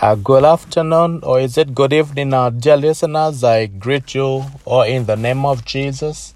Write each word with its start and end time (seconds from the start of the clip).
Uh, 0.00 0.14
good 0.14 0.42
afternoon, 0.42 1.20
or 1.22 1.38
is 1.38 1.58
it 1.58 1.74
good 1.74 1.92
evening, 1.92 2.32
our 2.32 2.50
dear 2.50 2.76
listeners? 2.76 3.44
I 3.44 3.66
greet 3.66 4.14
you 4.14 4.44
all 4.64 4.82
in 4.82 5.04
the 5.04 5.16
name 5.16 5.44
of 5.44 5.66
Jesus, 5.66 6.34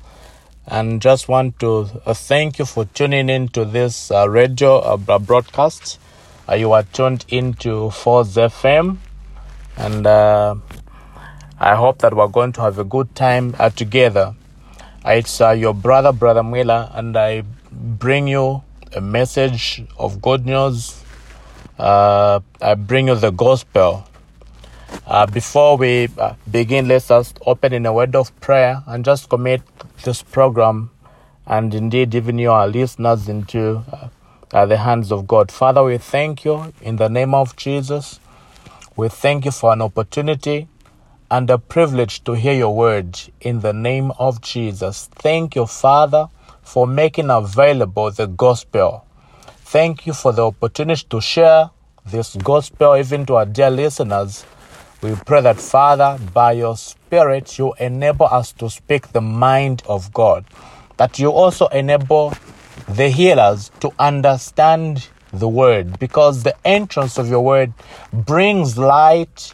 and 0.66 1.00
just 1.00 1.26
want 1.26 1.58
to 1.61 1.88
uh, 2.04 2.12
thank 2.12 2.58
you 2.58 2.66
for 2.66 2.84
tuning 2.84 3.30
in 3.30 3.48
to 3.48 3.64
this 3.64 4.11
uh, 4.11 4.29
radio 4.29 4.79
uh, 4.79 5.19
broadcast. 5.19 5.98
Uh, 6.46 6.54
you 6.56 6.72
are 6.72 6.82
tuned 6.82 7.24
into 7.29 7.90
Force 7.90 8.34
FM, 8.34 8.98
and 9.78 10.06
uh, 10.06 10.56
I 11.58 11.76
hope 11.76 11.98
that 12.00 12.14
we're 12.14 12.28
going 12.28 12.52
to 12.52 12.60
have 12.60 12.78
a 12.78 12.84
good 12.84 13.14
time 13.14 13.56
uh, 13.58 13.70
together. 13.70 14.34
it's 15.06 15.40
your 15.40 15.72
brother, 15.72 16.12
Brother 16.12 16.42
Miller, 16.42 16.91
and 16.92 17.16
I 17.16 17.45
bring 17.73 18.28
you 18.28 18.64
a 18.92 19.00
message 19.00 19.82
of 19.98 20.20
good 20.20 20.45
news 20.45 21.05
uh, 21.79 22.41
I 22.61 22.74
bring 22.74 23.09
you 23.09 23.15
the 23.15 23.30
gospel. 23.30 24.07
Uh, 25.07 25.27
before 25.27 25.77
we 25.77 26.09
uh, 26.19 26.34
begin, 26.51 26.89
let's 26.89 27.11
open 27.45 27.73
in 27.73 27.87
a 27.87 27.93
word 27.93 28.17
of 28.17 28.39
prayer 28.41 28.83
and 28.87 29.05
just 29.05 29.29
commit 29.29 29.62
this 30.03 30.23
program 30.23 30.91
and 31.47 31.75
indeed 31.75 32.15
even 32.15 32.39
your 32.39 32.67
listeners 32.67 33.29
into 33.29 33.83
uh, 33.93 34.09
uh, 34.53 34.67
the 34.67 34.79
hands 34.79 35.12
of 35.12 35.27
God. 35.27 35.51
Father, 35.51 35.83
we 35.83 35.98
thank 35.98 36.45
you 36.45 36.73
in 36.81 36.97
the 36.97 37.09
name 37.09 37.34
of 37.34 37.57
Jesus. 37.57 38.20
We 38.97 39.09
thank 39.09 39.45
you 39.45 39.51
for 39.51 39.73
an 39.73 39.83
opportunity 39.83 40.69
and 41.31 41.51
a 41.51 41.59
privilege 41.59 42.25
to 42.25 42.33
hear 42.33 42.55
your 42.55 42.75
word 42.75 43.19
in 43.41 43.61
the 43.61 43.73
name 43.73 44.12
of 44.19 44.41
Jesus. 44.41 45.09
Thank 45.12 45.56
you, 45.56 45.67
Father, 45.67 46.29
for 46.62 46.87
making 46.87 47.31
available 47.31 48.11
the 48.11 48.27
gospel 48.27 49.05
Thank 49.69 50.06
you 50.06 50.12
for 50.12 50.33
the 50.33 50.47
opportunity 50.47 51.05
to 51.11 51.20
share 51.20 51.70
this 52.06 52.37
gospel 52.37 52.95
even 52.95 53.27
to 53.27 53.34
our 53.34 53.47
dear 53.47 53.69
listeners. 53.69 54.47
We 55.02 55.16
pray 55.27 55.41
that, 55.41 55.59
Father, 55.59 56.20
by 56.33 56.53
your 56.53 56.77
Spirit, 56.77 57.59
you 57.59 57.75
enable 57.81 58.27
us 58.27 58.53
to 58.53 58.70
speak 58.70 59.09
the 59.09 59.20
mind 59.20 59.83
of 59.89 60.12
God, 60.12 60.44
that 60.98 61.19
you 61.19 61.33
also 61.33 61.67
enable 61.67 62.33
the 62.89 63.09
hearers 63.09 63.72
to 63.81 63.91
understand 63.98 65.09
the 65.33 65.48
word, 65.48 65.98
because 65.98 66.44
the 66.44 66.55
entrance 66.64 67.19
of 67.19 67.28
your 67.28 67.44
word 67.44 67.72
brings 68.12 68.78
light 68.78 69.53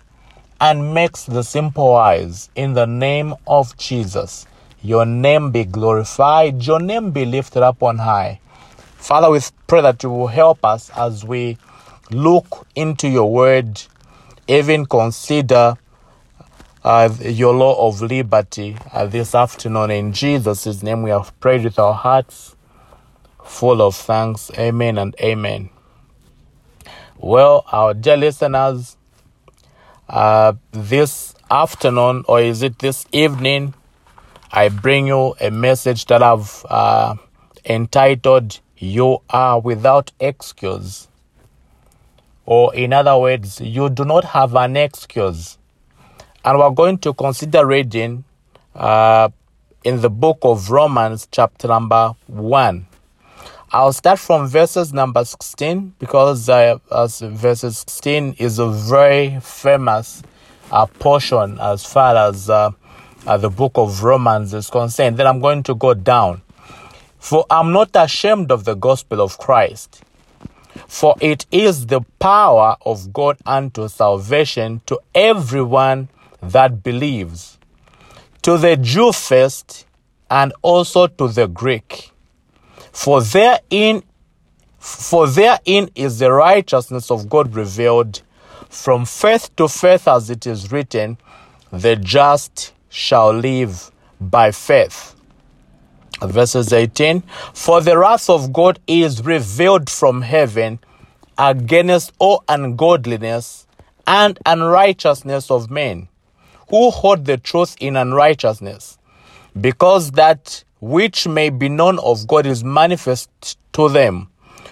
and 0.60 0.92
makes 0.92 1.24
the 1.24 1.42
simple 1.42 1.92
wise. 1.92 2.50
In 2.54 2.74
the 2.74 2.86
name 2.86 3.34
of 3.46 3.78
Jesus, 3.78 4.46
your 4.82 5.06
name 5.06 5.52
be 5.52 5.64
glorified, 5.64 6.66
your 6.66 6.80
name 6.80 7.12
be 7.12 7.24
lifted 7.24 7.62
up 7.62 7.82
on 7.82 7.96
high. 7.96 8.40
Father, 9.02 9.32
we 9.32 9.40
pray 9.66 9.80
that 9.80 10.00
you 10.04 10.10
will 10.10 10.28
help 10.28 10.64
us 10.64 10.88
as 10.90 11.24
we 11.24 11.58
look 12.12 12.68
into 12.76 13.08
your 13.08 13.32
word, 13.32 13.82
even 14.46 14.86
consider 14.86 15.76
uh, 16.84 17.12
your 17.20 17.52
law 17.52 17.88
of 17.88 18.00
liberty 18.00 18.76
uh, 18.92 19.04
this 19.06 19.34
afternoon. 19.34 19.90
In 19.90 20.12
Jesus' 20.12 20.84
name, 20.84 21.02
we 21.02 21.10
have 21.10 21.38
prayed 21.40 21.64
with 21.64 21.80
our 21.80 21.94
hearts 21.94 22.54
full 23.42 23.82
of 23.82 23.96
thanks. 23.96 24.52
Amen 24.56 24.98
and 24.98 25.16
amen. 25.20 25.70
Well, 27.18 27.64
our 27.72 27.94
dear 27.94 28.16
listeners, 28.16 28.96
uh, 30.08 30.52
this 30.70 31.34
afternoon, 31.50 32.24
or 32.28 32.40
is 32.40 32.62
it 32.62 32.78
this 32.78 33.04
evening, 33.10 33.74
I 34.52 34.68
bring 34.68 35.08
you 35.08 35.34
a 35.40 35.50
message 35.50 36.06
that 36.06 36.22
I've 36.22 36.64
uh, 36.70 37.16
entitled 37.64 38.60
you 38.82 39.22
are 39.30 39.60
without 39.60 40.10
excuse. 40.18 41.06
Or, 42.44 42.74
in 42.74 42.92
other 42.92 43.16
words, 43.16 43.60
you 43.60 43.88
do 43.88 44.04
not 44.04 44.24
have 44.24 44.56
an 44.56 44.76
excuse. 44.76 45.56
And 46.44 46.58
we're 46.58 46.70
going 46.70 46.98
to 46.98 47.14
consider 47.14 47.64
reading 47.64 48.24
uh, 48.74 49.28
in 49.84 50.00
the 50.00 50.10
book 50.10 50.38
of 50.42 50.68
Romans, 50.70 51.28
chapter 51.30 51.68
number 51.68 52.14
1. 52.26 52.88
I'll 53.70 53.92
start 53.92 54.18
from 54.18 54.48
verses 54.48 54.92
number 54.92 55.24
16 55.24 55.94
because 56.00 56.48
uh, 56.48 56.78
as 56.90 57.20
verses 57.20 57.78
16 57.78 58.34
is 58.38 58.58
a 58.58 58.68
very 58.68 59.38
famous 59.40 60.24
uh, 60.72 60.86
portion 60.86 61.56
as 61.60 61.84
far 61.84 62.16
as 62.16 62.50
uh, 62.50 62.72
uh, 63.26 63.36
the 63.36 63.48
book 63.48 63.72
of 63.76 64.02
Romans 64.02 64.52
is 64.52 64.68
concerned. 64.68 65.16
Then 65.18 65.28
I'm 65.28 65.40
going 65.40 65.62
to 65.62 65.74
go 65.76 65.94
down 65.94 66.41
for 67.22 67.46
I'm 67.48 67.70
not 67.70 67.90
ashamed 67.94 68.50
of 68.50 68.64
the 68.64 68.74
gospel 68.74 69.20
of 69.20 69.38
Christ, 69.38 70.02
for 70.88 71.14
it 71.20 71.46
is 71.52 71.86
the 71.86 72.00
power 72.18 72.76
of 72.84 73.12
God 73.12 73.36
unto 73.46 73.86
salvation 73.86 74.80
to 74.86 74.98
everyone 75.14 76.08
that 76.42 76.82
believes, 76.82 77.58
to 78.42 78.58
the 78.58 78.76
Jew 78.76 79.12
first, 79.12 79.86
and 80.28 80.52
also 80.62 81.06
to 81.06 81.28
the 81.28 81.46
Greek. 81.46 82.10
For 82.90 83.22
therein 83.22 84.02
for 84.80 85.28
therein 85.28 85.90
is 85.94 86.18
the 86.18 86.32
righteousness 86.32 87.08
of 87.08 87.28
God 87.28 87.54
revealed 87.54 88.22
from 88.68 89.04
faith 89.04 89.54
to 89.54 89.68
faith, 89.68 90.08
as 90.08 90.28
it 90.28 90.44
is 90.44 90.72
written, 90.72 91.18
the 91.70 91.94
just 91.94 92.72
shall 92.88 93.32
live 93.32 93.92
by 94.20 94.50
faith 94.50 95.14
verses 96.26 96.72
18 96.72 97.22
For 97.54 97.80
the 97.80 97.98
wrath 97.98 98.28
of 98.28 98.52
God 98.52 98.78
is 98.86 99.24
revealed 99.24 99.90
from 99.90 100.22
heaven 100.22 100.78
against 101.38 102.12
all 102.18 102.44
ungodliness 102.48 103.66
and 104.06 104.38
unrighteousness 104.46 105.50
of 105.50 105.70
men 105.70 106.08
who 106.68 106.90
hold 106.90 107.24
the 107.26 107.36
truth 107.36 107.76
in 107.80 107.96
unrighteousness, 107.96 108.98
because 109.60 110.12
that 110.12 110.64
which 110.80 111.28
may 111.28 111.50
be 111.50 111.68
known 111.68 111.98
of 111.98 112.26
God 112.26 112.46
is 112.46 112.64
manifest 112.64 113.58
to 113.74 113.88
them, 113.88 114.28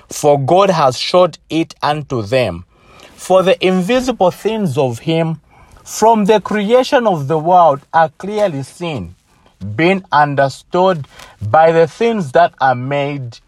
for 0.09 0.41
God 0.41 0.71
has 0.71 0.99
showed 0.99 1.39
it 1.51 1.75
unto 1.83 2.23
them. 2.23 2.65
For 3.15 3.43
the 3.43 3.65
invisible 3.65 4.31
things 4.31 4.79
of 4.79 5.01
Him 5.01 5.41
from 5.85 6.25
the 6.25 6.41
creation 6.41 7.07
of 7.07 7.29
the 7.29 7.39
world 7.39 7.83
are 7.93 8.09
clearly 8.09 8.63
seen 8.63 9.15
being 9.77 10.05
understood 10.11 11.07
by 11.41 11.73
the 11.73 11.87
things 11.87 12.33
that 12.33 12.55
are 12.61 12.75
made, 12.75 13.39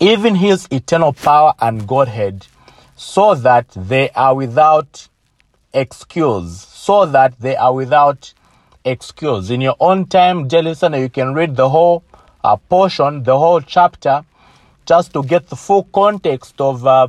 even 0.00 0.34
his 0.34 0.68
eternal 0.70 1.12
power 1.12 1.54
and 1.60 1.86
Godhead, 1.86 2.46
so 2.96 3.34
that 3.34 3.68
they 3.70 4.10
are 4.10 4.34
without 4.34 5.08
excuse. 5.72 6.62
So 6.62 7.06
that 7.06 7.38
they 7.38 7.56
are 7.56 7.74
without 7.74 8.32
excuse. 8.84 9.50
In 9.50 9.60
your 9.60 9.76
own 9.78 10.06
time, 10.06 10.48
dear 10.48 10.62
listener, 10.62 10.98
you 10.98 11.08
can 11.08 11.34
read 11.34 11.56
the 11.56 11.68
whole 11.68 12.02
uh, 12.42 12.56
portion, 12.56 13.22
the 13.22 13.38
whole 13.38 13.60
chapter, 13.60 14.24
just 14.86 15.12
to 15.12 15.22
get 15.22 15.48
the 15.48 15.56
full 15.56 15.84
context 15.84 16.60
of 16.60 16.86
uh, 16.86 17.08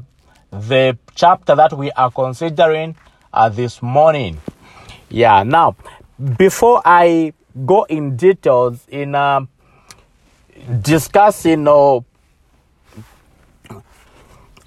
the 0.52 0.98
chapter 1.16 1.56
that 1.56 1.74
we 1.74 1.92
are 1.92 2.12
considering 2.12 2.96
uh, 3.34 3.50
this 3.50 3.82
morning. 3.82 4.42
Yeah, 5.10 5.44
now, 5.44 5.76
before 6.38 6.82
I 6.84 7.34
go 7.66 7.84
in 7.84 8.16
details 8.16 8.86
in 8.90 9.16
uh, 9.16 9.42
discussing 10.82 11.68
or 11.68 12.06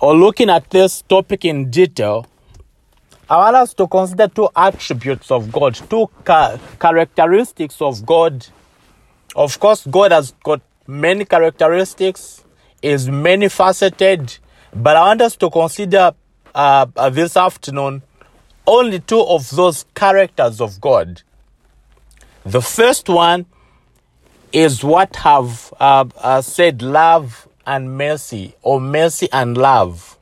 or 0.01 0.17
looking 0.17 0.51
at 0.51 0.69
this 0.71 1.03
topic 1.03 1.45
in 1.45 1.71
detail, 1.71 2.27
I 3.31 3.37
want 3.37 3.57
us 3.57 3.75
to 3.75 3.87
consider 3.87 4.27
two 4.27 4.49
attributes 4.57 5.31
of 5.31 5.53
God, 5.53 5.75
two 5.89 6.11
ca- 6.25 6.59
characteristics 6.81 7.81
of 7.81 8.05
God. 8.05 8.47
Of 9.37 9.61
course, 9.61 9.87
God 9.87 10.11
has 10.11 10.35
got 10.43 10.61
many 10.89 11.25
characteristics, 11.25 12.45
is 12.83 13.09
many 13.09 13.49
faceted, 13.49 14.39
but 14.75 14.97
I 14.97 15.03
want 15.07 15.23
us 15.23 15.37
to 15.37 15.49
consider 15.51 16.13
uh, 16.53 16.87
this 17.11 17.37
afternoon 17.37 18.03
only 18.67 18.99
two 18.99 19.21
of 19.21 19.49
those 19.51 19.85
characters 19.95 20.61
of 20.61 20.81
God. 20.81 21.23
The 22.45 22.61
first 22.61 23.09
one 23.09 23.47
is 24.53 24.83
what 24.83 25.15
have 25.17 25.73
uh, 25.79 26.07
uh, 26.17 26.43
said 26.43 26.83
love 26.83 27.49
and 27.65 27.97
mercy, 27.97 28.55
or 28.63 28.81
mercy 28.81 29.29
and 29.33 29.57
love. 29.57 30.19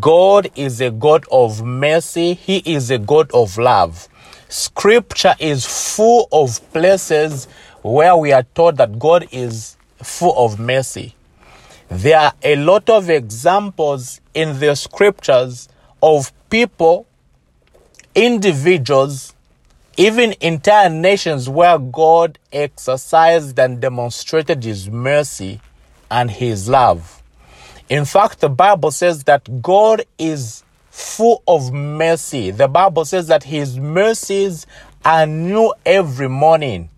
God 0.00 0.50
is 0.56 0.80
a 0.80 0.90
God 0.90 1.26
of 1.30 1.62
mercy, 1.62 2.32
He 2.32 2.62
is 2.64 2.90
a 2.90 2.96
God 2.96 3.30
of 3.32 3.58
love. 3.58 4.08
Scripture 4.48 5.34
is 5.38 5.66
full 5.66 6.28
of 6.32 6.60
places 6.72 7.46
where 7.82 8.16
we 8.16 8.32
are 8.32 8.44
told 8.54 8.78
that 8.78 8.98
God 8.98 9.28
is 9.30 9.76
full 10.02 10.34
of 10.42 10.58
mercy. 10.58 11.14
There 11.88 12.18
are 12.18 12.32
a 12.42 12.56
lot 12.56 12.88
of 12.88 13.10
examples 13.10 14.22
in 14.32 14.60
the 14.60 14.74
scriptures 14.76 15.68
of 16.02 16.32
people, 16.48 17.06
individuals 18.14 19.33
even 19.96 20.34
entire 20.40 20.90
nations 20.90 21.48
where 21.48 21.78
God 21.78 22.38
exercised 22.52 23.58
and 23.58 23.80
demonstrated 23.80 24.64
his 24.64 24.90
mercy 24.90 25.60
and 26.10 26.30
his 26.30 26.68
love. 26.68 27.22
In 27.88 28.04
fact, 28.04 28.40
the 28.40 28.48
Bible 28.48 28.90
says 28.90 29.24
that 29.24 29.62
God 29.62 30.04
is 30.18 30.64
full 30.90 31.42
of 31.46 31.72
mercy. 31.72 32.50
The 32.50 32.68
Bible 32.68 33.04
says 33.04 33.26
that 33.28 33.44
his 33.44 33.78
mercies 33.78 34.66
are 35.04 35.26
new 35.26 35.72
every 35.84 36.28
morning. 36.28 36.88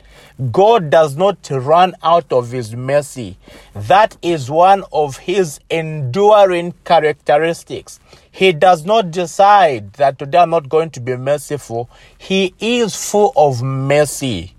God 0.53 0.91
does 0.91 1.17
not 1.17 1.49
run 1.51 1.95
out 2.03 2.31
of 2.31 2.51
his 2.51 2.77
mercy. 2.77 3.39
That 3.75 4.19
is 4.21 4.51
one 4.51 4.85
of 4.93 5.17
his 5.17 5.61
enduring 5.71 6.75
characteristics. 6.85 7.99
He 8.31 8.53
does 8.53 8.85
not 8.85 9.11
decide 9.11 9.95
that 9.95 10.19
today 10.19 10.39
I'm 10.39 10.51
not 10.51 10.69
going 10.69 10.91
to 10.91 11.01
be 11.01 11.17
merciful. 11.17 11.89
He 12.19 12.55
is 12.61 12.95
full 12.95 13.33
of 13.35 13.63
mercy. 13.63 14.55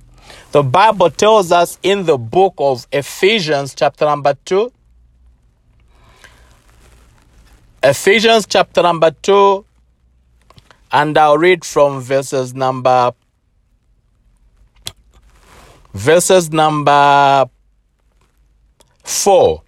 The 0.52 0.64
Bible 0.64 1.12
tells 1.12 1.52
us 1.52 1.78
in 1.84 2.06
the 2.06 2.18
book 2.18 2.56
of 2.58 2.88
Ephesians, 2.92 3.76
chapter 3.76 4.06
number 4.06 4.36
2, 4.46 4.72
Ephesians 7.84 8.48
chapter 8.48 8.82
number 8.82 9.12
2, 9.12 9.64
and 10.92 11.16
I'll 11.18 11.38
read 11.38 11.64
from 11.64 12.02
verses 12.02 12.56
number 12.56 13.14
verses 15.94 16.52
number 16.52 17.50
4. 19.04 19.62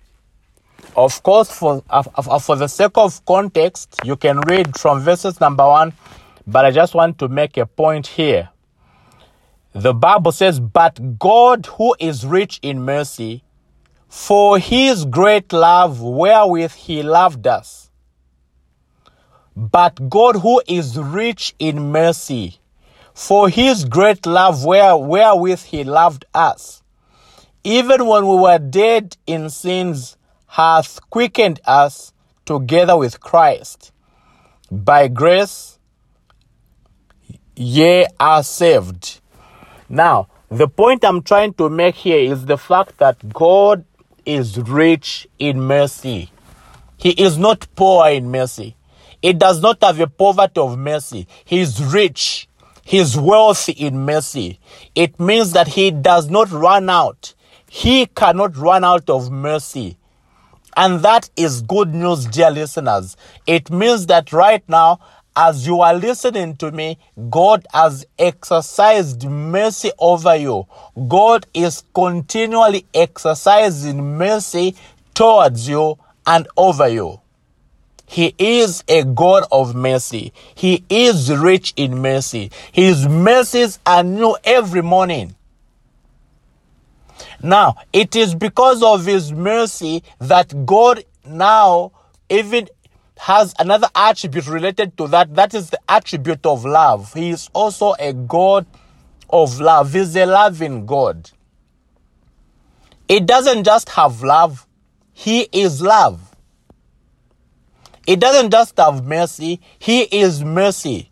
Of 0.95 1.23
course, 1.23 1.51
for, 1.51 1.83
uh, 1.89 2.39
for 2.39 2.55
the 2.55 2.67
sake 2.67 2.97
of 2.97 3.23
context, 3.25 3.95
you 4.03 4.15
can 4.15 4.39
read 4.41 4.77
from 4.77 5.01
verses 5.01 5.39
number 5.39 5.65
1, 5.65 5.93
but 6.45 6.65
I 6.65 6.71
just 6.71 6.93
want 6.93 7.19
to 7.19 7.27
make 7.27 7.57
a 7.57 7.65
point 7.65 8.07
here. 8.07 8.49
The 9.73 9.93
Bible 9.93 10.31
says, 10.31 10.59
But 10.59 11.19
God, 11.19 11.67
who 11.67 11.95
is 11.99 12.25
rich 12.25 12.59
in 12.61 12.83
mercy, 12.83 13.43
for 14.07 14.57
his 14.57 15.05
great 15.05 15.53
love 15.53 16.01
wherewith 16.01 16.73
he 16.73 17.03
loved 17.03 17.45
us. 17.45 17.91
But 19.55 20.09
God, 20.09 20.37
who 20.37 20.61
is 20.67 20.97
rich 20.97 21.53
in 21.59 21.91
mercy, 21.91 22.58
for 23.19 23.49
his 23.49 23.83
great 23.83 24.25
love 24.25 24.63
where, 24.63 24.95
wherewith 24.95 25.61
he 25.63 25.83
loved 25.83 26.23
us, 26.33 26.81
even 27.65 28.05
when 28.05 28.25
we 28.25 28.35
were 28.37 28.57
dead 28.57 29.17
in 29.27 29.49
sins, 29.49 30.15
hath 30.47 31.01
quickened 31.09 31.59
us 31.65 32.13
together 32.45 32.97
with 32.97 33.19
Christ. 33.19 33.91
By 34.71 35.09
grace 35.09 35.79
ye 37.57 38.07
are 38.21 38.41
saved. 38.41 39.19
Now, 39.89 40.29
the 40.47 40.69
point 40.69 41.03
I'm 41.03 41.21
trying 41.21 41.53
to 41.55 41.69
make 41.69 41.95
here 41.95 42.31
is 42.31 42.45
the 42.45 42.57
fact 42.57 42.99
that 42.99 43.33
God 43.33 43.83
is 44.25 44.57
rich 44.57 45.27
in 45.37 45.59
mercy. 45.59 46.31
He 46.95 47.09
is 47.09 47.37
not 47.37 47.67
poor 47.75 48.07
in 48.07 48.31
mercy. 48.31 48.77
He 49.21 49.33
does 49.33 49.61
not 49.61 49.83
have 49.83 49.99
a 49.99 50.07
poverty 50.07 50.61
of 50.61 50.79
mercy. 50.79 51.27
He 51.43 51.59
is 51.59 51.83
rich 51.83 52.48
his 52.89 53.15
wealth 53.15 53.69
in 53.69 54.03
mercy. 54.03 54.59
It 54.95 55.19
means 55.19 55.51
that 55.51 55.67
he 55.67 55.91
does 55.91 56.27
not 56.27 56.49
run 56.49 56.89
out. 56.89 57.35
He 57.69 58.07
cannot 58.07 58.57
run 58.57 58.83
out 58.83 59.11
of 59.11 59.29
mercy. 59.29 59.99
And 60.75 61.03
that 61.03 61.29
is 61.35 61.61
good 61.61 61.93
news, 61.93 62.25
dear 62.25 62.49
listeners. 62.49 63.15
It 63.45 63.69
means 63.69 64.07
that 64.07 64.33
right 64.33 64.67
now, 64.67 65.01
as 65.35 65.67
you 65.67 65.81
are 65.81 65.93
listening 65.93 66.55
to 66.57 66.71
me, 66.71 66.97
God 67.29 67.67
has 67.71 68.07
exercised 68.17 69.23
mercy 69.23 69.91
over 69.99 70.35
you. 70.35 70.65
God 71.07 71.45
is 71.53 71.83
continually 71.93 72.87
exercising 72.91 74.17
mercy 74.17 74.75
towards 75.13 75.69
you 75.69 75.99
and 76.25 76.47
over 76.57 76.87
you. 76.87 77.21
He 78.09 78.33
is 78.39 78.83
a 78.87 79.03
God 79.03 79.43
of 79.51 79.75
mercy. 79.75 80.33
He 80.55 80.83
is 80.89 81.31
rich 81.31 81.73
in 81.75 81.99
mercy. 81.99 82.49
His 82.71 83.07
mercies 83.07 83.77
are 83.85 84.01
new 84.01 84.35
every 84.43 84.81
morning. 84.81 85.35
Now, 87.43 87.75
it 87.93 88.15
is 88.15 88.33
because 88.33 88.81
of 88.81 89.05
His 89.05 89.31
mercy 89.31 90.01
that 90.17 90.65
God 90.65 91.03
now 91.23 91.91
even 92.31 92.67
has 93.19 93.53
another 93.59 93.89
attribute 93.93 94.47
related 94.47 94.97
to 94.97 95.07
that. 95.09 95.35
That 95.35 95.53
is 95.53 95.69
the 95.69 95.79
attribute 95.87 96.47
of 96.47 96.65
love. 96.65 97.13
He 97.13 97.29
is 97.29 97.47
also 97.53 97.93
a 97.99 98.11
God 98.13 98.65
of 99.29 99.59
love. 99.59 99.93
He's 99.93 100.15
a 100.15 100.25
loving 100.25 100.87
God. 100.87 101.29
It 103.07 103.27
doesn't 103.27 103.65
just 103.65 103.89
have 103.89 104.23
love, 104.23 104.65
He 105.13 105.47
is 105.51 105.79
love. 105.79 106.29
He 108.05 108.15
doesn't 108.15 108.51
just 108.51 108.77
have 108.77 109.05
mercy, 109.05 109.59
He 109.77 110.01
is 110.03 110.43
mercy. 110.43 111.09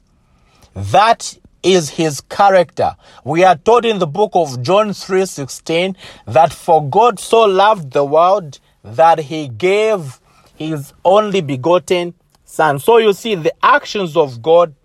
That 0.73 1.37
is 1.63 1.89
his 1.89 2.21
character. 2.21 2.95
We 3.23 3.43
are 3.43 3.55
told 3.55 3.85
in 3.85 3.99
the 3.99 4.07
book 4.07 4.31
of 4.33 4.61
John 4.61 4.93
3:16 4.93 5.95
that 6.25 6.53
for 6.53 6.87
God 6.87 7.19
so 7.19 7.41
loved 7.41 7.91
the 7.91 8.05
world 8.05 8.59
that 8.83 9.19
he 9.19 9.47
gave 9.47 10.21
his 10.55 10.93
only 11.03 11.41
begotten 11.41 12.13
son. 12.45 12.79
So 12.79 12.97
you 12.97 13.13
see 13.13 13.35
the 13.35 13.53
actions 13.61 14.15
of 14.15 14.41
God 14.41 14.75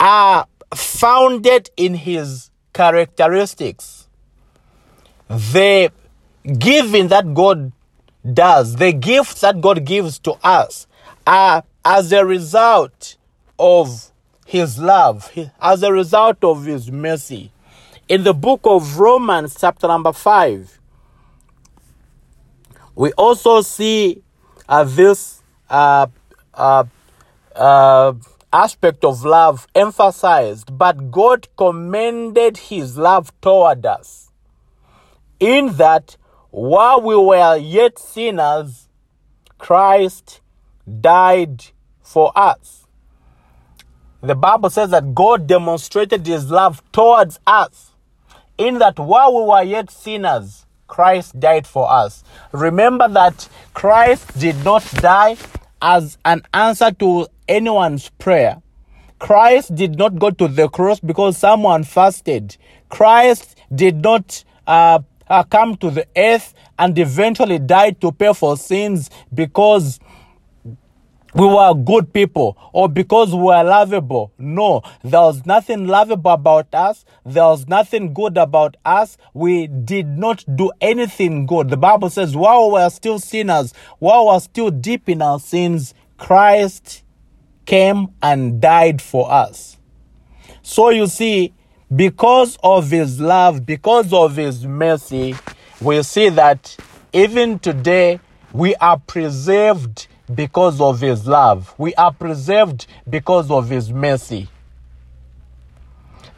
are 0.00 0.46
founded 0.74 1.70
in 1.76 1.94
his 1.94 2.50
characteristics. 2.72 4.08
The 5.28 5.92
giving 6.58 7.08
that 7.08 7.32
God 7.34 7.72
does, 8.30 8.76
the 8.76 8.92
gifts 8.92 9.40
that 9.40 9.60
God 9.60 9.84
gives 9.84 10.18
to 10.20 10.32
us 10.44 10.86
are 11.26 11.64
as 11.84 12.12
a 12.12 12.24
result 12.24 13.16
of 13.58 14.12
His 14.46 14.78
love, 14.78 15.32
as 15.60 15.82
a 15.82 15.92
result 15.92 16.42
of 16.44 16.64
His 16.64 16.90
mercy. 16.90 17.52
In 18.08 18.24
the 18.24 18.34
book 18.34 18.60
of 18.64 18.98
Romans, 18.98 19.56
chapter 19.58 19.88
number 19.88 20.12
5, 20.12 20.78
we 22.94 23.12
also 23.12 23.62
see 23.62 24.22
uh, 24.68 24.84
this 24.84 25.42
uh, 25.70 26.06
uh, 26.54 26.84
uh, 27.54 28.12
aspect 28.52 29.04
of 29.04 29.24
love 29.24 29.66
emphasized. 29.74 30.76
But 30.76 31.10
God 31.10 31.48
commended 31.56 32.58
His 32.58 32.98
love 32.98 33.32
toward 33.40 33.86
us 33.86 34.30
in 35.40 35.76
that 35.76 36.16
while 36.52 37.00
we 37.00 37.16
were 37.16 37.56
yet 37.56 37.98
sinners, 37.98 38.86
Christ 39.56 40.42
died 41.00 41.64
for 42.02 42.30
us. 42.36 42.86
The 44.20 44.34
Bible 44.34 44.68
says 44.68 44.90
that 44.90 45.14
God 45.14 45.46
demonstrated 45.46 46.26
his 46.26 46.50
love 46.50 46.82
towards 46.92 47.40
us 47.46 47.92
in 48.58 48.78
that 48.78 48.98
while 48.98 49.34
we 49.34 49.48
were 49.48 49.62
yet 49.62 49.90
sinners, 49.90 50.66
Christ 50.86 51.40
died 51.40 51.66
for 51.66 51.90
us. 51.90 52.22
Remember 52.52 53.08
that 53.08 53.48
Christ 53.72 54.38
did 54.38 54.62
not 54.62 54.84
die 54.92 55.38
as 55.80 56.18
an 56.26 56.42
answer 56.52 56.92
to 56.92 57.28
anyone's 57.48 58.10
prayer. 58.10 58.60
Christ 59.18 59.74
did 59.74 59.96
not 59.96 60.18
go 60.18 60.30
to 60.30 60.48
the 60.48 60.68
cross 60.68 61.00
because 61.00 61.38
someone 61.38 61.84
fasted. 61.84 62.58
Christ 62.90 63.58
did 63.74 64.02
not 64.02 64.44
uh, 64.66 64.98
uh, 65.32 65.42
come 65.44 65.76
to 65.78 65.90
the 65.90 66.06
earth 66.14 66.52
and 66.78 66.98
eventually 66.98 67.58
died 67.58 67.98
to 68.02 68.12
pay 68.12 68.34
for 68.34 68.54
sins 68.56 69.08
because 69.32 69.98
we 71.34 71.46
were 71.46 71.72
good 71.72 72.12
people 72.12 72.58
or 72.74 72.86
because 72.86 73.34
we 73.34 73.40
were 73.40 73.62
lovable. 73.62 74.30
No, 74.36 74.82
there 75.02 75.22
was 75.22 75.46
nothing 75.46 75.86
lovable 75.86 76.32
about 76.32 76.74
us. 76.74 77.06
There 77.24 77.44
was 77.44 77.66
nothing 77.66 78.12
good 78.12 78.36
about 78.36 78.76
us. 78.84 79.16
We 79.32 79.68
did 79.68 80.06
not 80.06 80.44
do 80.54 80.70
anything 80.82 81.46
good. 81.46 81.70
The 81.70 81.78
Bible 81.78 82.10
says, 82.10 82.36
while 82.36 82.66
we 82.66 82.72
were 82.74 82.90
still 82.90 83.18
sinners, 83.18 83.72
while 83.98 84.26
we 84.26 84.34
were 84.34 84.40
still 84.40 84.70
deep 84.70 85.08
in 85.08 85.22
our 85.22 85.40
sins, 85.40 85.94
Christ 86.18 87.04
came 87.64 88.08
and 88.22 88.60
died 88.60 89.00
for 89.00 89.32
us. 89.32 89.78
So 90.60 90.90
you 90.90 91.06
see, 91.06 91.54
because 91.94 92.56
of 92.62 92.90
his 92.90 93.20
love, 93.20 93.66
because 93.66 94.12
of 94.12 94.36
his 94.36 94.64
mercy, 94.66 95.34
we 95.80 96.02
see 96.02 96.28
that 96.30 96.76
even 97.12 97.58
today 97.58 98.20
we 98.52 98.74
are 98.76 98.98
preserved 98.98 100.06
because 100.34 100.80
of 100.80 101.00
his 101.00 101.26
love. 101.26 101.74
We 101.78 101.94
are 101.94 102.12
preserved 102.12 102.86
because 103.08 103.50
of 103.50 103.68
his 103.68 103.92
mercy. 103.92 104.48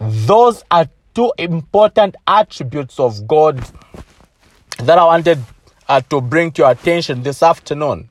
Those 0.00 0.64
are 0.70 0.88
two 1.14 1.32
important 1.38 2.16
attributes 2.26 2.98
of 2.98 3.26
God 3.28 3.64
that 4.78 4.98
I 4.98 5.04
wanted 5.04 5.38
uh, 5.88 6.00
to 6.10 6.20
bring 6.20 6.50
to 6.52 6.62
your 6.62 6.70
attention 6.70 7.22
this 7.22 7.42
afternoon. 7.42 8.08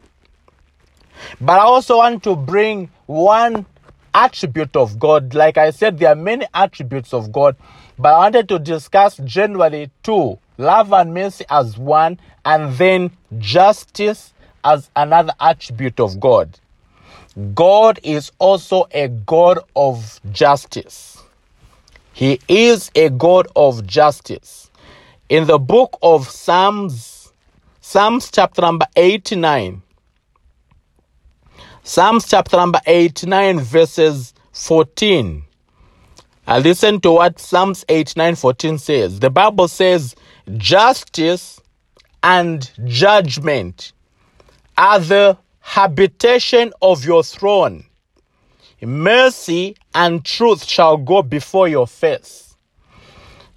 But 1.41 1.59
I 1.59 1.63
also 1.63 1.97
want 1.97 2.23
to 2.23 2.35
bring 2.35 2.89
one 3.05 3.65
attribute 4.13 4.75
of 4.75 4.99
God. 4.99 5.33
Like 5.33 5.57
I 5.57 5.71
said, 5.71 5.99
there 5.99 6.09
are 6.09 6.15
many 6.15 6.45
attributes 6.53 7.13
of 7.13 7.31
God, 7.31 7.55
but 7.97 8.13
I 8.13 8.17
wanted 8.17 8.49
to 8.49 8.59
discuss 8.59 9.17
generally 9.17 9.91
two 10.03 10.39
love 10.57 10.93
and 10.93 11.13
mercy 11.13 11.45
as 11.49 11.77
one, 11.77 12.19
and 12.45 12.73
then 12.73 13.11
justice 13.37 14.33
as 14.63 14.89
another 14.95 15.33
attribute 15.39 15.99
of 15.99 16.19
God. 16.19 16.59
God 17.55 17.99
is 18.03 18.31
also 18.37 18.87
a 18.91 19.07
God 19.07 19.59
of 19.75 20.19
justice. 20.31 21.21
He 22.13 22.39
is 22.47 22.91
a 22.93 23.09
God 23.09 23.47
of 23.55 23.87
justice. 23.87 24.69
In 25.29 25.47
the 25.47 25.57
book 25.57 25.97
of 26.03 26.29
Psalms, 26.29 27.33
Psalms 27.81 28.29
chapter 28.31 28.61
number 28.61 28.85
89, 28.95 29.81
Psalms 31.85 32.25
chapter 32.29 32.55
number 32.55 32.79
89, 32.85 33.59
verses 33.59 34.33
14. 34.53 35.43
I 36.47 36.59
listen 36.59 37.01
to 37.01 37.11
what 37.11 37.39
Psalms 37.39 37.83
89 37.89 38.35
14 38.35 38.77
says. 38.77 39.19
The 39.19 39.29
Bible 39.29 39.67
says, 39.67 40.15
Justice 40.55 41.59
and 42.23 42.71
judgment 42.85 43.91
are 44.77 44.99
the 44.99 45.37
habitation 45.59 46.71
of 46.81 47.03
your 47.03 47.21
throne. 47.21 47.83
Mercy 48.81 49.75
and 49.93 50.23
truth 50.23 50.63
shall 50.63 50.95
go 50.95 51.21
before 51.21 51.67
your 51.67 51.85
face. 51.85 52.55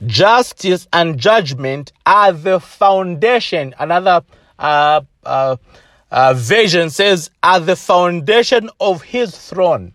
Justice 0.04 0.88
and 0.92 1.16
judgment 1.16 1.92
are 2.04 2.32
the 2.32 2.58
foundation. 2.58 3.72
Another 3.78 4.22
uh, 4.58 5.02
uh, 5.24 5.56
uh, 6.10 6.34
version 6.34 6.90
says, 6.90 7.30
are 7.42 7.60
the 7.60 7.76
foundation 7.76 8.70
of 8.80 9.02
his 9.02 9.36
throne. 9.36 9.92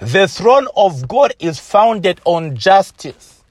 The 0.00 0.28
throne 0.28 0.66
of 0.76 1.08
God 1.08 1.34
is 1.38 1.58
founded 1.58 2.20
on 2.24 2.56
justice. 2.56 3.42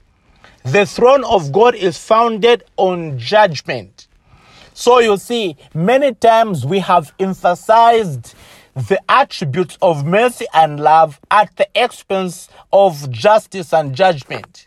The 0.64 0.86
throne 0.86 1.24
of 1.24 1.52
God 1.52 1.74
is 1.74 1.98
founded 1.98 2.64
on 2.76 3.18
judgment. 3.18 4.06
So 4.72 4.98
you 4.98 5.16
see, 5.16 5.56
many 5.74 6.14
times 6.14 6.64
we 6.64 6.78
have 6.80 7.12
emphasized 7.18 8.34
the 8.74 9.00
attributes 9.08 9.78
of 9.80 10.04
mercy 10.04 10.46
and 10.52 10.80
love 10.80 11.20
at 11.30 11.54
the 11.56 11.68
expense 11.74 12.48
of 12.72 13.10
justice 13.10 13.72
and 13.72 13.94
judgment. 13.94 14.66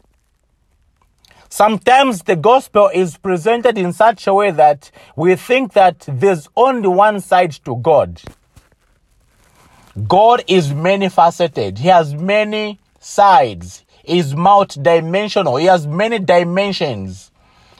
Sometimes 1.57 2.21
the 2.21 2.35
gospel 2.35 2.91
is 2.93 3.17
presented 3.17 3.79
in 3.79 3.91
such 3.91 4.27
a 4.27 4.33
way 4.35 4.51
that 4.51 4.91
we 5.15 5.35
think 5.35 5.73
that 5.73 6.05
there's 6.07 6.47
only 6.55 6.87
one 6.87 7.19
side 7.19 7.51
to 7.65 7.77
God. 7.77 8.21
God 10.07 10.43
is 10.45 10.71
many 10.71 11.09
faceted. 11.09 11.79
He 11.79 11.87
has 11.87 12.13
many 12.13 12.79
sides. 12.99 13.83
He's 14.03 14.35
multidimensional. 14.35 15.59
He 15.59 15.65
has 15.65 15.87
many 15.87 16.19
dimensions. 16.19 17.31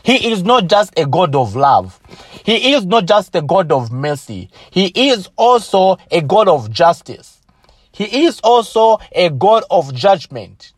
He 0.02 0.32
is 0.32 0.42
not 0.42 0.66
just 0.66 0.98
a 0.98 1.06
God 1.06 1.36
of 1.36 1.56
love. 1.56 2.00
He 2.44 2.74
is 2.74 2.84
not 2.84 3.06
just 3.06 3.36
a 3.36 3.44
God 3.44 3.72
of 3.72 3.92
mercy. 3.92 4.50
He 4.72 4.88
is 5.12 5.30
also 5.36 5.98
a 6.10 6.22
God 6.22 6.48
of 6.48 6.72
justice. 6.72 7.44
He 7.92 8.26
is 8.26 8.40
also 8.40 8.98
a 9.12 9.30
God 9.30 9.66
of 9.70 9.94
judgment. 9.94 10.74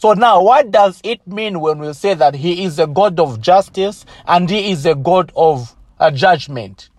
So 0.00 0.12
now, 0.12 0.42
what 0.42 0.70
does 0.70 1.00
it 1.04 1.26
mean 1.26 1.60
when 1.60 1.78
we 1.78 1.92
say 1.92 2.14
that 2.14 2.34
He 2.34 2.64
is 2.64 2.78
a 2.78 2.86
God 2.86 3.18
of 3.18 3.40
justice 3.40 4.04
and 4.26 4.48
He 4.48 4.70
is 4.70 4.86
a 4.86 4.94
God 4.94 5.32
of 5.36 5.74
uh, 5.98 6.10
judgment? 6.10 6.90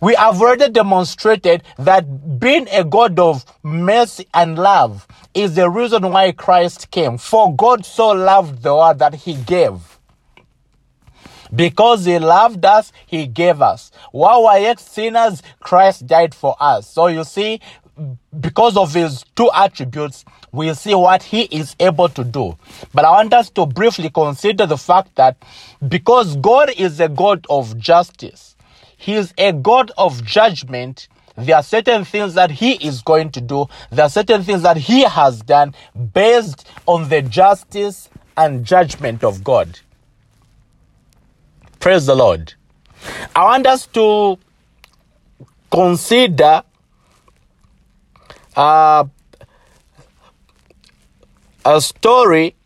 We 0.00 0.14
have 0.16 0.40
already 0.40 0.68
demonstrated 0.68 1.62
that 1.78 2.40
being 2.40 2.66
a 2.72 2.82
God 2.82 3.18
of 3.20 3.44
mercy 3.62 4.26
and 4.34 4.58
love 4.58 5.06
is 5.32 5.54
the 5.54 5.70
reason 5.70 6.10
why 6.10 6.32
Christ 6.32 6.90
came. 6.90 7.18
For 7.18 7.54
God 7.54 7.86
so 7.86 8.08
loved 8.08 8.62
the 8.62 8.74
world 8.74 8.98
that 8.98 9.14
He 9.14 9.34
gave. 9.34 9.92
Because 11.54 12.06
he 12.06 12.18
loved 12.18 12.64
us, 12.64 12.92
he 13.06 13.26
gave 13.26 13.60
us. 13.60 13.92
While 14.10 14.48
we 14.48 14.62
yet 14.62 14.80
sinners, 14.80 15.42
Christ 15.60 16.06
died 16.06 16.34
for 16.34 16.56
us. 16.58 16.88
So 16.88 17.08
you 17.08 17.24
see, 17.24 17.60
because 18.40 18.76
of 18.76 18.94
his 18.94 19.22
two 19.36 19.50
attributes, 19.54 20.24
we 20.52 20.72
see 20.74 20.94
what 20.94 21.22
he 21.22 21.42
is 21.42 21.74
able 21.80 22.08
to 22.10 22.22
do. 22.22 22.56
But 22.92 23.04
I 23.04 23.10
want 23.10 23.32
us 23.32 23.48
to 23.50 23.66
briefly 23.66 24.10
consider 24.10 24.66
the 24.66 24.76
fact 24.76 25.14
that 25.16 25.36
because 25.88 26.36
God 26.36 26.70
is 26.76 27.00
a 27.00 27.08
God 27.08 27.46
of 27.48 27.78
justice, 27.78 28.54
he 28.96 29.14
is 29.14 29.32
a 29.38 29.52
God 29.52 29.90
of 29.96 30.24
judgment, 30.24 31.08
there 31.36 31.56
are 31.56 31.62
certain 31.62 32.04
things 32.04 32.34
that 32.34 32.50
he 32.50 32.72
is 32.86 33.00
going 33.02 33.30
to 33.30 33.40
do. 33.40 33.66
There 33.90 34.04
are 34.04 34.10
certain 34.10 34.42
things 34.42 34.62
that 34.62 34.76
he 34.76 35.02
has 35.04 35.40
done 35.40 35.74
based 36.12 36.68
on 36.86 37.08
the 37.08 37.22
justice 37.22 38.10
and 38.36 38.64
judgment 38.64 39.24
of 39.24 39.42
God. 39.42 39.80
Praise 41.80 42.06
the 42.06 42.14
Lord. 42.14 42.54
I 43.34 43.44
want 43.44 43.66
us 43.66 43.86
to 43.88 44.38
consider 45.70 46.62
uh, 48.54 49.04
a 51.64 51.80
story 51.80 52.56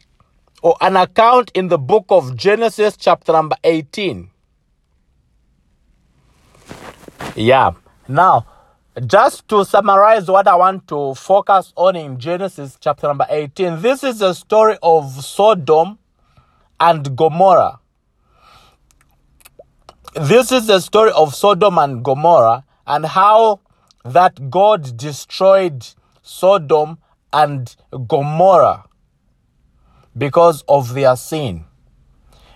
or 0.63 0.77
an 0.81 0.97
account 0.97 1.51
in 1.55 1.69
the 1.69 1.79
book 1.79 2.07
of 2.09 2.37
Genesis, 2.37 2.97
chapter 2.97 3.33
number 3.33 3.57
18. 3.63 4.31
Yeah. 7.35 7.73
Now, 8.09 8.47
just 9.07 9.47
to 9.49 9.65
summarize 9.65 10.29
what 10.29 10.49
I 10.49 10.55
want 10.57 10.89
to 10.89 11.15
focus 11.15 11.73
on 11.77 11.97
in 11.97 12.19
Genesis 12.19 12.79
chapter 12.81 13.07
number 13.07 13.27
18, 13.29 13.83
this 13.83 14.03
is 14.03 14.23
a 14.23 14.35
story 14.35 14.79
of 14.83 15.13
Sodom 15.23 15.99
and 16.81 17.15
Gomorrah. 17.15 17.81
This 20.15 20.51
is 20.51 20.67
the 20.67 20.81
story 20.81 21.11
of 21.13 21.35
Sodom 21.35 21.77
and 21.77 22.03
Gomorrah 22.03 22.65
and 22.87 23.05
how 23.05 23.61
that 24.05 24.49
God 24.49 24.97
destroyed 24.97 25.87
Sodom 26.23 26.97
and 27.33 27.77
Gomorrah 28.09 28.86
because 30.17 30.63
of 30.69 30.95
their 30.95 31.17
sin. 31.17 31.65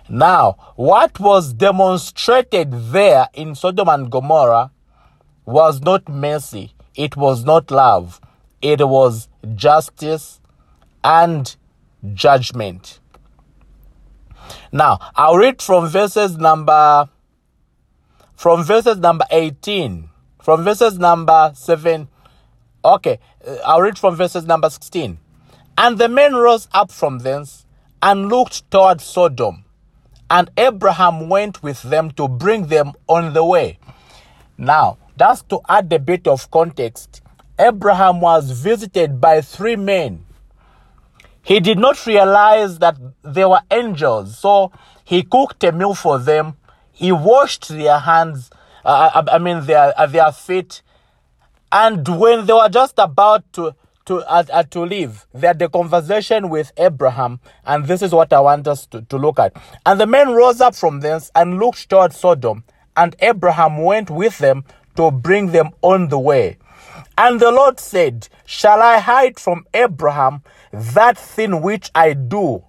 Now, 0.08 0.72
what 0.76 1.20
was 1.20 1.52
demonstrated 1.52 2.72
there 2.72 3.28
in 3.34 3.54
Sodom 3.54 3.88
and 3.88 4.10
Gomorrah 4.10 4.72
was 5.44 5.80
not 5.80 6.08
mercy, 6.08 6.72
it 6.94 7.16
was 7.16 7.44
not 7.44 7.70
love, 7.70 8.20
it 8.60 8.86
was 8.86 9.28
justice 9.54 10.40
and 11.04 11.54
judgment. 12.14 12.98
Now, 14.72 14.98
I'll 15.14 15.36
read 15.36 15.62
from 15.62 15.88
verses 15.88 16.36
number 16.36 17.08
from 18.40 18.64
verses 18.64 18.96
number 18.96 19.26
18, 19.30 20.08
from 20.42 20.64
verses 20.64 20.98
number 20.98 21.52
7. 21.54 22.08
Okay, 22.82 23.18
uh, 23.46 23.56
I'll 23.66 23.82
read 23.82 23.98
from 23.98 24.16
verses 24.16 24.46
number 24.46 24.70
16. 24.70 25.18
And 25.80 25.98
the 25.98 26.08
men 26.08 26.34
rose 26.34 26.68
up 26.72 26.92
from 26.92 27.20
thence 27.20 27.64
and 28.02 28.28
looked 28.28 28.70
toward 28.70 29.00
Sodom. 29.00 29.64
And 30.28 30.50
Abraham 30.56 31.28
went 31.28 31.62
with 31.62 31.80
them 31.82 32.10
to 32.12 32.28
bring 32.28 32.66
them 32.66 32.92
on 33.08 33.32
the 33.32 33.44
way. 33.44 33.78
Now, 34.58 34.98
just 35.18 35.48
to 35.48 35.60
add 35.68 35.92
a 35.92 35.98
bit 35.98 36.28
of 36.28 36.50
context. 36.50 37.22
Abraham 37.58 38.20
was 38.20 38.50
visited 38.50 39.20
by 39.20 39.40
three 39.40 39.76
men. 39.76 40.24
He 41.42 41.60
did 41.60 41.78
not 41.78 42.06
realize 42.06 42.78
that 42.78 42.96
they 43.22 43.44
were 43.44 43.62
angels, 43.70 44.38
so 44.38 44.72
he 45.04 45.22
cooked 45.22 45.64
a 45.64 45.72
meal 45.72 45.94
for 45.94 46.18
them 46.18 46.56
he 47.00 47.12
washed 47.12 47.68
their 47.68 47.98
hands, 47.98 48.50
uh, 48.84 49.22
I, 49.26 49.36
I, 49.36 49.38
mean 49.38 49.64
their 49.64 49.98
uh, 49.98 50.04
their 50.04 50.30
feet, 50.32 50.82
and 51.72 52.06
when 52.06 52.44
they 52.44 52.52
were 52.52 52.68
just 52.68 52.98
about 52.98 53.50
to 53.54 53.74
to 54.10 54.66
to 54.70 54.80
leave, 54.80 55.26
they 55.32 55.46
had 55.46 55.62
a 55.62 55.68
conversation 55.68 56.48
with 56.48 56.72
Abraham, 56.76 57.40
and 57.64 57.86
this 57.86 58.02
is 58.02 58.12
what 58.12 58.32
I 58.32 58.40
want 58.40 58.68
us 58.68 58.86
to, 58.86 59.02
to 59.02 59.16
look 59.16 59.38
at. 59.38 59.54
And 59.86 60.00
the 60.00 60.06
men 60.06 60.30
rose 60.30 60.60
up 60.60 60.74
from 60.74 61.00
thence 61.00 61.30
and 61.34 61.58
looked 61.58 61.88
toward 61.88 62.12
Sodom, 62.12 62.64
and 62.96 63.16
Abraham 63.20 63.78
went 63.78 64.10
with 64.10 64.38
them 64.38 64.64
to 64.96 65.10
bring 65.10 65.52
them 65.52 65.70
on 65.82 66.08
the 66.08 66.18
way. 66.18 66.58
And 67.16 67.40
the 67.40 67.50
Lord 67.50 67.78
said, 67.80 68.28
Shall 68.44 68.82
I 68.82 68.98
hide 68.98 69.38
from 69.38 69.66
Abraham 69.74 70.42
that 70.72 71.16
thing 71.16 71.62
which 71.62 71.90
I 71.94 72.14
do? 72.14 72.64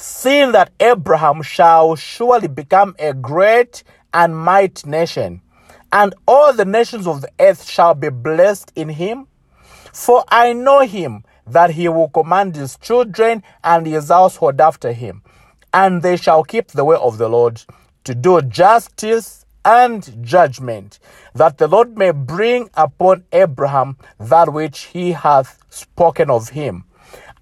seeing 0.00 0.52
that 0.52 0.72
Abraham 0.80 1.42
shall 1.42 1.94
surely 1.94 2.48
become 2.48 2.96
a 2.98 3.12
great 3.12 3.84
and 4.14 4.36
mighty 4.36 4.88
nation, 4.88 5.42
and 5.92 6.14
all 6.26 6.52
the 6.54 6.64
nations 6.64 7.06
of 7.06 7.20
the 7.20 7.30
earth 7.38 7.68
shall 7.68 7.94
be 7.94 8.08
blessed 8.08 8.72
in 8.74 8.88
him. 8.88 9.26
For 9.92 10.24
I 10.28 10.52
know 10.52 10.80
him 10.80 11.24
that 11.46 11.70
he 11.70 11.88
will 11.88 12.08
command 12.08 12.56
his 12.56 12.76
children 12.76 13.42
and 13.64 13.86
his 13.86 14.08
household 14.08 14.60
after 14.60 14.92
him, 14.92 15.22
and 15.72 16.02
they 16.02 16.16
shall 16.16 16.44
keep 16.44 16.68
the 16.68 16.84
way 16.84 16.96
of 16.96 17.18
the 17.18 17.28
Lord 17.28 17.62
to 18.04 18.14
do 18.14 18.40
justice 18.42 19.44
and 19.64 20.24
judgment, 20.24 20.98
that 21.34 21.58
the 21.58 21.68
Lord 21.68 21.98
may 21.98 22.12
bring 22.12 22.70
upon 22.74 23.24
Abraham 23.32 23.96
that 24.18 24.52
which 24.52 24.84
he 24.84 25.12
hath 25.12 25.58
spoken 25.68 26.30
of 26.30 26.50
him. 26.50 26.84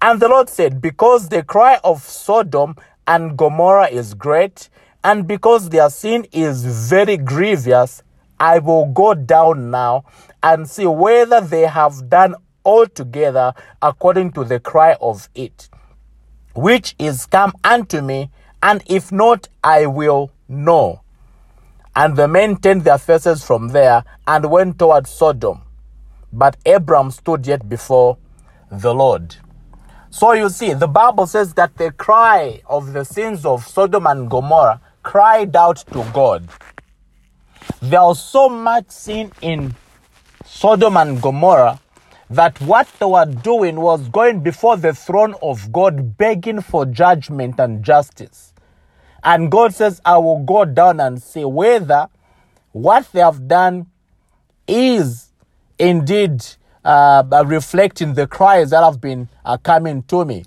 And 0.01 0.19
the 0.19 0.27
Lord 0.27 0.49
said, 0.49 0.81
Because 0.81 1.29
the 1.29 1.43
cry 1.43 1.79
of 1.83 2.03
Sodom 2.03 2.75
and 3.07 3.37
Gomorrah 3.37 3.89
is 3.89 4.13
great, 4.13 4.69
and 5.03 5.27
because 5.27 5.69
their 5.69 5.89
sin 5.89 6.25
is 6.31 6.65
very 6.89 7.17
grievous, 7.17 8.03
I 8.39 8.59
will 8.59 8.85
go 8.85 9.13
down 9.13 9.71
now 9.71 10.05
and 10.41 10.69
see 10.69 10.85
whether 10.85 11.41
they 11.41 11.63
have 11.67 12.09
done 12.09 12.35
altogether 12.65 13.53
according 13.81 14.31
to 14.33 14.43
the 14.43 14.59
cry 14.59 14.95
of 15.01 15.29
it, 15.35 15.69
which 16.53 16.95
is 16.99 17.25
come 17.25 17.53
unto 17.63 18.01
me, 18.01 18.29
and 18.61 18.83
if 18.87 19.11
not, 19.11 19.47
I 19.63 19.85
will 19.85 20.31
know. 20.47 21.01
And 21.95 22.15
the 22.15 22.27
men 22.27 22.57
turned 22.57 22.83
their 22.83 22.97
faces 22.97 23.43
from 23.43 23.69
there 23.69 24.03
and 24.27 24.49
went 24.49 24.79
toward 24.79 25.07
Sodom. 25.07 25.61
But 26.31 26.57
Abram 26.65 27.11
stood 27.11 27.47
yet 27.47 27.67
before 27.67 28.17
the 28.71 28.93
Lord. 28.93 29.35
So 30.11 30.33
you 30.33 30.49
see, 30.49 30.73
the 30.73 30.87
Bible 30.87 31.27
says 31.27 31.53
that 31.55 31.77
the 31.77 31.91
cry 31.91 32.61
of 32.67 32.93
the 32.93 33.03
sins 33.03 33.45
of 33.45 33.65
Sodom 33.67 34.07
and 34.07 34.29
Gomorrah 34.29 34.81
cried 35.03 35.55
out 35.55 35.77
to 35.91 36.05
God. 36.13 36.47
There 37.81 38.01
was 38.01 38.21
so 38.21 38.49
much 38.49 38.89
sin 38.89 39.31
in 39.41 39.75
Sodom 40.45 40.97
and 40.97 41.21
Gomorrah 41.21 41.79
that 42.29 42.59
what 42.61 42.87
they 42.99 43.05
were 43.05 43.25
doing 43.25 43.79
was 43.79 44.07
going 44.09 44.41
before 44.41 44.77
the 44.77 44.93
throne 44.93 45.35
of 45.41 45.71
God, 45.71 46.17
begging 46.17 46.61
for 46.61 46.85
judgment 46.85 47.59
and 47.59 47.83
justice. 47.83 48.53
And 49.23 49.51
God 49.51 49.73
says, 49.73 50.01
I 50.05 50.17
will 50.17 50.43
go 50.43 50.65
down 50.65 50.99
and 50.99 51.21
see 51.21 51.43
whether 51.43 52.07
what 52.71 53.11
they 53.11 53.19
have 53.21 53.47
done 53.47 53.87
is 54.67 55.31
indeed 55.77 56.45
uh, 56.83 57.43
reflecting 57.45 58.13
the 58.13 58.27
cries 58.27 58.69
that 58.69 58.83
have 58.83 59.01
been 59.01 59.27
uh, 59.43 59.57
coming 59.57 60.03
to 60.03 60.25
me. 60.25 60.45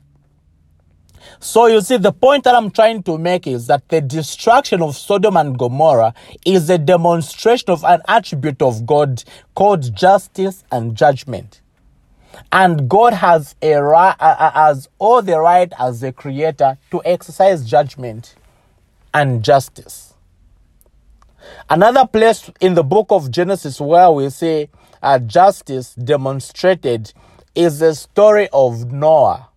So 1.40 1.66
you 1.66 1.80
see, 1.80 1.96
the 1.96 2.12
point 2.12 2.44
that 2.44 2.54
I'm 2.54 2.70
trying 2.70 3.02
to 3.04 3.18
make 3.18 3.46
is 3.46 3.66
that 3.66 3.88
the 3.88 4.00
destruction 4.00 4.82
of 4.82 4.96
Sodom 4.96 5.36
and 5.36 5.58
Gomorrah 5.58 6.14
is 6.44 6.70
a 6.70 6.78
demonstration 6.78 7.70
of 7.70 7.84
an 7.84 8.00
attribute 8.08 8.62
of 8.62 8.86
God 8.86 9.22
called 9.54 9.94
justice 9.94 10.64
and 10.70 10.96
judgment. 10.96 11.60
And 12.50 12.88
God 12.88 13.14
has 13.14 13.54
a 13.62 13.74
has 14.54 14.88
all 14.98 15.22
the 15.22 15.38
right 15.38 15.72
as 15.78 16.02
a 16.02 16.12
creator 16.12 16.78
to 16.90 17.02
exercise 17.04 17.64
judgment 17.68 18.34
and 19.12 19.42
justice. 19.42 20.14
Another 21.68 22.06
place 22.06 22.50
in 22.60 22.74
the 22.74 22.84
book 22.84 23.06
of 23.10 23.30
Genesis 23.30 23.80
where 23.80 24.10
we 24.10 24.30
see 24.30 24.68
uh, 25.02 25.18
justice 25.18 25.94
demonstrated 25.94 27.12
is 27.54 27.80
the 27.80 27.94
story 27.94 28.48
of 28.52 28.92
Noah. 28.92 29.48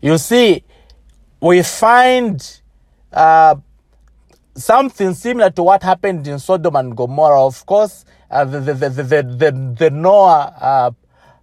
You 0.00 0.18
see, 0.18 0.62
we 1.40 1.62
find 1.62 2.60
uh, 3.12 3.56
something 4.54 5.14
similar 5.14 5.50
to 5.50 5.62
what 5.62 5.82
happened 5.82 6.26
in 6.28 6.38
Sodom 6.38 6.76
and 6.76 6.96
Gomorrah. 6.96 7.44
Of 7.46 7.64
course, 7.66 8.04
uh, 8.30 8.44
the, 8.44 8.60
the, 8.60 8.74
the, 8.74 8.90
the, 8.90 9.22
the, 9.22 9.74
the 9.78 9.90
Noah 9.90 10.54
uh, 10.60 10.90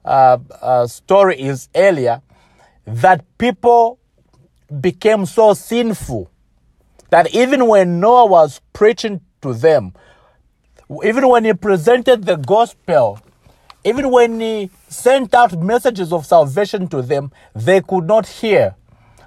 uh, 0.05 0.37
uh, 0.61 0.87
story 0.87 1.39
is 1.41 1.69
earlier 1.75 2.21
that 2.85 3.25
people 3.37 3.99
became 4.81 5.25
so 5.25 5.53
sinful 5.53 6.29
that 7.09 7.33
even 7.33 7.67
when 7.67 7.99
Noah 7.99 8.25
was 8.25 8.61
preaching 8.73 9.21
to 9.41 9.53
them, 9.53 9.93
even 11.03 11.27
when 11.27 11.45
he 11.45 11.53
presented 11.53 12.25
the 12.25 12.35
gospel, 12.35 13.19
even 13.83 14.09
when 14.11 14.39
he 14.39 14.69
sent 14.87 15.33
out 15.33 15.59
messages 15.59 16.13
of 16.13 16.25
salvation 16.25 16.87
to 16.87 17.01
them, 17.01 17.31
they 17.53 17.81
could 17.81 18.05
not 18.05 18.27
hear. 18.27 18.75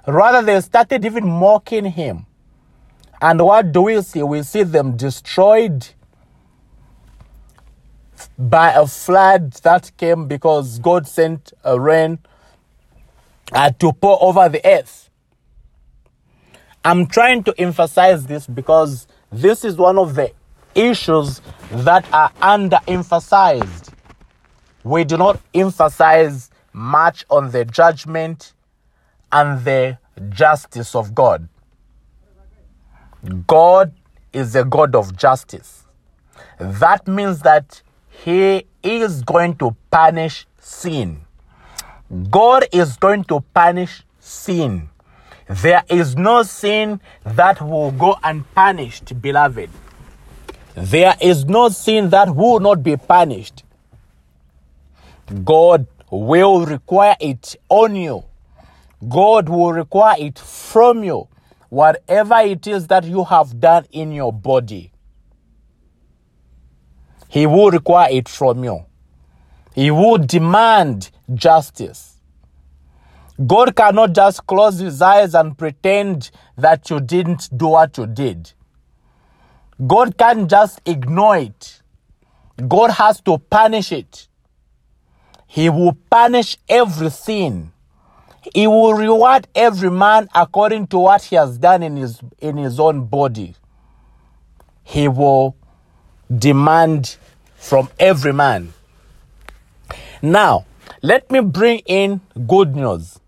Rather, 0.07 0.41
they 0.41 0.59
started 0.61 1.05
even 1.05 1.27
mocking 1.27 1.85
him. 1.85 2.25
And 3.21 3.41
what 3.41 3.71
do 3.71 3.83
we 3.83 4.01
see? 4.01 4.23
We 4.23 4.43
see 4.43 4.63
them 4.63 4.95
destroyed 4.95 5.87
by 8.37 8.71
a 8.71 8.87
flood 8.87 9.53
that 9.63 9.91
came 9.97 10.27
because 10.27 10.79
God 10.79 11.07
sent 11.07 11.53
a 11.63 11.79
rain 11.79 12.19
uh, 13.51 13.71
to 13.79 13.93
pour 13.93 14.21
over 14.23 14.49
the 14.49 14.65
earth. 14.65 15.09
I'm 16.85 17.07
trying 17.07 17.43
to 17.43 17.53
emphasize 17.59 18.25
this 18.25 18.47
because 18.47 19.07
this 19.31 19.65
is 19.65 19.75
one 19.75 19.97
of 19.97 20.15
the 20.15 20.31
issues 20.73 21.41
that 21.71 22.05
are 22.13 22.31
underemphasized. 22.41 23.86
We 24.87 25.03
do 25.03 25.17
not 25.17 25.41
emphasize 25.53 26.49
much 26.71 27.25
on 27.29 27.51
the 27.51 27.65
judgment 27.65 28.53
and 29.33 29.65
the 29.65 29.97
justice 30.29 30.95
of 30.95 31.13
God. 31.13 31.49
God 33.47 33.91
is 34.31 34.55
a 34.55 34.63
God 34.63 34.95
of 34.95 35.17
justice. 35.17 35.83
That 36.57 37.05
means 37.05 37.41
that 37.41 37.81
He 38.09 38.65
is 38.81 39.23
going 39.23 39.55
to 39.57 39.75
punish 39.91 40.47
sin. 40.57 41.25
God 42.29 42.65
is 42.71 42.95
going 42.95 43.25
to 43.25 43.41
punish 43.53 44.03
sin. 44.21 44.89
There 45.49 45.83
is 45.89 46.15
no 46.15 46.43
sin 46.43 47.01
that 47.25 47.61
will 47.61 47.91
go 47.91 48.15
unpunished, 48.23 49.21
beloved. 49.21 49.69
There 50.75 51.15
is 51.19 51.43
no 51.43 51.67
sin 51.67 52.09
that 52.11 52.33
will 52.33 52.61
not 52.61 52.83
be 52.83 52.95
punished. 52.95 53.63
God 55.43 55.87
will 56.09 56.65
require 56.65 57.15
it 57.19 57.55
on 57.69 57.95
you. 57.95 58.23
God 59.07 59.49
will 59.49 59.73
require 59.73 60.15
it 60.19 60.39
from 60.39 61.03
you, 61.03 61.27
whatever 61.69 62.39
it 62.39 62.65
is 62.65 62.87
that 62.87 63.03
you 63.03 63.23
have 63.25 63.59
done 63.59 63.85
in 63.91 64.11
your 64.11 64.33
body. 64.33 64.91
He 67.27 67.45
will 67.45 67.71
require 67.71 68.09
it 68.11 68.29
from 68.29 68.63
you. 68.63 68.85
He 69.75 69.91
will 69.91 70.17
demand 70.17 71.11
justice. 71.33 72.15
God 73.45 73.75
cannot 73.75 74.13
just 74.13 74.47
close 74.47 74.79
his 74.79 75.01
eyes 75.01 75.35
and 75.35 75.55
pretend 75.55 76.31
that 76.57 76.89
you 76.89 76.99
didn't 76.99 77.55
do 77.55 77.67
what 77.67 77.95
you 77.97 78.07
did. 78.07 78.53
God 79.85 80.17
can't 80.17 80.49
just 80.49 80.81
ignore 80.87 81.37
it. 81.37 81.83
God 82.67 82.89
has 82.91 83.21
to 83.21 83.37
punish 83.37 83.91
it. 83.91 84.27
He 85.47 85.69
will 85.69 85.97
punish 86.09 86.57
every 86.67 87.09
sin. 87.09 87.71
He 88.53 88.67
will 88.67 88.93
reward 88.93 89.47
every 89.55 89.89
man 89.89 90.29
according 90.35 90.87
to 90.87 90.99
what 90.99 91.23
he 91.23 91.35
has 91.35 91.57
done 91.57 91.83
in 91.83 91.95
his, 91.97 92.21
in 92.39 92.57
his 92.57 92.79
own 92.79 93.05
body. 93.05 93.55
He 94.83 95.07
will 95.07 95.55
demand 96.33 97.17
from 97.55 97.89
every 97.99 98.33
man. 98.33 98.73
Now, 100.21 100.65
let 101.01 101.31
me 101.31 101.41
bring 101.41 101.79
in 101.79 102.21
good 102.47 102.75
news. 102.75 103.19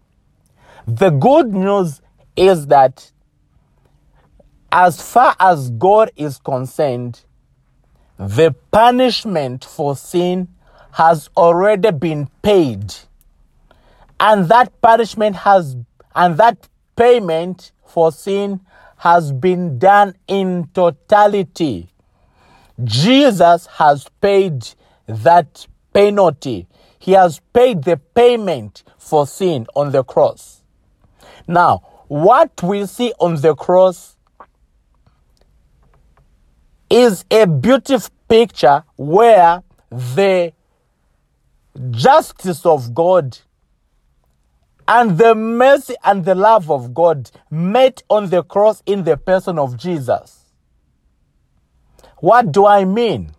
The 0.88 1.10
good 1.10 1.53
news 1.53 2.01
is 2.36 2.67
that 2.67 3.12
as 4.71 5.01
far 5.01 5.36
as 5.39 5.69
God 5.71 6.12
is 6.15 6.38
concerned, 6.38 7.21
the 8.17 8.53
punishment 8.71 9.65
for 9.65 9.95
sin 9.95 10.47
has 10.91 11.30
already 11.38 11.91
been 11.91 12.30
paid. 12.41 12.93
And 14.19 14.49
that 14.49 14.82
punishment 14.82 15.38
has, 15.38 15.78
and 16.15 16.38
that 16.38 16.67
payment 16.95 17.71
for 17.86 18.12
sin 18.12 18.62
has 18.97 19.32
been 19.32 19.80
done 19.80 20.15
in 20.28 20.69
totality. 20.73 21.89
Jesus 22.84 23.65
has 23.67 24.08
paid 24.21 24.67
that 25.08 25.67
penalty. 25.93 26.67
He 26.97 27.13
has 27.13 27.39
paid 27.54 27.84
the 27.84 27.97
payment 27.97 28.84
for 28.97 29.25
sin 29.25 29.67
on 29.75 29.91
the 29.91 30.04
cross. 30.04 30.62
Now, 31.47 32.04
what 32.08 32.62
we 32.62 32.86
see 32.86 33.13
on 33.19 33.36
the 33.41 33.56
cross 33.56 34.17
is 36.89 37.23
a 37.32 37.45
beautiful 37.47 38.12
picture 38.28 38.84
where 38.97 39.63
the 39.89 40.54
justice 41.91 42.65
of 42.65 42.93
God 42.93 43.37
and 44.87 45.17
the 45.17 45.35
mercy 45.35 45.95
and 46.03 46.25
the 46.25 46.35
love 46.35 46.69
of 46.71 46.93
God 46.93 47.29
met 47.49 48.03
on 48.09 48.29
the 48.29 48.43
cross 48.43 48.81
in 48.85 49.03
the 49.03 49.17
person 49.17 49.59
of 49.59 49.77
Jesus. 49.77 50.45
What 52.17 52.51
do 52.51 52.65
I 52.65 52.85
mean? 52.85 53.31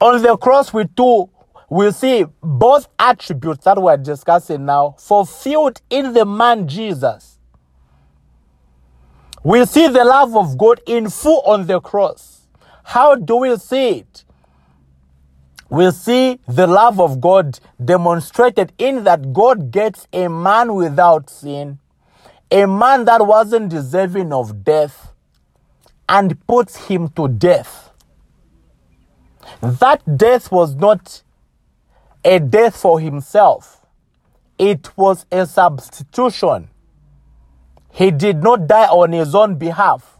On 0.00 0.20
the 0.20 0.36
cross, 0.36 0.72
we 0.72 0.86
too 0.86 1.30
we 1.68 1.90
see 1.90 2.24
both 2.40 2.88
attributes 2.98 3.64
that 3.64 3.80
we're 3.80 3.96
discussing 3.96 4.64
now 4.64 4.94
fulfilled 4.98 5.82
in 5.90 6.12
the 6.12 6.24
man 6.24 6.68
Jesus. 6.68 7.38
We 9.42 9.64
see 9.64 9.88
the 9.88 10.04
love 10.04 10.36
of 10.36 10.56
God 10.58 10.80
in 10.86 11.10
full 11.10 11.40
on 11.40 11.66
the 11.66 11.80
cross. 11.80 12.46
How 12.84 13.16
do 13.16 13.36
we 13.36 13.56
see 13.56 13.98
it? 13.98 14.24
We 15.68 15.90
see 15.90 16.38
the 16.46 16.66
love 16.66 17.00
of 17.00 17.20
God 17.20 17.58
demonstrated 17.84 18.72
in 18.78 19.04
that 19.04 19.32
God 19.32 19.70
gets 19.70 20.06
a 20.12 20.28
man 20.28 20.74
without 20.74 21.28
sin, 21.28 21.80
a 22.50 22.66
man 22.66 23.04
that 23.06 23.26
wasn't 23.26 23.70
deserving 23.70 24.32
of 24.32 24.62
death, 24.62 25.12
and 26.08 26.46
puts 26.46 26.76
him 26.86 27.08
to 27.10 27.26
death. 27.26 27.90
That 29.60 30.16
death 30.16 30.52
was 30.52 30.76
not 30.76 31.22
a 32.24 32.38
death 32.38 32.76
for 32.76 33.00
himself, 33.00 33.84
it 34.58 34.96
was 34.96 35.26
a 35.32 35.46
substitution. 35.46 36.68
He 37.92 38.10
did 38.10 38.42
not 38.42 38.66
die 38.66 38.86
on 38.86 39.12
his 39.12 39.34
own 39.34 39.56
behalf, 39.56 40.18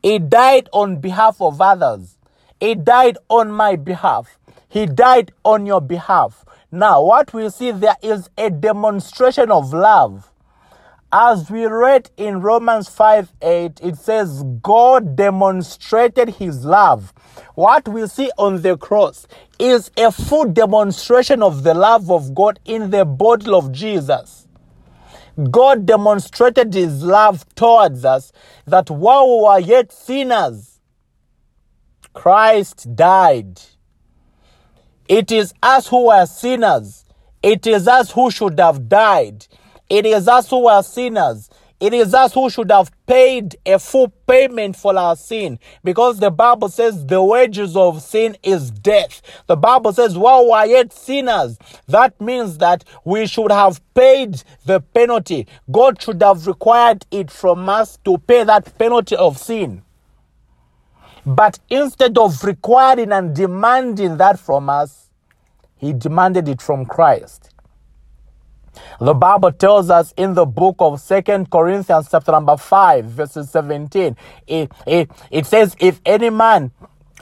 he 0.00 0.20
died 0.20 0.68
on 0.72 1.00
behalf 1.00 1.40
of 1.40 1.60
others. 1.60 2.12
He 2.60 2.74
died 2.74 3.18
on 3.28 3.50
my 3.50 3.76
behalf. 3.76 4.35
He 4.68 4.86
died 4.86 5.32
on 5.44 5.66
your 5.66 5.80
behalf. 5.80 6.44
Now, 6.70 7.02
what 7.02 7.32
we 7.32 7.48
see 7.50 7.70
there 7.70 7.96
is 8.02 8.28
a 8.36 8.50
demonstration 8.50 9.50
of 9.50 9.72
love. 9.72 10.30
As 11.12 11.50
we 11.50 11.64
read 11.66 12.10
in 12.16 12.40
Romans 12.40 12.88
5 12.88 13.32
8, 13.40 13.80
it 13.80 13.96
says, 13.96 14.42
God 14.60 15.14
demonstrated 15.16 16.30
his 16.30 16.64
love. 16.64 17.14
What 17.54 17.86
we 17.88 18.06
see 18.08 18.30
on 18.36 18.62
the 18.62 18.76
cross 18.76 19.26
is 19.58 19.90
a 19.96 20.10
full 20.10 20.46
demonstration 20.46 21.42
of 21.42 21.62
the 21.62 21.74
love 21.74 22.10
of 22.10 22.34
God 22.34 22.58
in 22.64 22.90
the 22.90 23.04
body 23.04 23.50
of 23.50 23.70
Jesus. 23.72 24.46
God 25.50 25.86
demonstrated 25.86 26.74
his 26.74 27.02
love 27.02 27.46
towards 27.54 28.04
us 28.04 28.32
that 28.66 28.90
while 28.90 29.28
we 29.28 29.44
were 29.44 29.58
yet 29.60 29.92
sinners, 29.92 30.80
Christ 32.14 32.96
died. 32.96 33.60
It 35.08 35.30
is 35.30 35.54
us 35.62 35.86
who 35.86 36.08
are 36.08 36.26
sinners. 36.26 37.04
It 37.42 37.66
is 37.66 37.86
us 37.86 38.10
who 38.10 38.30
should 38.30 38.58
have 38.58 38.88
died. 38.88 39.46
It 39.88 40.04
is 40.04 40.26
us 40.26 40.50
who 40.50 40.66
are 40.66 40.82
sinners. 40.82 41.48
It 41.78 41.94
is 41.94 42.14
us 42.14 42.32
who 42.34 42.50
should 42.50 42.70
have 42.72 42.90
paid 43.06 43.54
a 43.66 43.78
full 43.78 44.08
payment 44.26 44.74
for 44.76 44.98
our 44.98 45.14
sin 45.14 45.58
because 45.84 46.18
the 46.18 46.30
Bible 46.30 46.70
says 46.70 47.06
the 47.06 47.22
wages 47.22 47.76
of 47.76 48.02
sin 48.02 48.36
is 48.42 48.70
death. 48.70 49.20
The 49.46 49.56
Bible 49.56 49.92
says 49.92 50.16
while 50.16 50.46
we 50.46 50.52
are 50.52 50.66
yet 50.66 50.92
sinners, 50.92 51.58
that 51.86 52.18
means 52.20 52.58
that 52.58 52.82
we 53.04 53.26
should 53.26 53.52
have 53.52 53.80
paid 53.94 54.42
the 54.64 54.80
penalty. 54.80 55.46
God 55.70 56.00
should 56.02 56.22
have 56.22 56.46
required 56.46 57.06
it 57.10 57.30
from 57.30 57.68
us 57.68 57.98
to 58.06 58.18
pay 58.18 58.42
that 58.42 58.76
penalty 58.78 59.14
of 59.14 59.38
sin. 59.38 59.82
But 61.26 61.58
instead 61.68 62.16
of 62.18 62.44
requiring 62.44 63.10
and 63.10 63.34
demanding 63.34 64.16
that 64.18 64.38
from 64.38 64.70
us, 64.70 65.10
he 65.76 65.92
demanded 65.92 66.48
it 66.48 66.62
from 66.62 66.86
Christ. 66.86 67.50
The 69.00 69.14
Bible 69.14 69.52
tells 69.52 69.90
us 69.90 70.14
in 70.16 70.34
the 70.34 70.46
book 70.46 70.76
of 70.78 71.00
Second 71.00 71.50
Corinthians 71.50 72.08
chapter 72.10 72.30
number 72.30 72.56
5 72.56 73.04
verses 73.06 73.50
17, 73.50 74.16
it, 74.46 74.70
it, 74.86 75.10
it 75.30 75.46
says, 75.46 75.74
if 75.80 76.00
any 76.06 76.30
man 76.30 76.70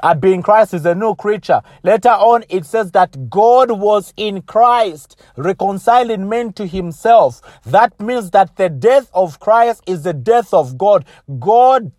uh, 0.03 0.15
being 0.15 0.43
Christ 0.43 0.75
is 0.75 0.85
a 0.85 0.95
new 0.95 1.15
creature. 1.15 1.63
Later 1.83 2.11
on, 2.11 2.45
it 2.51 2.67
says 2.67 2.91
that 2.93 3.31
God 3.31 3.71
was 3.71 4.13
in 4.17 4.43
Christ, 4.43 5.19
reconciling 5.37 6.29
men 6.29 6.53
to 6.55 6.67
himself. 6.67 7.41
That 7.65 7.99
means 8.01 8.31
that 8.33 8.57
the 8.57 8.69
death 8.69 9.09
of 9.15 9.41
Christ 9.41 9.83
is 9.87 10.03
the 10.03 10.13
death 10.13 10.53
of 10.53 10.77
God. 10.77 11.07
God 11.39 11.93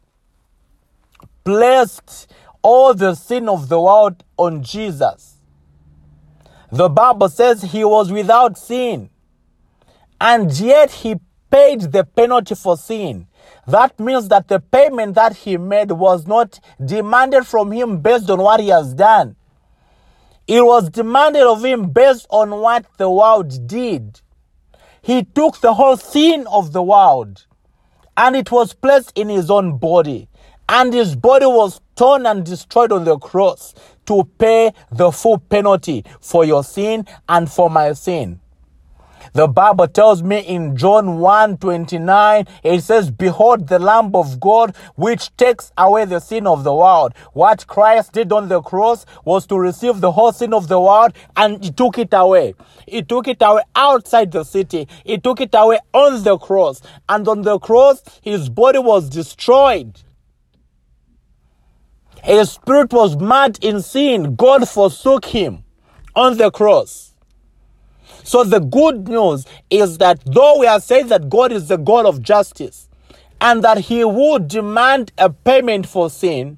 placed 1.46 2.30
all 2.64 2.96
the 2.96 3.14
sin 3.14 3.48
of 3.48 3.70
the 3.70 3.80
world 3.80 4.24
on 4.38 4.64
Jesus. 4.64 5.38
The 6.72 6.90
Bible 6.90 7.30
says 7.30 7.62
he 7.62 7.86
was 7.86 8.12
without 8.12 8.58
sin, 8.58 9.12
and 10.20 10.52
yet 10.60 10.90
he 10.92 11.16
paid 11.52 11.82
the 11.82 12.04
penalty 12.04 12.56
for 12.56 12.76
sin. 12.76 13.28
That 13.68 14.00
means 14.00 14.28
that 14.30 14.48
the 14.48 14.60
payment 14.60 15.14
that 15.16 15.38
he 15.38 15.58
made 15.58 15.92
was 15.92 16.26
not 16.26 16.60
demanded 16.84 17.46
from 17.46 17.72
him 17.72 18.02
based 18.02 18.30
on 18.30 18.40
what 18.40 18.60
he 18.60 18.70
has 18.70 18.96
done. 18.96 19.36
It 20.48 20.66
was 20.66 20.90
demanded 20.90 21.44
of 21.44 21.64
him 21.64 21.92
based 21.92 22.26
on 22.30 22.50
what 22.50 22.86
the 22.98 23.10
world 23.10 23.68
did. 23.68 24.22
He 25.02 25.24
took 25.24 25.62
the 25.62 25.76
whole 25.76 25.98
sin 25.98 26.48
of 26.48 26.74
the 26.74 26.82
world 26.82 27.46
and 28.18 28.36
it 28.36 28.52
was 28.52 28.74
placed 28.74 29.12
in 29.16 29.30
his 29.30 29.50
own 29.50 29.78
body 29.78 30.28
and 30.68 30.94
his 30.94 31.16
body 31.16 31.46
was 31.46 31.82
torn 31.96 32.26
and 32.26 32.46
destroyed 32.46 32.92
on 32.92 33.04
the 33.04 33.18
cross 33.18 33.74
to 34.06 34.24
pay 34.38 34.72
the 34.92 35.12
full 35.12 35.40
penalty 35.40 36.04
for 36.22 36.46
your 36.46 36.64
sin 36.64 37.06
and 37.28 37.50
for 37.50 37.70
my 37.70 37.94
sin. 37.94 38.40
The 39.34 39.48
Bible 39.48 39.88
tells 39.90 40.24
me 40.24 40.40
in 40.40 40.78
John 40.78 41.20
1 41.20 41.58
29, 41.58 42.48
it 42.64 42.82
says, 42.82 43.12
Behold 43.12 43.68
the 43.68 43.80
Lamb 43.80 44.16
of 44.16 44.40
God, 44.40 44.74
which 44.96 45.36
takes 45.36 45.74
away 45.78 46.06
the 46.06 46.22
sin 46.22 46.48
of 46.48 46.64
the 46.64 46.74
world. 46.74 47.14
What 47.34 47.68
Christ 47.68 48.14
did 48.14 48.32
on 48.32 48.48
the 48.48 48.62
cross 48.62 49.06
was 49.26 49.46
to 49.48 49.60
receive 49.60 50.00
the 50.00 50.14
whole 50.14 50.32
sin 50.32 50.54
of 50.54 50.70
the 50.70 50.80
world 50.80 51.12
and 51.36 51.62
he 51.62 51.72
took 51.72 51.98
it 51.98 52.14
away. 52.14 52.56
He 52.88 53.02
took 53.02 53.28
it 53.28 53.42
away 53.42 53.64
outside 53.76 54.32
the 54.32 54.46
city. 54.46 54.88
He 55.04 55.18
took 55.18 55.42
it 55.42 55.54
away 55.54 55.80
on 55.92 56.24
the 56.24 56.38
cross. 56.38 56.82
And 57.10 57.28
on 57.28 57.42
the 57.42 57.60
cross, 57.60 58.04
his 58.22 58.48
body 58.48 58.80
was 58.80 59.10
destroyed. 59.10 60.02
His 62.26 62.52
spirit 62.52 62.92
was 62.92 63.16
mad 63.16 63.60
in 63.62 63.84
sin. 63.84 64.36
God 64.36 64.68
forsook 64.68 65.26
him 65.26 65.64
on 66.16 66.38
the 66.38 66.50
cross. 66.50 67.14
So 68.24 68.44
the 68.44 68.60
good 68.60 69.08
news 69.08 69.46
is 69.70 70.00
that 70.00 70.22
though 70.26 70.58
we 70.60 70.66
are 70.66 70.80
saying 70.80 71.10
that 71.10 71.30
God 71.30 71.52
is 71.52 71.68
the 71.68 71.78
God 71.78 72.08
of 72.08 72.24
justice 72.24 72.90
and 73.40 73.64
that 73.64 73.78
he 73.78 74.04
would 74.04 74.48
demand 74.48 75.12
a 75.20 75.30
payment 75.30 75.86
for 75.88 76.10
sin, 76.10 76.58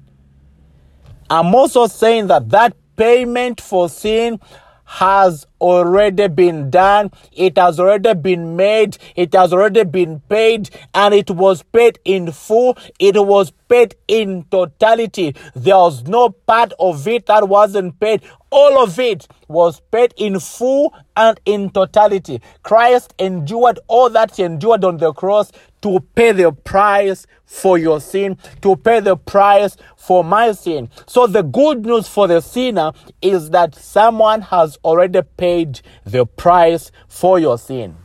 I'm 1.28 1.54
also 1.54 1.86
saying 1.86 2.28
that 2.28 2.48
that 2.48 2.74
payment 2.96 3.60
for 3.60 3.90
sin 3.90 4.40
has 4.86 5.46
already 5.60 6.28
been 6.28 6.70
done. 6.70 7.10
It 7.32 7.58
has 7.58 7.78
already 7.78 8.14
been 8.14 8.56
made. 8.56 8.96
It 9.14 9.34
has 9.34 9.52
already 9.52 9.84
been 9.84 10.20
paid 10.30 10.70
and 10.94 11.12
it 11.12 11.30
was 11.30 11.62
paid 11.62 11.98
in 12.06 12.32
full. 12.32 12.78
It 12.98 13.22
was 13.22 13.52
paid 13.68 13.94
in 14.08 14.44
totality. 14.50 15.34
There 15.54 15.76
was 15.76 16.04
no 16.04 16.30
part 16.30 16.72
of 16.78 17.06
it 17.06 17.26
that 17.26 17.48
wasn't 17.48 18.00
paid. 18.00 18.22
All 18.50 18.82
of 18.82 18.98
it 18.98 19.28
was 19.46 19.80
paid 19.92 20.14
in 20.16 20.40
full 20.40 20.94
and 21.16 21.38
in 21.44 21.70
totality. 21.70 22.40
Christ 22.62 23.14
endured 23.18 23.78
all 23.88 24.10
that 24.10 24.36
he 24.36 24.42
endured 24.42 24.84
on 24.84 24.96
the 24.96 25.12
cross 25.12 25.52
to 25.82 26.00
pay 26.14 26.32
the 26.32 26.52
price 26.52 27.26
for 27.44 27.78
your 27.78 28.00
sin, 28.00 28.36
to 28.62 28.76
pay 28.76 29.00
the 29.00 29.16
price 29.16 29.76
for 29.96 30.24
my 30.24 30.52
sin. 30.52 30.88
So 31.06 31.26
the 31.26 31.42
good 31.42 31.84
news 31.84 32.08
for 32.08 32.26
the 32.26 32.40
sinner 32.40 32.92
is 33.22 33.50
that 33.50 33.74
someone 33.74 34.42
has 34.42 34.78
already 34.84 35.22
paid 35.36 35.80
the 36.04 36.26
price 36.26 36.90
for 37.08 37.38
your 37.38 37.58
sin. 37.58 37.96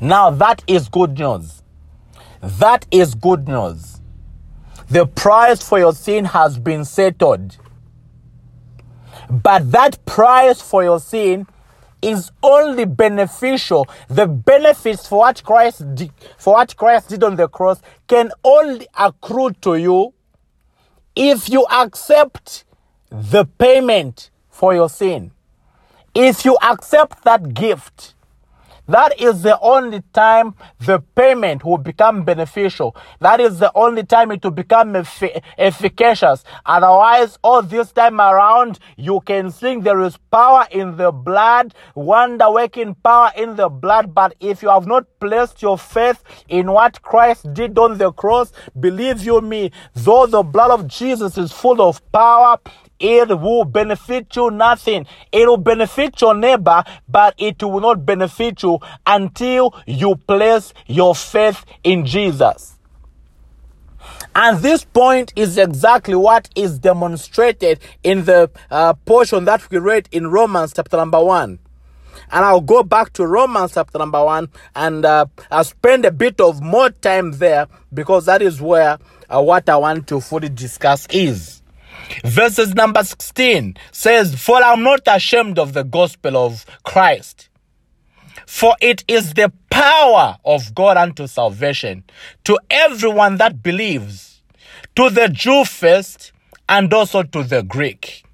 Now 0.00 0.30
that 0.30 0.62
is 0.66 0.88
good 0.88 1.18
news. 1.18 1.62
That 2.42 2.86
is 2.90 3.14
good 3.14 3.48
news. 3.48 3.95
The 4.88 5.06
price 5.06 5.62
for 5.62 5.78
your 5.78 5.92
sin 5.92 6.26
has 6.26 6.58
been 6.58 6.84
settled. 6.84 7.56
But 9.28 9.72
that 9.72 10.04
price 10.06 10.60
for 10.60 10.84
your 10.84 11.00
sin 11.00 11.46
is 12.02 12.30
only 12.42 12.84
beneficial. 12.84 13.88
The 14.08 14.26
benefits 14.26 15.08
for 15.08 15.20
what 15.20 15.42
Christ 15.42 15.94
did, 15.94 16.12
for 16.38 16.54
what 16.54 16.76
Christ 16.76 17.08
did 17.08 17.24
on 17.24 17.36
the 17.36 17.48
cross 17.48 17.80
can 18.06 18.30
only 18.44 18.86
accrue 18.96 19.50
to 19.62 19.74
you 19.76 20.14
if 21.16 21.48
you 21.48 21.66
accept 21.66 22.64
the 23.10 23.44
payment 23.44 24.30
for 24.50 24.74
your 24.74 24.88
sin. 24.88 25.32
If 26.14 26.44
you 26.44 26.56
accept 26.62 27.24
that 27.24 27.54
gift, 27.54 28.14
that 28.88 29.20
is 29.20 29.42
the 29.42 29.58
only 29.60 30.02
time 30.12 30.54
the 30.80 31.00
payment 31.00 31.64
will 31.64 31.78
become 31.78 32.24
beneficial. 32.24 32.96
That 33.20 33.40
is 33.40 33.58
the 33.58 33.72
only 33.74 34.04
time 34.04 34.30
it 34.30 34.44
will 34.44 34.50
become 34.52 34.94
effic- 34.94 35.42
efficacious. 35.58 36.44
Otherwise, 36.64 37.38
all 37.42 37.62
this 37.62 37.92
time 37.92 38.20
around, 38.20 38.78
you 38.96 39.20
can 39.20 39.50
think 39.50 39.84
there 39.84 40.00
is 40.00 40.16
power 40.30 40.66
in 40.70 40.96
the 40.96 41.10
blood, 41.12 41.74
wonder 41.94 42.50
working 42.50 42.94
power 42.94 43.32
in 43.36 43.56
the 43.56 43.68
blood. 43.68 44.14
But 44.14 44.34
if 44.40 44.62
you 44.62 44.68
have 44.68 44.86
not 44.86 45.04
placed 45.20 45.62
your 45.62 45.78
faith 45.78 46.22
in 46.48 46.70
what 46.70 47.02
Christ 47.02 47.52
did 47.54 47.78
on 47.78 47.98
the 47.98 48.12
cross, 48.12 48.52
believe 48.78 49.24
you 49.24 49.40
me, 49.40 49.72
though 49.94 50.26
the 50.26 50.42
blood 50.42 50.70
of 50.70 50.86
Jesus 50.86 51.36
is 51.38 51.52
full 51.52 51.82
of 51.82 52.00
power, 52.12 52.58
it 52.98 53.28
will 53.28 53.64
benefit 53.64 54.34
you 54.36 54.50
nothing. 54.50 55.06
It 55.32 55.46
will 55.46 55.56
benefit 55.56 56.20
your 56.20 56.34
neighbor, 56.34 56.82
but 57.08 57.34
it 57.38 57.62
will 57.62 57.80
not 57.80 58.06
benefit 58.06 58.62
you 58.62 58.78
until 59.06 59.74
you 59.86 60.16
place 60.16 60.72
your 60.86 61.14
faith 61.14 61.64
in 61.84 62.06
Jesus. 62.06 62.76
And 64.34 64.58
this 64.58 64.84
point 64.84 65.32
is 65.34 65.56
exactly 65.56 66.14
what 66.14 66.48
is 66.54 66.78
demonstrated 66.78 67.80
in 68.02 68.24
the 68.24 68.50
uh, 68.70 68.92
portion 68.92 69.46
that 69.46 69.68
we 69.70 69.78
read 69.78 70.08
in 70.12 70.28
Romans 70.28 70.72
chapter 70.74 70.96
number 70.96 71.22
1. 71.22 71.58
And 72.30 72.44
I'll 72.44 72.60
go 72.60 72.82
back 72.82 73.12
to 73.14 73.26
Romans 73.26 73.72
chapter 73.74 73.98
number 73.98 74.22
1 74.22 74.48
and 74.74 75.04
uh, 75.04 75.26
I'll 75.50 75.64
spend 75.64 76.04
a 76.04 76.10
bit 76.10 76.40
of 76.40 76.60
more 76.62 76.90
time 76.90 77.32
there 77.32 77.66
because 77.94 78.26
that 78.26 78.42
is 78.42 78.60
where 78.60 78.98
uh, 79.30 79.42
what 79.42 79.68
I 79.68 79.76
want 79.76 80.06
to 80.08 80.20
fully 80.20 80.48
discuss 80.48 81.06
is 81.10 81.55
verses 82.24 82.74
number 82.74 83.02
16 83.02 83.76
says, 83.92 84.40
For 84.40 84.56
I'm 84.56 84.82
not 84.82 85.02
ashamed 85.06 85.58
of 85.58 85.72
the 85.72 85.84
gospel 85.84 86.36
of 86.36 86.64
Christ. 86.84 87.48
For 88.46 88.76
it 88.80 89.04
is 89.08 89.34
the 89.34 89.52
power 89.70 90.38
of 90.44 90.74
God 90.74 90.96
unto 90.96 91.26
salvation 91.26 92.04
to 92.44 92.58
everyone 92.70 93.38
that 93.38 93.62
believes, 93.62 94.42
to 94.94 95.10
the 95.10 95.28
Jew 95.28 95.64
first, 95.64 96.32
and 96.68 96.92
also 96.92 97.22
to 97.22 97.42
the 97.42 97.62
Greek. 97.62 98.24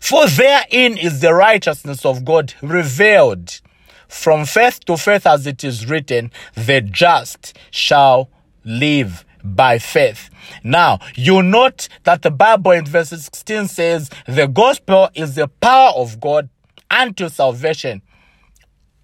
For 0.00 0.26
therein 0.26 0.96
is 0.96 1.20
the 1.20 1.34
righteousness 1.34 2.04
of 2.04 2.24
God 2.24 2.54
revealed 2.62 3.60
from 4.08 4.46
faith 4.46 4.84
to 4.86 4.96
faith, 4.96 5.26
as 5.26 5.46
it 5.46 5.64
is 5.64 5.86
written, 5.86 6.30
the 6.54 6.80
just 6.80 7.58
shall 7.70 8.30
live 8.64 9.25
by 9.54 9.78
faith. 9.78 10.30
Now, 10.64 10.98
you 11.14 11.42
note 11.42 11.88
that 12.04 12.22
the 12.22 12.30
Bible 12.30 12.72
in 12.72 12.86
verse 12.86 13.10
16 13.10 13.68
says 13.68 14.10
the 14.26 14.46
gospel 14.46 15.08
is 15.14 15.34
the 15.34 15.48
power 15.48 15.92
of 15.94 16.20
God 16.20 16.48
unto 16.90 17.28
salvation. 17.28 18.02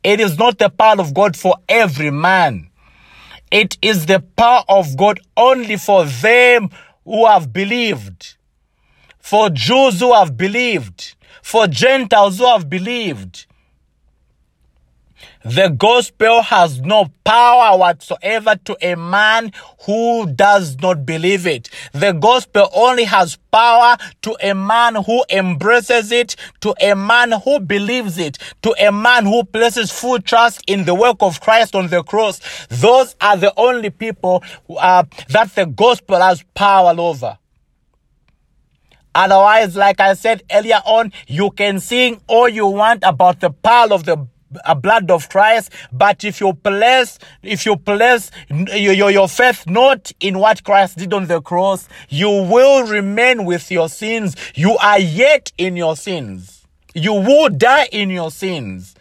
It 0.02 0.20
is 0.20 0.38
not 0.38 0.58
the 0.58 0.68
power 0.68 1.00
of 1.00 1.14
God 1.14 1.36
for 1.36 1.56
every 1.68 2.10
man. 2.10 2.70
It 3.50 3.76
is 3.82 4.06
the 4.06 4.20
power 4.20 4.64
of 4.68 4.96
God 4.96 5.20
only 5.36 5.76
for 5.76 6.04
them 6.04 6.70
who 7.04 7.26
have 7.26 7.52
believed. 7.52 8.36
For 9.18 9.50
Jews 9.50 10.00
who 10.00 10.12
have 10.14 10.36
believed. 10.36 11.14
For 11.42 11.66
Gentiles 11.66 12.38
who 12.38 12.46
have 12.46 12.68
believed. 12.68 13.46
The 15.44 15.70
gospel 15.70 16.42
has 16.42 16.80
no 16.80 17.10
power 17.24 17.76
whatsoever 17.76 18.54
to 18.64 18.76
a 18.80 18.94
man 18.94 19.52
who 19.86 20.26
does 20.26 20.76
not 20.78 21.04
believe 21.04 21.46
it. 21.46 21.68
The 21.92 22.12
gospel 22.12 22.68
only 22.74 23.04
has 23.04 23.36
power 23.50 23.96
to 24.22 24.36
a 24.40 24.54
man 24.54 24.94
who 24.94 25.24
embraces 25.30 26.12
it, 26.12 26.36
to 26.60 26.74
a 26.80 26.94
man 26.94 27.32
who 27.32 27.58
believes 27.58 28.18
it, 28.18 28.38
to 28.62 28.74
a 28.78 28.92
man 28.92 29.24
who 29.24 29.42
places 29.42 29.90
full 29.90 30.20
trust 30.20 30.62
in 30.68 30.84
the 30.84 30.94
work 30.94 31.16
of 31.20 31.40
Christ 31.40 31.74
on 31.74 31.88
the 31.88 32.04
cross. 32.04 32.40
Those 32.68 33.16
are 33.20 33.36
the 33.36 33.52
only 33.56 33.90
people 33.90 34.44
who, 34.68 34.76
uh, 34.76 35.04
that 35.30 35.54
the 35.56 35.66
gospel 35.66 36.20
has 36.20 36.44
power 36.54 36.94
over. 36.96 37.38
Otherwise, 39.14 39.76
like 39.76 40.00
I 40.00 40.14
said 40.14 40.42
earlier 40.50 40.80
on, 40.86 41.12
you 41.26 41.50
can 41.50 41.80
sing 41.80 42.20
all 42.28 42.48
you 42.48 42.66
want 42.66 43.02
about 43.04 43.40
the 43.40 43.50
power 43.50 43.92
of 43.92 44.04
the 44.04 44.26
a 44.64 44.74
blood 44.74 45.10
of 45.10 45.28
Christ. 45.28 45.72
But 45.92 46.24
if 46.24 46.40
you 46.40 46.52
place, 46.54 47.18
if 47.42 47.66
you 47.66 47.76
place 47.76 48.30
your, 48.50 49.10
your 49.10 49.28
faith 49.28 49.66
not 49.66 50.12
in 50.20 50.38
what 50.38 50.64
Christ 50.64 50.98
did 50.98 51.12
on 51.12 51.26
the 51.26 51.40
cross, 51.40 51.88
you 52.08 52.28
will 52.28 52.86
remain 52.86 53.44
with 53.44 53.70
your 53.70 53.88
sins. 53.88 54.36
You 54.54 54.76
are 54.78 54.98
yet 54.98 55.52
in 55.58 55.76
your 55.76 55.96
sins. 55.96 56.66
You 56.94 57.14
will 57.14 57.48
die 57.48 57.88
in 57.92 58.10
your 58.10 58.30
sins. 58.30 58.94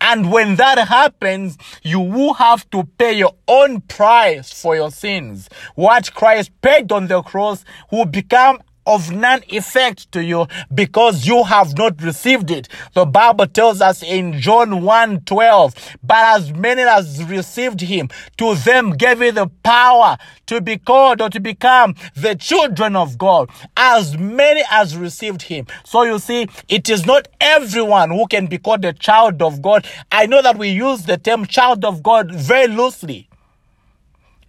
And 0.00 0.30
when 0.30 0.56
that 0.56 0.76
happens, 0.88 1.56
you 1.82 2.00
will 2.00 2.34
have 2.34 2.68
to 2.70 2.84
pay 2.98 3.12
your 3.12 3.34
own 3.48 3.80
price 3.80 4.52
for 4.52 4.74
your 4.74 4.90
sins. 4.90 5.48
What 5.76 6.12
Christ 6.12 6.50
paid 6.60 6.92
on 6.92 7.06
the 7.06 7.22
cross 7.22 7.64
will 7.90 8.04
become 8.04 8.60
of 8.86 9.10
none 9.10 9.42
effect 9.48 10.10
to 10.12 10.22
you 10.22 10.46
because 10.74 11.26
you 11.26 11.44
have 11.44 11.76
not 11.76 12.02
received 12.02 12.50
it. 12.50 12.68
The 12.94 13.04
Bible 13.04 13.46
tells 13.46 13.80
us 13.80 14.02
in 14.02 14.40
John 14.40 14.82
1 14.82 15.22
12, 15.22 15.96
but 16.02 16.16
as 16.16 16.52
many 16.52 16.82
as 16.82 17.22
received 17.24 17.80
him, 17.80 18.08
to 18.38 18.54
them 18.54 18.90
gave 18.90 19.20
he 19.20 19.30
the 19.30 19.48
power 19.62 20.16
to 20.46 20.60
be 20.60 20.78
called 20.78 21.20
or 21.20 21.30
to 21.30 21.40
become 21.40 21.94
the 22.14 22.34
children 22.34 22.96
of 22.96 23.18
God, 23.18 23.50
as 23.76 24.16
many 24.18 24.62
as 24.70 24.96
received 24.96 25.42
him. 25.42 25.66
So 25.84 26.02
you 26.02 26.18
see, 26.18 26.48
it 26.68 26.88
is 26.88 27.06
not 27.06 27.28
everyone 27.40 28.10
who 28.10 28.26
can 28.26 28.46
be 28.46 28.58
called 28.58 28.84
a 28.84 28.92
child 28.92 29.42
of 29.42 29.62
God. 29.62 29.86
I 30.12 30.26
know 30.26 30.42
that 30.42 30.58
we 30.58 30.68
use 30.68 31.04
the 31.04 31.16
term 31.16 31.46
child 31.46 31.84
of 31.84 32.02
God 32.02 32.32
very 32.32 32.68
loosely. 32.68 33.28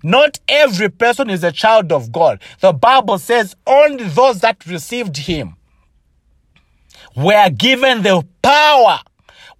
Not 0.05 0.39
every 0.47 0.89
person 0.89 1.31
is 1.31 1.43
a 1.43 1.51
child 1.51 1.91
of 1.91 2.11
God. 2.11 2.39
The 2.59 2.71
Bible 2.73 3.17
says 3.17 3.55
only 3.65 4.03
those 4.03 4.39
that 4.41 4.63
received 4.67 5.17
him 5.17 5.55
were 7.15 7.49
given 7.49 8.03
the 8.03 8.23
power 8.43 8.99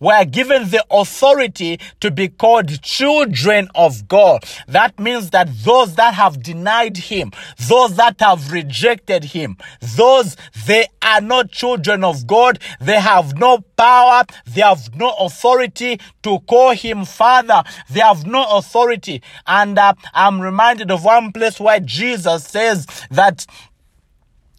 were 0.06 0.24
given 0.24 0.70
the 0.70 0.86
authority 0.92 1.80
to 2.00 2.12
be 2.12 2.28
called 2.28 2.80
children 2.84 3.68
of 3.74 4.08
God. 4.08 4.46
That 4.68 5.00
means 5.00 5.32
that 5.32 5.50
those 5.64 5.96
that 5.96 6.14
have 6.14 6.44
denied 6.44 6.96
him, 6.96 7.32
those 7.68 7.96
that 7.96 8.20
have 8.20 8.52
rejected 8.52 9.24
him, 9.24 9.58
those 9.82 10.38
they 10.68 10.86
are 11.02 11.22
not 11.22 11.50
children 11.50 12.04
of 12.04 12.28
God. 12.28 12.60
They 12.80 13.00
have 13.00 13.40
no 13.40 13.62
power. 13.78 14.26
They 14.46 14.62
have 14.62 14.96
no 14.96 15.12
authority 15.20 16.00
to 16.22 16.40
call 16.42 16.72
him 16.76 17.06
father. 17.06 17.64
They 17.90 18.02
have 18.02 18.28
no 18.28 18.46
authority. 18.58 19.24
And 19.48 19.80
uh, 19.80 19.96
I'm 20.14 20.40
reminded 20.40 20.92
of 20.92 21.04
one 21.04 21.32
place 21.32 21.60
where 21.60 21.80
Jesus 21.80 22.44
says 22.44 22.86
that 23.10 23.48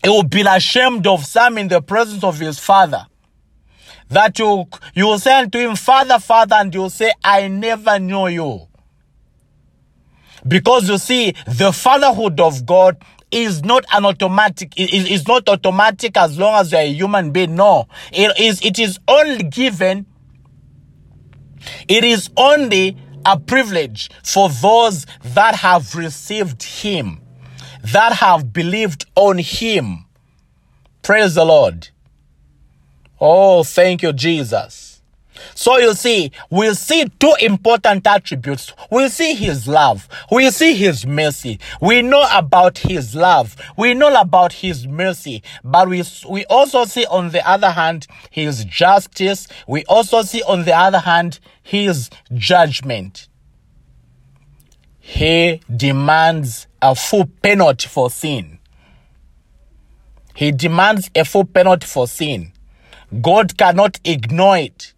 he 0.03 0.09
will 0.09 0.25
be 0.25 0.41
ashamed 0.41 1.07
of 1.07 1.25
some 1.25 1.57
in 1.57 1.69
the 1.69 1.81
presence 1.81 2.25
of 2.25 2.41
his 2.41 2.59
father 2.59 3.07
that 4.09 4.39
you, 4.39 4.67
you 4.95 5.07
will 5.07 5.19
to 5.19 5.59
him, 5.59 5.77
Father, 5.77 6.19
Father, 6.19 6.57
and 6.57 6.73
you'll 6.73 6.91
say, 6.91 7.13
I 7.25 7.49
never 7.49 7.99
knew 7.99 8.29
you. 8.29 8.69
Because 10.47 10.89
you 10.89 10.99
see, 10.99 11.35
the 11.47 11.73
fatherhood 11.73 12.41
of 12.41 12.65
God 12.67 12.97
is 13.31 13.65
not 13.65 13.85
an 13.93 14.05
automatic, 14.05 14.73
it 14.77 14.93
is 14.93 15.27
not 15.27 15.49
automatic 15.49 16.17
as 16.17 16.39
long 16.39 16.55
as 16.61 16.71
you're 16.71 16.81
a 16.81 16.93
human 16.93 17.33
being. 17.33 17.57
No. 17.57 17.89
It 18.13 18.39
is, 18.39 18.65
it 18.65 18.79
is 18.79 19.01
only 19.09 19.45
given, 19.45 20.07
it 21.89 22.05
is 22.05 22.31
only 22.37 22.97
a 23.25 23.39
privilege 23.39 24.09
for 24.23 24.49
those 24.49 25.07
that 25.25 25.57
have 25.57 25.97
received 25.97 26.63
Him, 26.63 27.21
that 27.83 28.13
have 28.13 28.53
believed 28.53 29.07
on 29.17 29.39
Him. 29.39 30.05
Praise 31.03 31.35
the 31.35 31.45
Lord. 31.45 31.89
Oh, 33.21 33.65
thank 33.65 34.03
you, 34.03 34.13
Jesus. 34.13 34.87
So 35.55 35.79
you 35.79 35.95
see, 35.95 36.33
we 36.51 36.73
see 36.75 37.07
two 37.19 37.35
important 37.41 38.07
attributes. 38.07 38.73
We 38.91 39.09
see 39.09 39.35
his 39.35 39.69
love. 39.69 40.09
We 40.31 40.51
see 40.51 40.75
his 40.75 41.07
mercy. 41.07 41.61
We 41.81 42.03
know 42.03 42.27
about 42.33 42.79
his 42.79 43.15
love. 43.15 43.57
We 43.77 43.95
know 43.95 44.15
about 44.19 44.53
his 44.53 44.87
mercy. 44.87 45.43
But 45.65 45.89
we, 45.89 46.03
we 46.29 46.45
also 46.47 46.85
see 46.85 47.07
on 47.07 47.31
the 47.31 47.47
other 47.49 47.71
hand, 47.71 48.07
his 48.31 48.65
justice. 48.65 49.49
We 49.67 49.85
also 49.85 50.23
see 50.23 50.43
on 50.43 50.65
the 50.65 50.77
other 50.77 51.01
hand, 51.01 51.39
his 51.63 52.11
judgment. 52.35 53.29
He 54.99 55.61
demands 55.75 56.67
a 56.83 56.95
full 56.95 57.27
penalty 57.43 57.89
for 57.89 58.11
sin. 58.11 58.59
He 60.35 60.53
demands 60.53 61.11
a 61.15 61.25
full 61.25 61.45
penalty 61.45 61.87
for 61.87 62.07
sin. 62.07 62.53
God 63.21 63.57
cannot 63.57 64.01
ignore 64.05 64.59
it. 64.59 64.93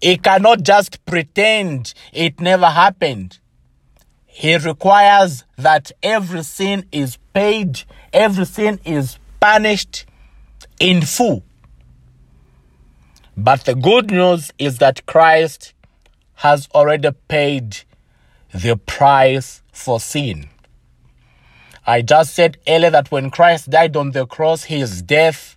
He 0.00 0.16
cannot 0.16 0.62
just 0.62 1.04
pretend 1.06 1.94
it 2.12 2.40
never 2.40 2.66
happened. 2.66 3.38
He 4.26 4.56
requires 4.56 5.44
that 5.56 5.92
every 6.02 6.42
sin 6.42 6.86
is 6.90 7.18
paid, 7.32 7.82
every 8.12 8.46
sin 8.46 8.80
is 8.84 9.18
punished 9.40 10.06
in 10.80 11.02
full. 11.02 11.42
But 13.36 13.64
the 13.64 13.74
good 13.74 14.10
news 14.10 14.52
is 14.58 14.78
that 14.78 15.06
Christ 15.06 15.74
has 16.34 16.68
already 16.74 17.10
paid 17.28 17.78
the 18.52 18.76
price 18.76 19.62
for 19.72 20.00
sin. 20.00 20.48
I 21.86 22.02
just 22.02 22.34
said 22.34 22.56
earlier 22.66 22.90
that 22.90 23.10
when 23.10 23.30
Christ 23.30 23.70
died 23.70 23.96
on 23.96 24.12
the 24.12 24.26
cross, 24.26 24.64
his 24.64 25.02
death 25.02 25.56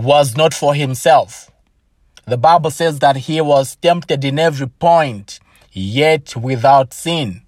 was 0.00 0.36
not 0.36 0.54
for 0.54 0.74
himself. 0.74 1.50
The 2.26 2.38
Bible 2.38 2.70
says 2.70 2.98
that 3.00 3.16
he 3.16 3.40
was 3.40 3.76
tempted 3.76 4.24
in 4.24 4.38
every 4.38 4.68
point, 4.68 5.40
yet 5.72 6.36
without 6.36 6.94
sin. 6.94 7.42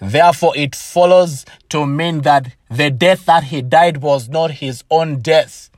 Therefore, 0.00 0.56
it 0.56 0.74
follows 0.74 1.44
to 1.68 1.86
mean 1.86 2.22
that 2.22 2.54
the 2.70 2.90
death 2.90 3.26
that 3.26 3.44
he 3.44 3.62
died 3.62 3.98
was 3.98 4.28
not 4.28 4.50
his 4.52 4.82
own 4.90 5.20
death. 5.20 5.70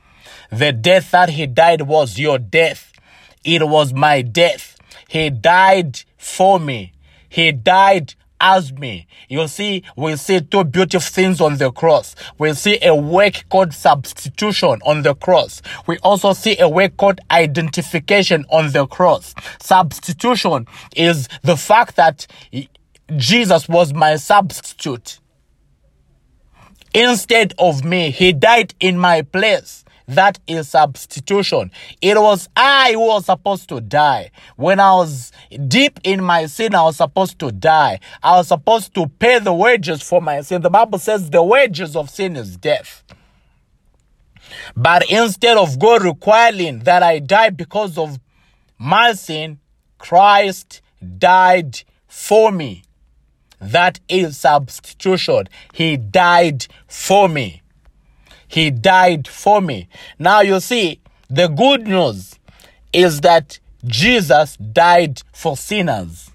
The 0.51 0.71
death 0.71 1.11
that 1.11 1.29
he 1.29 1.45
died 1.45 1.81
was 1.81 2.19
your 2.19 2.39
death. 2.39 2.93
It 3.43 3.67
was 3.67 3.93
my 3.93 4.21
death. 4.21 4.77
He 5.07 5.29
died 5.29 6.01
for 6.17 6.59
me. 6.59 6.93
He 7.27 7.51
died 7.51 8.15
as 8.43 8.73
me. 8.73 9.07
You 9.29 9.47
see, 9.47 9.83
we 9.95 10.17
see 10.17 10.41
two 10.41 10.65
beautiful 10.65 11.09
things 11.09 11.39
on 11.39 11.57
the 11.57 11.71
cross. 11.71 12.13
We 12.37 12.53
see 12.53 12.77
a 12.81 12.93
work 12.93 13.45
called 13.49 13.73
substitution 13.73 14.79
on 14.85 15.01
the 15.01 15.15
cross. 15.15 15.61
We 15.87 15.97
also 15.99 16.33
see 16.33 16.59
a 16.59 16.67
work 16.67 16.97
called 16.97 17.21
identification 17.31 18.45
on 18.49 18.73
the 18.73 18.85
cross. 18.85 19.33
Substitution 19.61 20.67
is 20.95 21.29
the 21.41 21.55
fact 21.55 21.95
that 21.95 22.27
Jesus 23.15 23.69
was 23.69 23.93
my 23.93 24.17
substitute. 24.17 25.19
Instead 26.93 27.53
of 27.57 27.85
me, 27.85 28.11
he 28.11 28.33
died 28.33 28.75
in 28.81 28.97
my 28.97 29.21
place. 29.21 29.82
That 30.07 30.39
is 30.47 30.69
substitution. 30.69 31.71
It 32.01 32.19
was 32.19 32.49
I 32.55 32.91
who 32.93 33.07
was 33.07 33.25
supposed 33.25 33.69
to 33.69 33.79
die. 33.79 34.31
When 34.57 34.79
I 34.79 34.93
was 34.93 35.31
deep 35.67 35.99
in 36.03 36.23
my 36.23 36.45
sin, 36.47 36.75
I 36.75 36.83
was 36.83 36.97
supposed 36.97 37.39
to 37.39 37.51
die. 37.51 37.99
I 38.21 38.37
was 38.37 38.49
supposed 38.49 38.93
to 38.95 39.07
pay 39.07 39.39
the 39.39 39.53
wages 39.53 40.01
for 40.01 40.21
my 40.21 40.41
sin. 40.41 40.61
The 40.61 40.69
Bible 40.69 40.99
says 40.99 41.29
the 41.29 41.43
wages 41.43 41.95
of 41.95 42.09
sin 42.09 42.35
is 42.35 42.57
death. 42.57 43.03
But 44.75 45.09
instead 45.09 45.57
of 45.57 45.79
God 45.79 46.03
requiring 46.03 46.79
that 46.79 47.01
I 47.01 47.19
die 47.19 47.49
because 47.49 47.97
of 47.97 48.19
my 48.77 49.13
sin, 49.13 49.59
Christ 49.97 50.81
died 51.17 51.81
for 52.07 52.51
me. 52.51 52.83
That 53.59 54.01
is 54.09 54.37
substitution. 54.37 55.47
He 55.73 55.95
died 55.95 56.67
for 56.87 57.29
me. 57.29 57.62
He 58.53 58.69
died 58.69 59.27
for 59.27 59.61
me. 59.61 59.87
Now 60.19 60.41
you 60.41 60.59
see, 60.59 60.99
the 61.27 61.47
good 61.47 61.87
news 61.87 62.37
is 62.93 63.21
that 63.21 63.57
Jesus 63.83 64.57
died 64.57 65.23
for 65.33 65.57
sinners. 65.57 66.29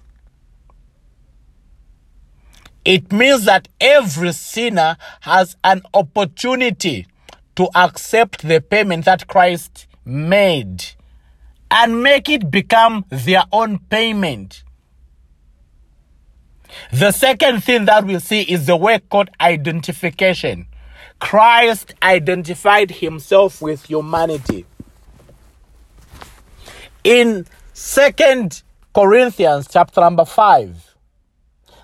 It 2.83 3.13
means 3.13 3.45
that 3.45 3.69
every 3.79 4.33
sinner 4.33 4.97
has 5.21 5.55
an 5.63 5.81
opportunity 5.93 7.07
to 7.55 7.69
accept 7.73 8.45
the 8.45 8.59
payment 8.59 9.05
that 9.05 9.27
Christ 9.27 9.87
made 10.03 10.83
and 11.71 12.03
make 12.03 12.27
it 12.27 12.51
become 12.51 13.05
their 13.07 13.43
own 13.53 13.79
payment. 13.89 14.65
The 16.91 17.13
second 17.13 17.63
thing 17.63 17.85
that 17.85 18.03
we 18.03 18.19
see 18.19 18.41
is 18.41 18.65
the 18.65 18.75
word 18.75 19.07
called 19.07 19.29
identification. 19.39 20.67
Christ 21.19 21.93
identified 22.01 22.91
himself 22.91 23.61
with 23.61 23.85
humanity. 23.85 24.65
In 27.03 27.45
Second 27.73 28.63
Corinthians 28.93 29.67
chapter 29.69 30.01
number 30.01 30.25
5, 30.25 30.95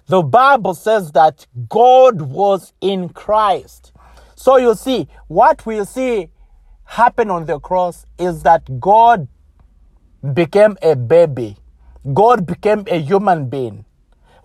the 0.08 0.22
Bible 0.22 0.74
says 0.74 1.12
that 1.14 1.48
God 1.70 2.22
was 2.22 2.74
in 2.82 3.10
Christ. 3.10 3.92
So 4.36 4.58
you 4.58 4.76
see, 4.76 5.08
what 5.28 5.66
we 5.66 5.84
see 5.86 6.30
happen 6.84 7.30
on 7.30 7.46
the 7.46 7.60
cross 7.60 8.06
is 8.20 8.44
that 8.44 8.80
God 8.80 9.28
became 10.34 10.78
a 10.82 10.96
baby. 10.96 11.58
God 12.14 12.46
became 12.46 12.86
a 12.88 13.00
human 13.00 13.50
being 13.50 13.85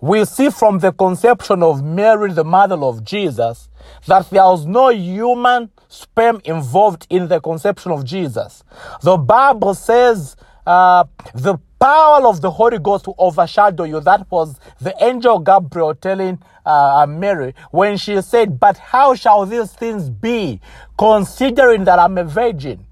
we 0.01 0.25
see 0.25 0.49
from 0.49 0.79
the 0.79 0.91
conception 0.91 1.61
of 1.61 1.83
Mary, 1.83 2.33
the 2.33 2.43
mother 2.43 2.75
of 2.75 3.03
Jesus, 3.03 3.69
that 4.07 4.27
there 4.31 4.43
was 4.43 4.65
no 4.65 4.89
human 4.89 5.69
sperm 5.87 6.41
involved 6.43 7.05
in 7.11 7.27
the 7.27 7.39
conception 7.39 7.91
of 7.91 8.03
Jesus. 8.03 8.63
The 9.03 9.15
Bible 9.17 9.75
says 9.75 10.35
uh, 10.65 11.03
the 11.35 11.59
power 11.79 12.27
of 12.27 12.41
the 12.41 12.49
Holy 12.49 12.79
Ghost 12.79 13.05
to 13.05 13.13
overshadow 13.19 13.83
you. 13.83 13.99
That 13.99 14.25
was 14.31 14.59
the 14.79 14.95
angel 15.03 15.37
Gabriel 15.37 15.93
telling 15.93 16.39
uh, 16.65 17.05
Mary 17.07 17.53
when 17.69 17.97
she 17.97 18.19
said, 18.21 18.59
But 18.59 18.77
how 18.77 19.13
shall 19.13 19.45
these 19.45 19.71
things 19.71 20.09
be, 20.09 20.61
considering 20.97 21.83
that 21.83 21.99
I'm 21.99 22.17
a 22.17 22.23
virgin? 22.23 22.87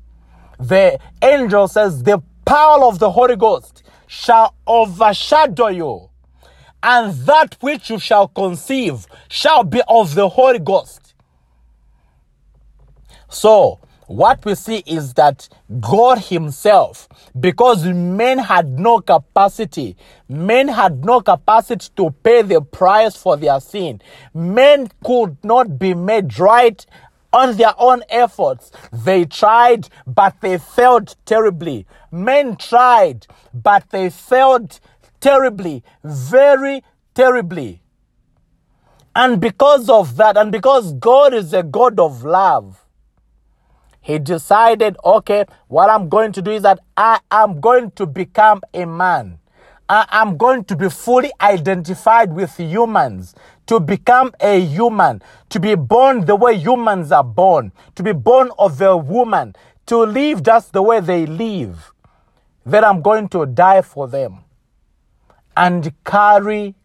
The 0.59 0.99
angel 1.23 1.67
says, 1.67 2.03
The 2.03 2.21
power 2.45 2.83
of 2.83 2.99
the 2.99 3.09
Holy 3.09 3.35
Ghost 3.35 3.81
shall 4.05 4.53
overshadow 4.67 5.67
you 5.69 6.08
and 6.81 7.13
that 7.25 7.57
which 7.61 7.89
you 7.89 7.99
shall 7.99 8.27
conceive 8.27 9.05
shall 9.27 9.63
be 9.63 9.81
of 9.87 10.15
the 10.15 10.29
Holy 10.29 10.59
Ghost. 10.59 11.13
So, 13.29 13.79
what 14.07 14.43
we 14.43 14.55
see 14.55 14.81
is 14.87 15.13
that 15.13 15.47
God 15.79 16.17
Himself, 16.17 17.07
because 17.39 17.85
men 17.85 18.39
had 18.39 18.79
no 18.79 18.99
capacity, 19.01 19.95
men 20.27 20.67
had 20.67 21.05
no 21.05 21.21
capacity 21.21 21.89
to 21.95 22.09
pay 22.23 22.41
the 22.41 22.59
price 22.59 23.15
for 23.15 23.37
their 23.37 23.59
sin, 23.59 24.01
men 24.33 24.89
could 25.03 25.37
not 25.43 25.77
be 25.77 25.93
made 25.93 26.39
right 26.39 26.83
on 27.31 27.55
their 27.57 27.73
own 27.77 28.01
efforts. 28.09 28.71
They 28.91 29.25
tried, 29.25 29.89
but 30.07 30.41
they 30.41 30.57
failed 30.57 31.15
terribly. 31.25 31.85
Men 32.11 32.55
tried, 32.55 33.27
but 33.53 33.91
they 33.91 34.09
failed 34.09 34.79
terribly, 35.19 35.83
very 36.03 36.83
terribly. 37.13 37.81
And 39.15 39.41
because 39.41 39.89
of 39.89 40.15
that, 40.17 40.37
and 40.37 40.51
because 40.51 40.93
God 40.93 41.33
is 41.33 41.53
a 41.53 41.63
God 41.63 41.99
of 41.99 42.23
love, 42.23 42.85
he 44.01 44.17
decided, 44.17 44.95
okay, 45.03 45.45
what 45.67 45.89
I'm 45.89 46.09
going 46.09 46.31
to 46.33 46.41
do 46.41 46.51
is 46.51 46.61
that 46.61 46.79
I 46.95 47.19
am 47.29 47.59
going 47.59 47.91
to 47.91 48.05
become 48.05 48.61
a 48.73 48.85
man. 48.85 49.39
I 49.89 50.05
am 50.11 50.37
going 50.37 50.63
to 50.65 50.75
be 50.75 50.89
fully 50.89 51.31
identified 51.41 52.31
with 52.31 52.57
humans, 52.57 53.35
to 53.65 53.79
become 53.79 54.31
a 54.39 54.59
human, 54.59 55.21
to 55.49 55.59
be 55.59 55.75
born 55.75 56.25
the 56.25 56.35
way 56.35 56.55
humans 56.57 57.11
are 57.11 57.23
born, 57.23 57.71
to 57.95 58.03
be 58.03 58.13
born 58.13 58.51
of 58.57 58.79
a 58.81 58.95
woman, 58.95 59.55
to 59.87 59.97
live 59.97 60.43
just 60.43 60.73
the 60.73 60.81
way 60.81 60.99
they 60.99 61.25
live. 61.25 61.91
Then 62.65 62.83
I'm 62.83 63.01
going 63.01 63.27
to 63.29 63.45
die 63.47 63.81
for 63.81 64.07
them 64.07 64.43
and 65.55 65.93
carry 66.05 66.75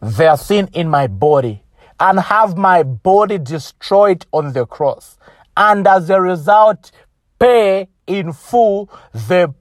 their 0.00 0.36
sin 0.36 0.68
in 0.72 0.88
my 0.88 1.06
body 1.06 1.62
and 1.98 2.20
have 2.20 2.56
my 2.56 2.82
body 2.82 3.38
destroyed 3.38 4.26
on 4.32 4.52
the 4.52 4.66
cross. 4.66 5.18
And 5.56 5.86
as 5.86 6.10
a 6.10 6.20
result, 6.20 6.90
pay 7.38 7.88
in 8.06 8.32
full 8.32 8.90
the 9.12 9.54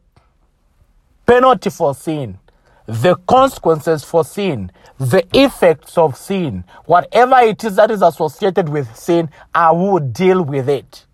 penalty 1.25 1.69
for 1.69 1.95
sin, 1.95 2.37
the 2.85 3.15
consequences 3.27 4.03
for 4.03 4.23
sin, 4.23 4.71
the 4.99 5.25
effects 5.33 5.97
of 5.97 6.17
sin, 6.17 6.63
whatever 6.85 7.37
it 7.39 7.63
is 7.63 7.77
that 7.77 7.91
is 7.91 8.01
associated 8.01 8.69
with 8.69 8.95
sin, 8.95 9.29
I 9.53 9.71
will 9.71 9.99
deal 9.99 10.43
with 10.43 10.69
it. 10.69 11.05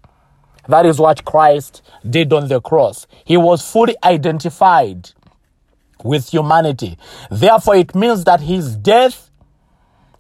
That 0.68 0.86
is 0.86 1.00
what 1.00 1.26
Christ 1.26 1.82
did 2.08 2.34
on 2.34 2.48
the 2.48 2.62
cross. 2.62 3.08
He 3.26 3.38
was 3.38 3.70
fully 3.70 3.96
identified 4.04 5.12
with 6.04 6.30
humanity. 6.30 6.98
Therefore, 7.30 7.76
it 7.76 7.96
means 7.96 8.24
that 8.26 8.42
his 8.42 8.76
death, 8.76 9.30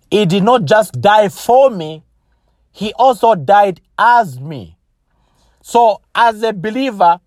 he 0.10 0.26
did 0.26 0.44
not 0.44 0.65
just 0.65 1.00
die 1.02 1.30
for 1.30 1.70
me, 1.70 2.04
he 2.72 2.94
also 2.94 3.36
died 3.36 3.82
as 3.98 4.39
me. 4.39 4.78
So, 5.62 6.02
as 6.15 6.41
a 6.44 6.54
believer, 6.54 7.20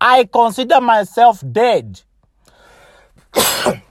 I 0.00 0.24
consider 0.24 0.80
myself 0.80 1.42
dead. 1.50 2.00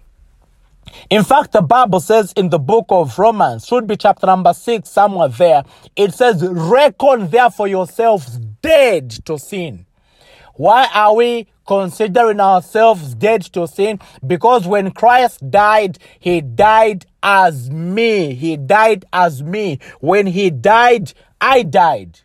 in 1.10 1.24
fact, 1.24 1.52
the 1.52 1.62
Bible 1.62 2.00
says 2.00 2.34
in 2.36 2.50
the 2.50 2.60
book 2.60 2.86
of 2.90 3.20
Romans, 3.20 3.68
should 3.68 3.86
be 3.86 3.98
chapter 3.98 4.26
number 4.26 4.54
six, 4.54 4.90
somewhere 4.90 5.28
there, 5.28 5.64
it 5.96 6.14
says, 6.14 6.44
Reckon 6.44 7.30
therefore 7.30 7.68
yourselves 7.68 8.38
dead 8.62 9.12
to 9.26 9.38
sin. 9.38 9.86
Why 10.56 10.88
are 10.94 11.14
we 11.14 11.48
considering 11.68 12.40
ourselves 12.40 13.14
dead 13.14 13.42
to 13.44 13.68
sin 13.68 14.00
because 14.26 14.66
when 14.66 14.92
Christ 14.92 15.52
died, 15.52 16.00
he 16.20 16.42
died 16.42 17.06
as 17.22 17.70
me. 17.70 18.34
He 18.34 18.58
died 18.58 19.06
as 19.12 19.44
me. 19.44 19.80
When 20.00 20.26
he 20.28 20.50
died, 20.50 21.14
I 21.40 21.64
died. 21.64 22.22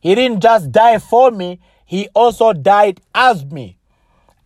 He 0.00 0.14
didn't 0.14 0.40
just 0.40 0.70
die 0.70 0.98
for 0.98 1.30
me, 1.30 1.60
he 1.86 2.08
also 2.14 2.52
died 2.52 3.00
as 3.14 3.44
me. 3.46 3.78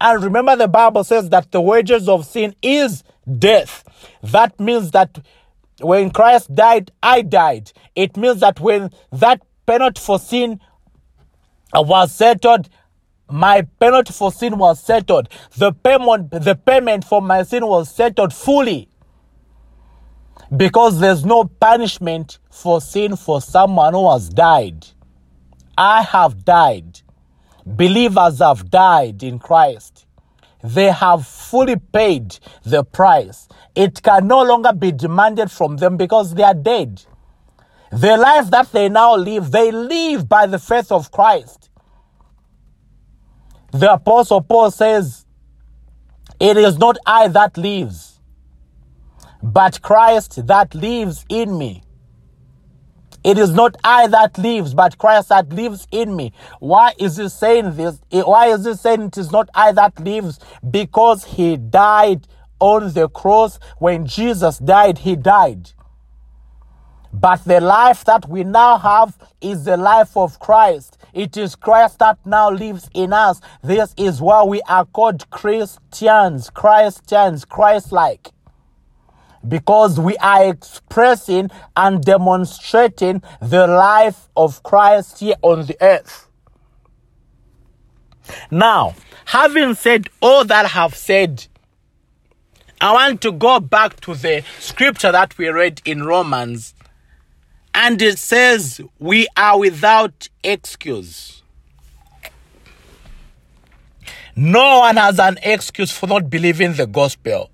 And 0.00 0.22
remember, 0.22 0.54
the 0.54 0.68
Bible 0.68 1.02
says 1.02 1.28
that 1.30 1.50
the 1.50 1.60
wages 1.60 2.08
of 2.08 2.24
sin 2.24 2.54
is 2.62 3.02
death. 3.38 3.82
That 4.22 4.58
means 4.60 4.92
that 4.92 5.18
when 5.80 6.10
Christ 6.10 6.54
died, 6.54 6.92
I 7.02 7.22
died. 7.22 7.72
It 7.96 8.16
means 8.16 8.40
that 8.40 8.60
when 8.60 8.90
that 9.10 9.42
penalty 9.66 10.00
for 10.00 10.20
sin 10.20 10.60
was 11.74 12.12
settled, 12.12 12.68
my 13.30 13.62
penalty 13.80 14.12
for 14.12 14.32
sin 14.32 14.58
was 14.58 14.82
settled. 14.82 15.28
The 15.56 15.72
payment, 15.72 16.30
the 16.30 16.54
payment 16.54 17.04
for 17.04 17.20
my 17.20 17.42
sin 17.42 17.66
was 17.66 17.94
settled 17.94 18.32
fully. 18.32 18.88
Because 20.56 20.98
there's 20.98 21.24
no 21.24 21.44
punishment 21.44 22.38
for 22.50 22.80
sin 22.80 23.16
for 23.16 23.40
someone 23.40 23.92
who 23.92 24.10
has 24.10 24.30
died. 24.30 24.86
I 25.76 26.02
have 26.02 26.44
died. 26.44 27.02
Believers 27.66 28.38
have 28.38 28.70
died 28.70 29.22
in 29.22 29.38
Christ. 29.38 30.06
They 30.64 30.90
have 30.90 31.26
fully 31.26 31.76
paid 31.76 32.38
the 32.64 32.82
price. 32.82 33.46
It 33.74 34.02
can 34.02 34.26
no 34.26 34.42
longer 34.42 34.72
be 34.72 34.90
demanded 34.90 35.50
from 35.50 35.76
them 35.76 35.96
because 35.96 36.34
they 36.34 36.42
are 36.42 36.54
dead. 36.54 37.02
The 37.90 38.16
life 38.16 38.50
that 38.50 38.72
they 38.72 38.88
now 38.88 39.16
live, 39.16 39.50
they 39.50 39.70
live 39.70 40.28
by 40.28 40.46
the 40.46 40.58
faith 40.58 40.90
of 40.90 41.10
Christ. 41.12 41.67
The 43.72 43.92
Apostle 43.92 44.40
Paul 44.40 44.70
says, 44.70 45.26
It 46.40 46.56
is 46.56 46.78
not 46.78 46.96
I 47.06 47.28
that 47.28 47.56
lives, 47.56 48.20
but 49.42 49.82
Christ 49.82 50.46
that 50.46 50.74
lives 50.74 51.24
in 51.28 51.56
me. 51.58 51.82
It 53.24 53.36
is 53.36 53.50
not 53.50 53.76
I 53.84 54.06
that 54.06 54.38
lives, 54.38 54.74
but 54.74 54.96
Christ 54.96 55.28
that 55.28 55.52
lives 55.52 55.86
in 55.90 56.14
me. 56.14 56.32
Why 56.60 56.94
is 56.98 57.16
he 57.16 57.28
saying 57.28 57.74
this? 57.76 58.00
Eh, 58.10 58.22
why 58.22 58.46
is 58.46 58.64
he 58.64 58.74
saying 58.74 59.02
it 59.02 59.18
is 59.18 59.32
not 59.32 59.50
I 59.54 59.72
that 59.72 59.98
lives? 60.00 60.38
Because 60.70 61.24
he 61.24 61.56
died 61.56 62.26
on 62.60 62.92
the 62.92 63.08
cross. 63.08 63.58
When 63.78 64.06
Jesus 64.06 64.58
died, 64.58 64.98
he 64.98 65.16
died. 65.16 65.72
But 67.12 67.44
the 67.44 67.60
life 67.60 68.04
that 68.04 68.28
we 68.28 68.44
now 68.44 68.78
have 68.78 69.18
is 69.40 69.64
the 69.64 69.76
life 69.76 70.16
of 70.16 70.38
Christ. 70.38 70.97
It 71.18 71.36
is 71.36 71.56
Christ 71.56 71.98
that 71.98 72.16
now 72.24 72.48
lives 72.48 72.88
in 72.94 73.12
us. 73.12 73.40
This 73.60 73.92
is 73.96 74.20
why 74.20 74.44
we 74.44 74.62
are 74.68 74.84
called 74.84 75.28
Christians, 75.30 76.48
Christians, 76.48 77.44
Christ 77.44 77.90
like. 77.90 78.30
Because 79.46 79.98
we 79.98 80.16
are 80.18 80.48
expressing 80.48 81.50
and 81.76 82.04
demonstrating 82.04 83.20
the 83.42 83.66
life 83.66 84.28
of 84.36 84.62
Christ 84.62 85.18
here 85.18 85.34
on 85.42 85.66
the 85.66 85.76
earth. 85.80 86.28
Now, 88.52 88.94
having 89.24 89.74
said 89.74 90.06
all 90.22 90.44
that 90.44 90.66
I 90.66 90.68
have 90.68 90.94
said, 90.94 91.48
I 92.80 92.92
want 92.92 93.22
to 93.22 93.32
go 93.32 93.58
back 93.58 93.98
to 94.02 94.14
the 94.14 94.44
scripture 94.60 95.10
that 95.10 95.36
we 95.36 95.48
read 95.48 95.82
in 95.84 96.04
Romans 96.04 96.74
and 97.78 98.02
it 98.02 98.18
says, 98.18 98.80
We 98.98 99.28
are 99.36 99.56
without 99.56 100.28
excuse. 100.42 101.42
No 104.34 104.80
one 104.80 104.96
has 104.96 105.20
an 105.20 105.38
excuse 105.44 105.92
for 105.92 106.08
not 106.08 106.28
believing 106.28 106.74
the 106.74 106.88
gospel. 106.88 107.50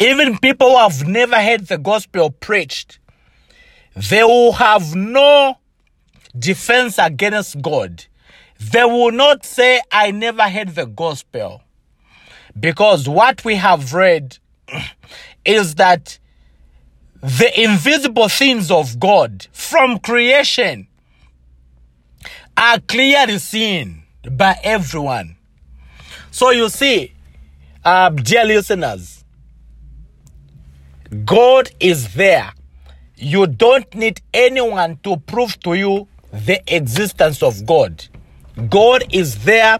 Even 0.00 0.38
people 0.38 0.70
who 0.70 0.78
have 0.78 1.06
never 1.06 1.36
heard 1.36 1.68
the 1.68 1.78
gospel 1.78 2.32
preached, 2.32 2.98
they 3.94 4.24
will 4.24 4.52
have 4.52 4.96
no 4.96 5.56
defense 6.36 6.98
against 6.98 7.62
God. 7.62 8.04
They 8.58 8.84
will 8.84 9.12
not 9.12 9.44
say, 9.44 9.80
I 9.92 10.10
never 10.10 10.42
heard 10.48 10.74
the 10.74 10.86
gospel. 10.86 11.62
Because 12.58 13.08
what 13.08 13.44
we 13.44 13.54
have 13.54 13.94
read 13.94 14.38
is 15.44 15.76
that 15.76 16.18
the 17.20 17.62
invisible 17.62 18.28
things 18.28 18.70
of 18.70 18.98
God 18.98 19.46
from 19.52 19.98
creation 19.98 20.86
are 22.56 22.80
clearly 22.80 23.38
seen 23.38 24.02
by 24.30 24.58
everyone. 24.62 25.36
So 26.30 26.50
you 26.50 26.68
see, 26.68 27.12
uh, 27.84 28.10
dear 28.10 28.44
listeners, 28.44 29.24
God 31.24 31.70
is 31.80 32.14
there. 32.14 32.52
You 33.16 33.46
don't 33.46 33.92
need 33.94 34.22
anyone 34.32 34.98
to 35.02 35.16
prove 35.16 35.58
to 35.60 35.74
you 35.74 36.08
the 36.32 36.62
existence 36.74 37.42
of 37.42 37.66
God. 37.66 38.06
God 38.68 39.04
is 39.12 39.44
there. 39.44 39.78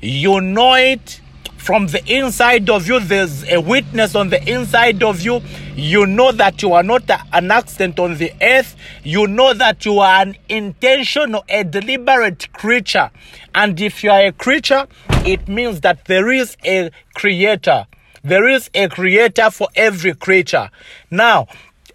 You 0.00 0.40
know 0.40 0.74
it 0.74 1.20
from 1.64 1.86
the 1.86 2.04
inside 2.06 2.68
of 2.68 2.86
you. 2.86 3.00
There's 3.00 3.42
a 3.48 3.58
witness 3.58 4.14
on 4.14 4.28
the 4.28 4.46
inside 4.46 5.02
of 5.02 5.22
you. 5.22 5.40
You 5.74 6.04
know 6.04 6.30
that 6.30 6.60
you 6.60 6.74
are 6.74 6.82
not 6.82 7.10
an 7.32 7.50
accident 7.50 7.98
on 7.98 8.18
the 8.18 8.32
earth. 8.42 8.76
You 9.02 9.26
know 9.26 9.54
that 9.54 9.86
you 9.86 9.98
are 10.00 10.20
an 10.20 10.36
intentional, 10.50 11.42
a 11.48 11.64
deliberate 11.64 12.52
creature. 12.52 13.10
And 13.54 13.80
if 13.80 14.04
you 14.04 14.10
are 14.10 14.26
a 14.26 14.32
creature, 14.32 14.86
it 15.24 15.48
means 15.48 15.80
that 15.80 16.04
there 16.04 16.30
is 16.30 16.58
a 16.66 16.90
creator. 17.14 17.86
There 18.22 18.46
is 18.46 18.68
a 18.74 18.88
creator 18.90 19.50
for 19.50 19.68
every 19.74 20.12
creature. 20.12 20.68
Now, 21.10 21.48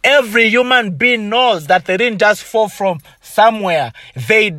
every 0.04 0.50
human 0.50 0.96
being 0.96 1.30
knows 1.30 1.68
that 1.68 1.86
they 1.86 1.98
didn't 1.98 2.20
just 2.20 2.42
fall 2.42 2.70
from 2.70 3.02
somewhere. 3.40 3.94
They, 4.28 4.50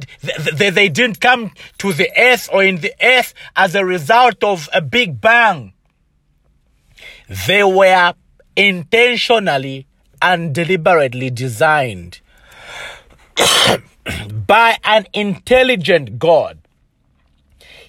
they, 0.55 0.71
they 0.71 0.89
didn't 0.89 1.21
come 1.21 1.53
to 1.79 1.93
the 1.93 2.09
earth 2.17 2.49
or 2.51 2.65
in 2.65 2.77
the 2.77 2.95
earth 3.03 3.35
as 3.55 3.75
a 3.75 3.85
result 3.85 4.43
of 4.43 4.71
a 4.73 4.81
big 4.81 5.21
bang. 5.21 5.75
They 7.47 7.63
were 7.63 8.15
intentionally 8.57 9.87
and 10.23 10.55
deliberately 10.55 11.29
designed 11.29 12.21
by 14.47 14.79
an 14.85 15.07
intelligent 15.13 16.19
God. 16.19 16.59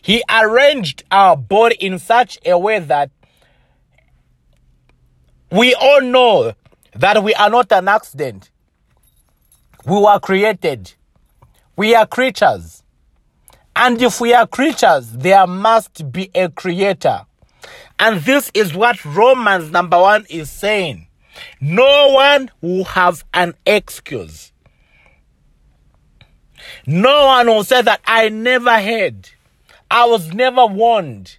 He 0.02 0.24
arranged 0.30 1.06
our 1.10 1.38
body 1.38 1.78
in 1.80 2.00
such 2.00 2.38
a 2.46 2.58
way 2.58 2.80
that 2.80 3.12
we 5.52 5.74
all 5.74 6.02
know 6.02 6.54
that 6.96 7.24
we 7.24 7.34
are 7.36 7.50
not 7.50 7.72
an 7.72 7.88
accident. 7.88 8.51
We 9.86 10.00
were 10.00 10.20
created. 10.20 10.94
We 11.76 11.96
are 11.96 12.06
creatures. 12.06 12.84
And 13.76 14.02
if 14.02 14.22
we 14.22 14.34
are 14.34 14.46
creatures, 14.46 15.12
there 15.12 15.48
must 15.48 16.12
be 16.12 16.30
a 16.36 16.50
creator. 16.50 17.26
And 18.00 18.22
this 18.22 18.52
is 18.54 18.74
what 18.74 19.04
Romans 19.06 19.72
number 19.72 20.00
one 20.00 20.26
is 20.30 20.52
saying. 20.52 21.08
No 21.60 22.10
one 22.14 22.52
will 22.62 22.84
have 22.84 23.24
an 23.34 23.56
excuse. 23.66 24.52
No 26.86 27.26
one 27.26 27.48
will 27.48 27.64
say 27.64 27.82
that 27.82 28.02
I 28.06 28.30
never 28.30 28.80
heard. 28.80 29.30
I 29.90 30.06
was 30.06 30.34
never 30.34 30.66
warned. 30.66 31.38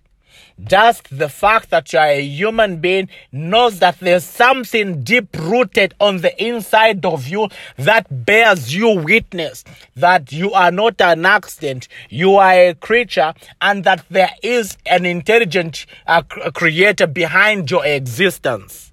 Just 0.65 1.17
the 1.17 1.29
fact 1.29 1.71
that 1.71 1.93
you 1.93 1.99
are 1.99 2.07
a 2.07 2.23
human 2.23 2.79
being 2.79 3.09
knows 3.33 3.81
that 3.81 3.99
there's 3.99 4.25
something 4.25 5.03
deep 5.03 5.37
rooted 5.37 5.95
on 5.99 6.19
the 6.19 6.45
inside 6.45 7.05
of 7.05 7.27
you 7.27 7.49
that 7.77 8.25
bears 8.25 8.75
you 8.75 8.91
witness 9.01 9.65
that 9.97 10.31
you 10.31 10.53
are 10.53 10.71
not 10.71 11.01
an 11.01 11.27
accident, 11.27 11.89
you 12.09 12.37
are 12.37 12.53
a 12.53 12.75
creature, 12.75 13.35
and 13.61 13.85
that 13.85 14.05
there 14.11 14.31
is 14.43 14.77
an 14.87 15.05
intelligent 15.05 15.87
uh, 16.07 16.23
creator 16.23 17.07
behind 17.07 17.71
your 17.71 17.85
existence. 17.85 18.93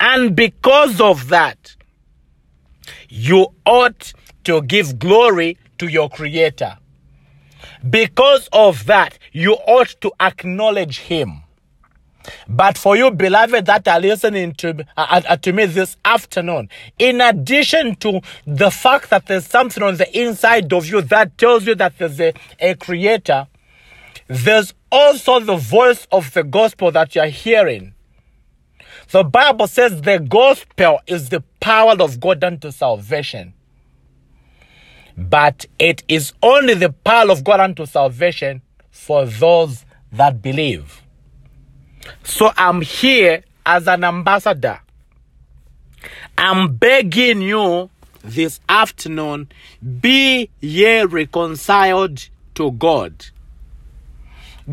And 0.00 0.34
because 0.34 1.00
of 1.00 1.28
that, 1.28 1.76
you 3.08 3.48
ought 3.66 4.12
to 4.44 4.62
give 4.62 4.98
glory 4.98 5.58
to 5.78 5.86
your 5.86 6.08
creator. 6.08 6.78
Because 7.88 8.48
of 8.52 8.86
that, 8.86 9.18
you 9.32 9.54
ought 9.54 9.94
to 10.00 10.12
acknowledge 10.20 10.98
him. 11.00 11.42
But 12.48 12.76
for 12.76 12.96
you, 12.96 13.10
beloved, 13.10 13.66
that 13.66 13.88
are 13.88 14.00
listening 14.00 14.52
to, 14.54 14.86
uh, 14.96 15.22
uh, 15.26 15.36
to 15.38 15.52
me 15.52 15.66
this 15.66 15.96
afternoon, 16.04 16.68
in 16.98 17.20
addition 17.20 17.96
to 17.96 18.20
the 18.46 18.70
fact 18.70 19.10
that 19.10 19.26
there's 19.26 19.46
something 19.46 19.82
on 19.82 19.96
the 19.96 20.18
inside 20.18 20.72
of 20.72 20.86
you 20.86 21.00
that 21.02 21.38
tells 21.38 21.66
you 21.66 21.74
that 21.76 21.96
there's 21.98 22.20
a, 22.20 22.34
a 22.58 22.74
creator, 22.74 23.46
there's 24.26 24.74
also 24.92 25.40
the 25.40 25.56
voice 25.56 26.06
of 26.12 26.32
the 26.34 26.44
gospel 26.44 26.90
that 26.92 27.14
you're 27.14 27.26
hearing. 27.26 27.94
The 29.10 29.24
Bible 29.24 29.66
says 29.66 30.02
the 30.02 30.20
gospel 30.20 31.00
is 31.06 31.30
the 31.30 31.42
power 31.58 31.96
of 31.98 32.20
God 32.20 32.44
unto 32.44 32.70
salvation. 32.70 33.54
But 35.20 35.66
it 35.78 36.02
is 36.08 36.32
only 36.42 36.74
the 36.74 36.90
power 36.90 37.30
of 37.30 37.44
God 37.44 37.60
unto 37.60 37.84
salvation 37.84 38.62
for 38.90 39.26
those 39.26 39.84
that 40.12 40.40
believe. 40.40 41.02
So 42.24 42.50
I'm 42.56 42.80
here 42.80 43.44
as 43.66 43.86
an 43.86 44.02
ambassador. 44.02 44.80
I'm 46.38 46.74
begging 46.74 47.42
you 47.42 47.90
this 48.24 48.60
afternoon 48.68 49.48
be 50.00 50.48
ye 50.60 51.02
reconciled 51.02 52.28
to 52.54 52.72
God. 52.72 53.26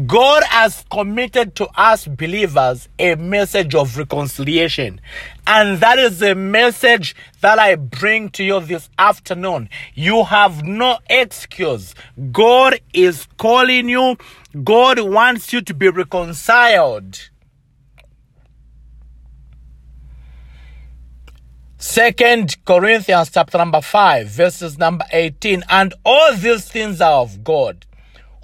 God 0.06 0.44
has 0.44 0.84
committed 0.92 1.56
to 1.56 1.68
us 1.80 2.08
believers 2.08 2.90
a 3.00 3.16
message 3.16 3.74
of 3.74 3.98
reconciliation. 3.98 5.00
And 5.46 5.80
that 5.80 5.98
is 5.98 6.20
the 6.20 6.36
message 6.36 7.16
that 7.42 7.58
I 7.58 7.76
bring 7.76 8.30
to 8.32 8.44
you 8.44 8.60
this 8.60 8.90
afternoon. 9.00 9.70
You 9.96 10.26
have 10.26 10.64
no 10.64 11.00
excuse. 11.10 11.96
God 12.32 12.80
is 12.94 13.28
calling 13.38 13.88
you. 13.88 14.18
God 14.64 15.00
wants 15.00 15.54
you 15.54 15.62
to 15.62 15.74
be 15.74 15.90
reconciled. 15.90 17.30
Second 21.80 22.58
Corinthians 22.66 23.30
chapter 23.30 23.58
number 23.58 23.82
5 23.82 24.28
verses 24.28 24.78
number 24.78 25.06
18 25.12 25.64
and 25.70 25.94
all 26.04 26.36
these 26.36 26.68
things 26.68 27.00
are 27.00 27.22
of 27.22 27.44
God 27.44 27.87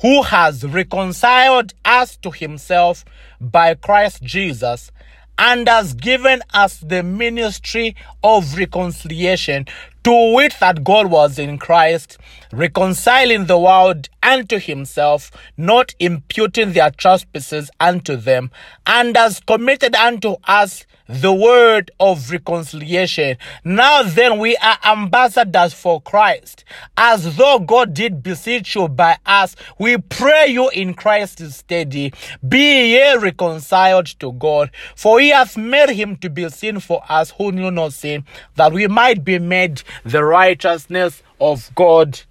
who 0.04 0.22
has 0.22 0.66
reconciled 0.66 1.74
us 1.86 2.18
to 2.18 2.30
himself 2.30 3.06
by 3.40 3.74
Christ 3.74 4.22
Jesus 4.22 4.92
and 5.38 5.68
has 5.68 5.94
given 5.94 6.42
us 6.54 6.78
the 6.80 7.02
ministry 7.02 7.96
of 8.22 8.58
reconciliation 8.58 9.66
to 10.04 10.36
wit 10.36 10.56
that 10.60 10.84
God 10.84 11.08
was 11.08 11.40
in 11.40 11.58
Christ, 11.58 12.18
reconciling 12.52 13.46
the 13.46 13.58
world 13.58 14.10
unto 14.22 14.60
himself, 14.60 15.32
not 15.56 15.96
imputing 16.00 16.74
their 16.74 16.92
trespasses 16.92 17.72
unto 17.80 18.18
them, 18.18 18.52
and 18.86 19.16
has 19.16 19.40
committed 19.40 19.96
unto 19.96 20.36
us 20.44 20.86
the 21.08 21.34
word 21.34 21.92
of 22.00 22.32
reconciliation. 22.32 23.38
Now 23.64 24.04
then, 24.04 24.40
we 24.40 24.56
are 24.58 24.78
ambassadors 24.86 25.74
for 25.74 26.02
Christ. 26.02 26.64
As 26.98 27.36
though 27.36 27.60
God 27.60 27.94
did 27.94 28.24
beseech 28.24 28.76
you 28.76 28.88
by 28.88 29.18
us, 29.26 29.56
we 29.78 29.98
pray 29.98 30.48
you 30.48 30.70
in 30.70 30.94
Christ's 30.94 31.58
steady. 31.58 32.14
Be 32.48 32.94
ye 32.94 33.16
reconciled 33.16 34.08
to 34.20 34.32
God, 34.34 34.72
for 34.96 35.20
he 35.20 35.30
hath 35.30 35.58
made 35.58 35.90
him 35.90 36.16
to 36.18 36.30
be 36.30 36.48
sin 36.50 36.80
for 36.80 37.04
us 37.10 37.32
who 37.32 37.52
knew 37.52 37.72
no 37.72 37.90
sin, 37.90 38.26
that 38.56 38.74
we 38.74 38.88
might 38.88 39.26
be 39.26 39.40
made 39.40 39.84
the 40.04 40.24
righteousness 40.24 41.22
of 41.42 41.70
God 41.76 42.22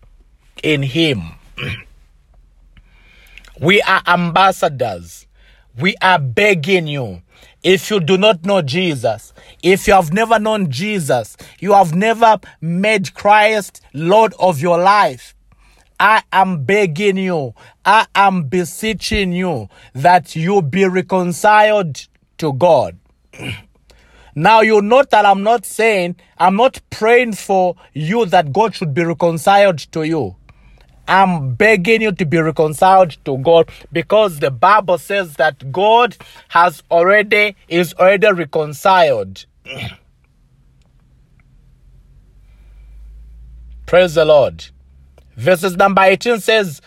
in 0.63 0.83
him. 0.83 1.23
we 3.61 3.83
are 3.83 4.03
ambassadors. 4.07 5.27
We 5.79 5.97
are 6.03 6.19
begging 6.19 6.87
you 6.87 7.23
if 7.63 7.91
you 7.91 8.01
do 8.01 8.19
not 8.19 8.45
know 8.45 8.63
Jesus, 8.63 9.33
if 9.63 9.87
you 9.87 9.95
have 9.95 10.13
never 10.13 10.39
known 10.39 10.71
Jesus, 10.71 11.37
you 11.61 11.73
have 11.73 11.95
never 11.95 12.39
made 12.61 13.15
Christ 13.15 13.81
Lord 13.93 14.35
of 14.39 14.61
your 14.61 14.79
life, 14.79 15.35
I 16.01 16.23
am 16.33 16.65
begging 16.65 17.17
you, 17.17 17.55
I 17.85 18.07
am 18.15 18.45
beseeching 18.45 19.33
you 19.33 19.69
that 19.95 20.35
you 20.35 20.63
be 20.63 20.87
reconciled 20.87 22.09
to 22.39 22.53
God. 22.53 22.99
Now 24.35 24.63
you 24.63 24.81
note 24.81 25.11
that 25.11 25.27
I'm 25.27 25.43
not 25.43 25.67
saying, 25.67 26.17
I'm 26.39 26.57
not 26.57 26.81
praying 26.89 27.35
for 27.35 27.77
you 27.93 28.25
that 28.25 28.51
God 28.51 28.75
should 28.75 28.95
be 28.95 29.05
reconciled 29.05 29.79
to 29.93 30.05
you. 30.05 30.37
I'm 31.09 31.55
begging 31.55 32.03
you 32.03 32.13
to 32.13 32.25
be 32.25 32.39
reconciled 32.39 33.17
to 33.25 33.37
God 33.39 33.69
because 33.93 34.39
the 34.39 34.51
Bible 34.51 34.99
says 34.99 35.35
that 35.37 35.73
God 35.73 36.17
has 36.49 36.83
already 36.91 37.57
is 37.69 37.93
already 37.95 38.31
reconciled. 38.33 39.47
Praise 43.87 44.15
the 44.15 44.25
Lord. 44.25 44.65
Verses 45.37 45.77
number 45.77 46.03
18 46.03 46.41
says, 46.41 46.81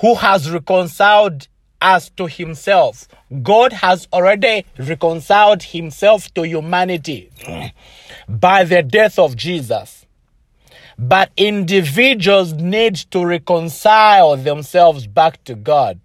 Who 0.00 0.14
has 0.16 0.50
reconciled 0.50 1.48
us 1.80 2.10
to 2.10 2.26
himself? 2.26 3.08
God 3.42 3.72
has 3.72 4.08
already 4.12 4.66
reconciled 4.78 5.62
himself 5.62 6.34
to 6.34 6.42
humanity 6.42 7.30
by 8.28 8.64
the 8.64 8.82
death 8.82 9.18
of 9.18 9.36
Jesus 9.36 9.99
but 11.00 11.32
individuals 11.38 12.52
need 12.52 12.94
to 12.94 13.24
reconcile 13.24 14.36
themselves 14.36 15.06
back 15.06 15.42
to 15.44 15.54
God. 15.54 15.98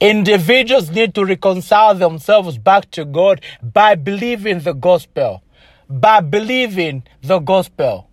Individuals 0.00 0.88
need 0.88 1.14
to 1.14 1.26
reconcile 1.26 1.94
themselves 1.94 2.56
back 2.56 2.90
to 2.92 3.04
God 3.04 3.42
by 3.62 3.96
believing 3.96 4.60
the 4.60 4.72
gospel. 4.72 5.42
By 5.90 6.20
believing 6.20 7.02
the 7.20 7.38
gospel. 7.40 8.08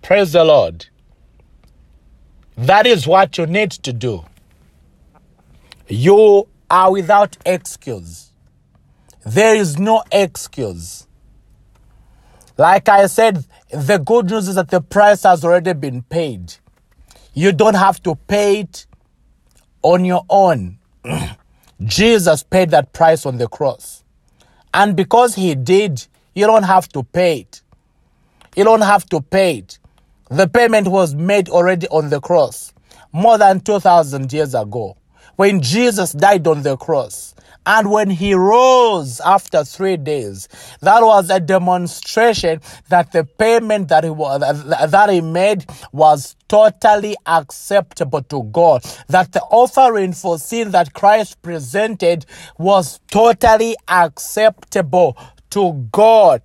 Praise 0.00 0.32
the 0.32 0.44
Lord. 0.44 0.86
That 2.56 2.86
is 2.86 3.06
what 3.06 3.36
you 3.36 3.44
need 3.44 3.72
to 3.72 3.92
do. 3.92 4.24
You 5.86 6.48
are 6.70 6.90
without 6.90 7.36
excuse. 7.44 8.32
There 9.26 9.54
is 9.54 9.78
no 9.78 10.02
excuse. 10.10 11.06
Like 12.56 12.88
I 12.88 13.06
said, 13.06 13.44
the 13.70 13.98
good 13.98 14.30
news 14.30 14.48
is 14.48 14.54
that 14.54 14.68
the 14.68 14.80
price 14.80 15.24
has 15.24 15.44
already 15.44 15.72
been 15.72 16.02
paid. 16.02 16.54
You 17.34 17.52
don't 17.52 17.74
have 17.74 18.02
to 18.04 18.14
pay 18.14 18.60
it 18.60 18.86
on 19.82 20.04
your 20.04 20.24
own. 20.30 20.78
Jesus 21.82 22.42
paid 22.42 22.70
that 22.70 22.92
price 22.92 23.26
on 23.26 23.36
the 23.38 23.48
cross. 23.48 24.04
And 24.72 24.96
because 24.96 25.34
he 25.34 25.54
did, 25.54 26.06
you 26.34 26.46
don't 26.46 26.62
have 26.62 26.88
to 26.90 27.02
pay 27.02 27.40
it. 27.40 27.62
You 28.56 28.64
don't 28.64 28.82
have 28.82 29.06
to 29.06 29.20
pay 29.20 29.58
it. 29.58 29.78
The 30.30 30.48
payment 30.48 30.88
was 30.88 31.14
made 31.14 31.48
already 31.48 31.86
on 31.88 32.10
the 32.10 32.20
cross 32.20 32.72
more 33.12 33.38
than 33.38 33.60
2,000 33.60 34.32
years 34.32 34.54
ago 34.54 34.96
when 35.36 35.60
Jesus 35.60 36.12
died 36.12 36.46
on 36.46 36.62
the 36.62 36.76
cross. 36.76 37.34
And 37.66 37.90
when 37.90 38.10
he 38.10 38.32
rose 38.32 39.20
after 39.20 39.64
three 39.64 39.96
days, 39.96 40.48
that 40.80 41.02
was 41.02 41.28
a 41.30 41.40
demonstration 41.40 42.60
that 42.88 43.10
the 43.10 43.24
payment 43.24 43.88
that 43.88 44.04
he 44.04 44.10
was, 44.10 44.40
that 44.40 45.10
he 45.10 45.20
made 45.20 45.66
was 45.92 46.36
totally 46.48 47.16
acceptable 47.26 48.22
to 48.22 48.44
God. 48.44 48.84
That 49.08 49.32
the 49.32 49.42
offering 49.42 50.12
for 50.12 50.38
sin 50.38 50.70
that 50.70 50.92
Christ 50.92 51.42
presented 51.42 52.24
was 52.56 53.00
totally 53.10 53.76
acceptable 53.88 55.18
to 55.50 55.88
God 55.90 56.42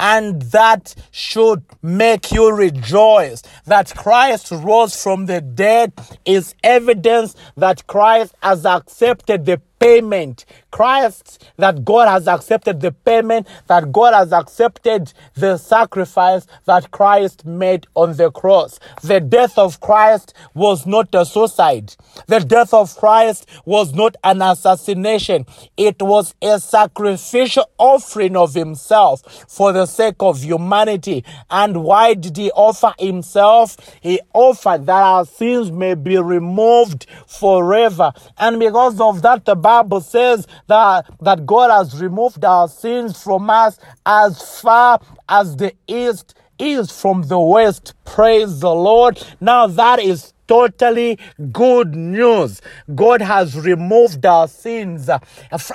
and 0.00 0.42
that 0.42 0.94
should 1.10 1.62
make 1.82 2.32
you 2.32 2.52
rejoice. 2.52 3.42
That 3.64 3.94
Christ 3.94 4.50
rose 4.50 5.00
from 5.00 5.26
the 5.26 5.40
dead 5.40 5.92
is 6.24 6.54
evidence 6.62 7.36
that 7.56 7.86
Christ 7.86 8.34
has 8.42 8.66
accepted 8.66 9.46
the 9.46 9.60
payment. 9.78 10.44
Christ, 10.70 11.44
that 11.56 11.84
God 11.84 12.08
has 12.08 12.26
accepted 12.26 12.80
the 12.80 12.90
payment, 12.90 13.46
that 13.68 13.92
God 13.92 14.12
has 14.12 14.32
accepted 14.32 15.12
the 15.34 15.56
sacrifice 15.56 16.46
that 16.64 16.90
Christ 16.90 17.44
made 17.46 17.86
on 17.94 18.16
the 18.16 18.30
cross. 18.30 18.80
The 19.02 19.20
death 19.20 19.56
of 19.56 19.80
Christ 19.80 20.34
was 20.52 20.84
not 20.84 21.14
a 21.14 21.24
suicide. 21.24 21.94
The 22.26 22.40
death 22.40 22.74
of 22.74 22.96
Christ 22.96 23.48
was 23.64 23.94
not 23.94 24.16
an 24.24 24.42
assassination. 24.42 25.46
It 25.76 26.02
was 26.02 26.34
a 26.42 26.58
sacrificial 26.58 27.70
offering 27.78 28.36
of 28.36 28.54
himself 28.54 29.46
for 29.48 29.72
the 29.72 29.86
sake 29.86 30.16
of 30.20 30.42
humanity. 30.42 31.24
And 31.50 31.84
why 31.84 32.14
did 32.14 32.36
he 32.36 32.50
offer 32.50 32.94
himself? 32.98 33.76
He 34.00 34.20
offered 34.32 34.86
that 34.86 35.02
our 35.02 35.24
sins 35.24 35.70
may 35.70 35.94
be 35.94 36.18
removed 36.18 37.06
forever. 37.26 38.12
And 38.38 38.58
because 38.58 39.00
of 39.00 39.22
that, 39.22 39.44
the 39.44 39.54
Bible 39.64 40.02
says 40.02 40.46
that, 40.66 41.06
that 41.22 41.46
God 41.46 41.70
has 41.70 41.98
removed 41.98 42.44
our 42.44 42.68
sins 42.68 43.22
from 43.22 43.48
us 43.48 43.78
as 44.04 44.60
far 44.60 45.00
as 45.26 45.56
the 45.56 45.72
east 45.88 46.34
is 46.58 46.90
from 46.92 47.22
the 47.22 47.38
west. 47.40 47.94
Praise 48.04 48.60
the 48.60 48.74
Lord. 48.74 49.26
Now 49.40 49.66
that 49.66 50.00
is 50.00 50.34
totally 50.46 51.18
good 51.50 51.94
news. 51.94 52.60
God 52.94 53.22
has 53.22 53.58
removed 53.58 54.26
our 54.26 54.48
sins 54.48 55.08
uh, 55.08 55.18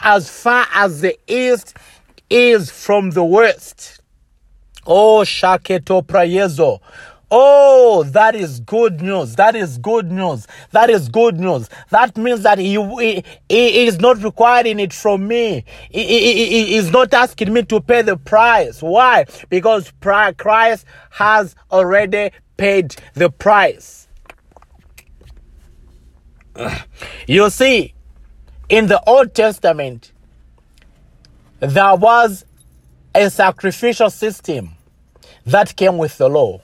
as 0.03 0.29
far 0.29 0.67
as 0.75 1.01
the 1.01 1.17
east 1.27 1.75
is 2.29 2.69
from 2.69 3.09
the 3.09 3.23
west. 3.23 4.01
Oh, 4.85 5.21
Shaketo 5.21 6.05
Prayezo. 6.05 6.79
Oh, 7.31 8.03
that 8.03 8.35
is 8.35 8.59
good 8.61 9.01
news. 9.01 9.35
That 9.35 9.55
is 9.55 9.77
good 9.77 10.11
news. 10.11 10.47
That 10.71 10.89
is 10.89 11.09
good 11.09 11.39
news. 11.39 11.69
That 11.89 12.17
means 12.17 12.41
that 12.41 12.57
he, 12.57 12.73
he, 12.73 13.23
he 13.47 13.85
is 13.85 13.99
not 13.99 14.23
requiring 14.23 14.79
it 14.79 14.93
from 14.93 15.27
me. 15.27 15.63
He, 15.91 16.03
he, 16.03 16.45
he 16.45 16.75
is 16.75 16.91
not 16.91 17.13
asking 17.13 17.53
me 17.53 17.63
to 17.63 17.81
pay 17.81 18.01
the 18.01 18.17
price. 18.17 18.81
Why? 18.81 19.25
Because 19.49 19.91
Christ 20.01 20.85
has 21.11 21.55
already 21.71 22.31
paid 22.57 22.95
the 23.13 23.29
price. 23.29 24.07
You 27.27 27.49
see, 27.51 27.93
in 28.69 28.87
the 28.87 29.01
Old 29.07 29.33
Testament, 29.33 30.11
there 31.59 31.95
was 31.95 32.43
a 33.13 33.29
sacrificial 33.29 34.09
system 34.09 34.71
that 35.45 35.75
came 35.75 35.97
with 35.97 36.17
the 36.17 36.27
law. 36.27 36.61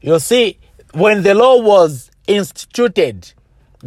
You 0.00 0.18
see, 0.18 0.58
when 0.92 1.22
the 1.22 1.34
law 1.34 1.60
was 1.60 2.10
instituted, 2.26 3.32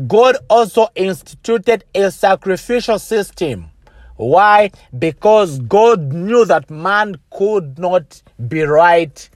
God 0.08 0.38
also 0.50 0.88
instituted 0.96 1.84
a 1.94 2.12
sacrificial 2.12 3.00
system. 3.00 3.70
Why? 4.16 4.72
Because 4.98 5.60
God 5.60 6.14
knew 6.14 6.46
that 6.46 6.70
man 6.70 7.16
could 7.32 7.80
not 7.80 8.22
be 8.48 8.64
right 8.64 9.30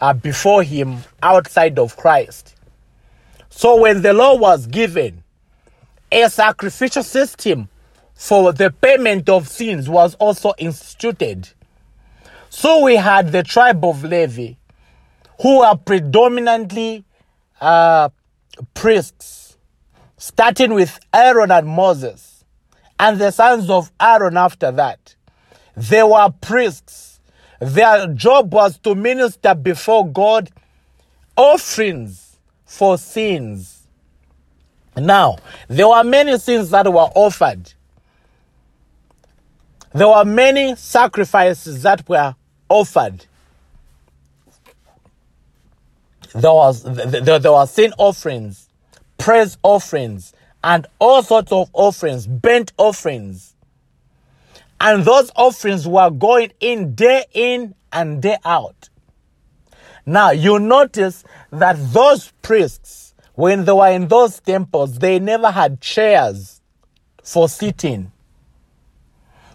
uh, 0.00 0.12
before 0.14 0.62
him 0.62 0.98
outside 1.22 1.78
of 1.78 1.96
Christ. 1.96 2.54
So 3.50 3.80
when 3.80 4.02
the 4.02 4.12
law 4.12 4.36
was 4.36 4.66
given, 4.66 5.22
a 6.10 6.28
sacrificial 6.28 7.02
system 7.02 7.68
for 8.14 8.52
the 8.52 8.70
payment 8.70 9.28
of 9.28 9.48
sins 9.48 9.88
was 9.88 10.14
also 10.16 10.52
instituted. 10.58 11.48
So 12.50 12.82
we 12.82 12.96
had 12.96 13.30
the 13.30 13.42
tribe 13.42 13.84
of 13.84 14.04
Levi 14.04 14.54
who 15.40 15.60
are 15.62 15.76
predominantly 15.76 17.04
uh, 17.60 18.08
priests, 18.74 19.56
starting 20.16 20.74
with 20.74 20.98
Aaron 21.12 21.50
and 21.50 21.66
Moses, 21.66 22.44
and 22.98 23.18
the 23.20 23.30
sons 23.30 23.70
of 23.70 23.92
Aaron 24.00 24.36
after 24.36 24.70
that. 24.72 25.14
They 25.76 26.02
were 26.02 26.30
priests. 26.40 27.20
their 27.60 28.06
job 28.08 28.52
was 28.52 28.78
to 28.78 28.94
minister 28.94 29.54
before 29.54 30.08
God 30.08 30.50
offerings 31.36 32.36
for 32.64 32.98
sins. 32.98 33.86
Now, 34.96 35.36
there 35.68 35.88
were 35.88 36.04
many 36.04 36.38
sins 36.38 36.70
that 36.70 36.86
were 36.86 37.10
offered. 37.14 37.72
There 39.92 40.08
were 40.08 40.24
many 40.24 40.76
sacrifices 40.76 41.82
that 41.82 42.08
were 42.08 42.34
offered. 42.68 43.26
There 46.34 46.52
was 46.52 46.82
there, 46.82 47.38
there 47.38 47.52
were 47.52 47.66
sin 47.66 47.94
offerings, 47.98 48.68
praise 49.16 49.56
offerings, 49.62 50.32
and 50.62 50.86
all 50.98 51.22
sorts 51.22 51.52
of 51.52 51.70
offerings, 51.72 52.26
burnt 52.26 52.72
offerings. 52.76 53.54
And 54.80 55.04
those 55.04 55.30
offerings 55.34 55.88
were 55.88 56.10
going 56.10 56.52
in 56.60 56.94
day 56.94 57.24
in 57.32 57.74
and 57.92 58.22
day 58.22 58.36
out. 58.44 58.88
Now 60.06 60.30
you 60.30 60.58
notice 60.58 61.24
that 61.50 61.76
those 61.92 62.32
priests, 62.42 63.14
when 63.34 63.64
they 63.64 63.72
were 63.72 63.90
in 63.90 64.08
those 64.08 64.40
temples, 64.40 64.98
they 64.98 65.18
never 65.18 65.50
had 65.50 65.80
chairs 65.80 66.60
for 67.22 67.48
sitting 67.48 68.12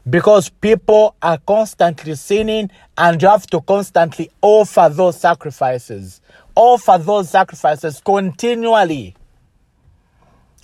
because 0.09 0.49
people 0.49 1.15
are 1.21 1.37
constantly 1.37 2.15
sinning 2.15 2.69
and 2.97 3.21
you 3.21 3.27
have 3.27 3.47
to 3.47 3.61
constantly 3.61 4.29
offer 4.41 4.89
those 4.91 5.19
sacrifices. 5.19 6.21
Offer 6.55 6.97
those 6.99 7.29
sacrifices 7.29 8.01
continually. 8.03 9.15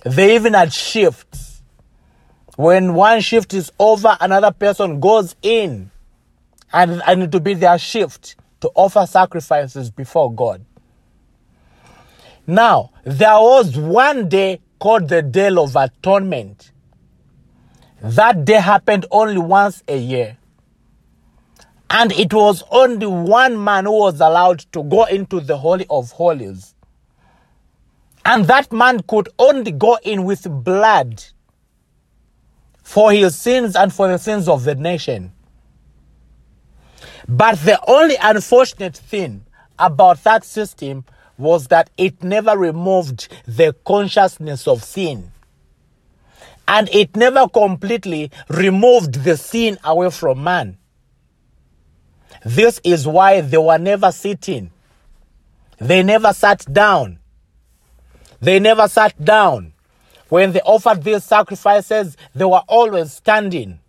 They 0.04 0.34
even 0.34 0.54
had 0.54 0.72
shifts. 0.72 1.62
When 2.56 2.94
one 2.94 3.20
shift 3.20 3.54
is 3.54 3.72
over, 3.78 4.16
another 4.20 4.50
person 4.50 5.00
goes 5.00 5.34
in 5.42 5.90
and, 6.72 7.02
and 7.06 7.22
it 7.22 7.32
will 7.32 7.40
be 7.40 7.54
their 7.54 7.78
shift 7.78 8.36
to 8.60 8.70
offer 8.74 9.06
sacrifices 9.06 9.90
before 9.90 10.32
God. 10.32 10.64
Now, 12.46 12.90
there 13.04 13.34
was 13.34 13.76
one 13.76 14.28
day 14.28 14.60
called 14.78 15.08
the 15.08 15.22
Day 15.22 15.48
of 15.54 15.76
Atonement. 15.76 16.72
That 18.02 18.44
day 18.44 18.54
happened 18.54 19.06
only 19.10 19.38
once 19.38 19.82
a 19.86 19.96
year. 19.96 20.36
And 21.90 22.12
it 22.12 22.32
was 22.32 22.62
only 22.70 23.06
one 23.06 23.62
man 23.62 23.84
who 23.84 23.98
was 23.98 24.20
allowed 24.20 24.60
to 24.72 24.82
go 24.84 25.04
into 25.04 25.40
the 25.40 25.58
Holy 25.58 25.86
of 25.90 26.12
Holies. 26.12 26.74
And 28.24 28.44
that 28.46 28.72
man 28.72 29.00
could 29.00 29.28
only 29.38 29.72
go 29.72 29.98
in 30.04 30.24
with 30.24 30.46
blood 30.64 31.24
for 32.82 33.12
his 33.12 33.36
sins 33.36 33.74
and 33.74 33.92
for 33.92 34.08
the 34.08 34.18
sins 34.18 34.48
of 34.48 34.64
the 34.64 34.76
nation. 34.76 35.32
But 37.28 37.58
the 37.58 37.80
only 37.88 38.16
unfortunate 38.20 38.96
thing 38.96 39.44
about 39.78 40.22
that 40.24 40.44
system 40.44 41.04
was 41.38 41.68
that 41.68 41.90
it 41.96 42.22
never 42.22 42.56
removed 42.56 43.28
the 43.46 43.74
consciousness 43.84 44.68
of 44.68 44.84
sin 44.84 45.32
and 46.68 46.88
it 46.92 47.16
never 47.16 47.48
completely 47.48 48.30
removed 48.48 49.24
the 49.24 49.36
sin 49.36 49.78
away 49.82 50.10
from 50.10 50.44
man. 50.44 50.76
This 52.44 52.80
is 52.84 53.06
why 53.06 53.40
they 53.40 53.58
were 53.58 53.78
never 53.78 54.12
sitting. 54.12 54.70
They 55.78 56.02
never 56.02 56.32
sat 56.32 56.64
down. 56.72 57.18
They 58.40 58.58
never 58.58 58.88
sat 58.88 59.22
down. 59.22 59.72
When 60.28 60.52
they 60.52 60.60
offered 60.60 61.02
these 61.02 61.24
sacrifices, 61.24 62.16
they 62.34 62.44
were 62.44 62.62
always 62.68 63.12
standing. 63.12 63.80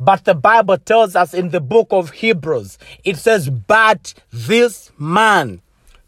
But 0.00 0.24
the 0.24 0.34
Bible 0.34 0.78
tells 0.78 1.14
us 1.14 1.34
in 1.34 1.50
the 1.50 1.60
book 1.60 1.88
of 1.90 2.10
Hebrews, 2.10 2.78
it 3.04 3.16
says, 3.16 3.50
But 3.50 4.14
this 4.32 4.90
man, 4.98 5.60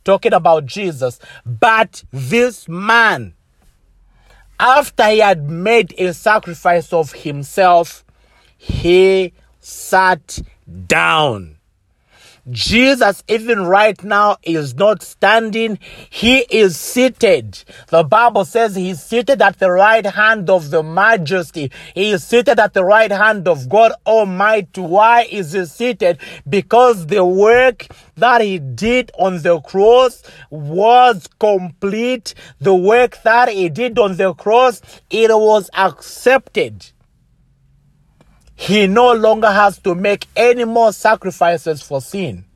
talking 0.05 0.33
about 0.33 0.67
Jesus, 0.67 1.21
but 1.45 2.03
this 2.13 2.69
man 2.69 3.35
after 4.59 5.09
he 5.09 5.19
had 5.19 5.51
made 5.51 5.99
a 5.99 6.15
sacrifice 6.15 6.93
of 6.93 7.13
himself, 7.13 8.05
he 8.57 9.33
sat 9.61 10.39
down. 10.87 11.56
Jesus, 12.51 13.25
even 13.27 13.65
right 13.65 14.03
now, 14.05 14.37
is 14.43 14.75
not 14.75 15.03
standing. 15.03 15.79
He 16.09 16.39
is 16.51 16.79
seated. 16.79 17.65
The 17.89 18.05
Bible 18.05 18.45
says 18.45 18.77
he's 18.77 19.03
seated 19.03 19.43
at 19.43 19.59
the 19.59 19.71
right 19.71 20.07
hand 20.07 20.49
of 20.49 20.71
the 20.71 20.83
majesty. 20.83 21.73
He 21.95 22.11
is 22.11 22.23
seated 22.23 22.61
at 22.61 22.73
the 22.73 22.85
right 22.85 23.11
hand 23.11 23.49
of 23.49 23.69
God 23.69 23.93
Almighty. 24.07 24.81
Why 24.81 25.23
is 25.23 25.53
he 25.53 25.65
seated? 25.65 26.19
Because 26.49 27.07
the 27.07 27.25
work 27.25 27.89
that 28.17 28.41
he 28.41 28.59
did 28.61 29.11
on 29.19 29.43
the 29.43 29.61
cross 29.61 30.23
was 30.51 31.29
complete. 31.41 32.35
The 32.61 32.75
work 32.75 33.23
that 33.25 33.49
he 33.49 33.69
did 33.69 33.99
on 33.99 34.17
the 34.17 34.35
cross, 34.35 34.81
it 35.11 35.31
was 35.31 35.69
accepted 35.75 36.93
he 38.57 38.87
no 38.87 39.13
longer 39.13 39.51
has 39.51 39.79
to 39.81 39.95
make 39.95 40.27
any 40.35 40.65
more 40.65 40.93
sacrifices 40.93 41.83
for 41.83 42.01
sin. 42.01 42.47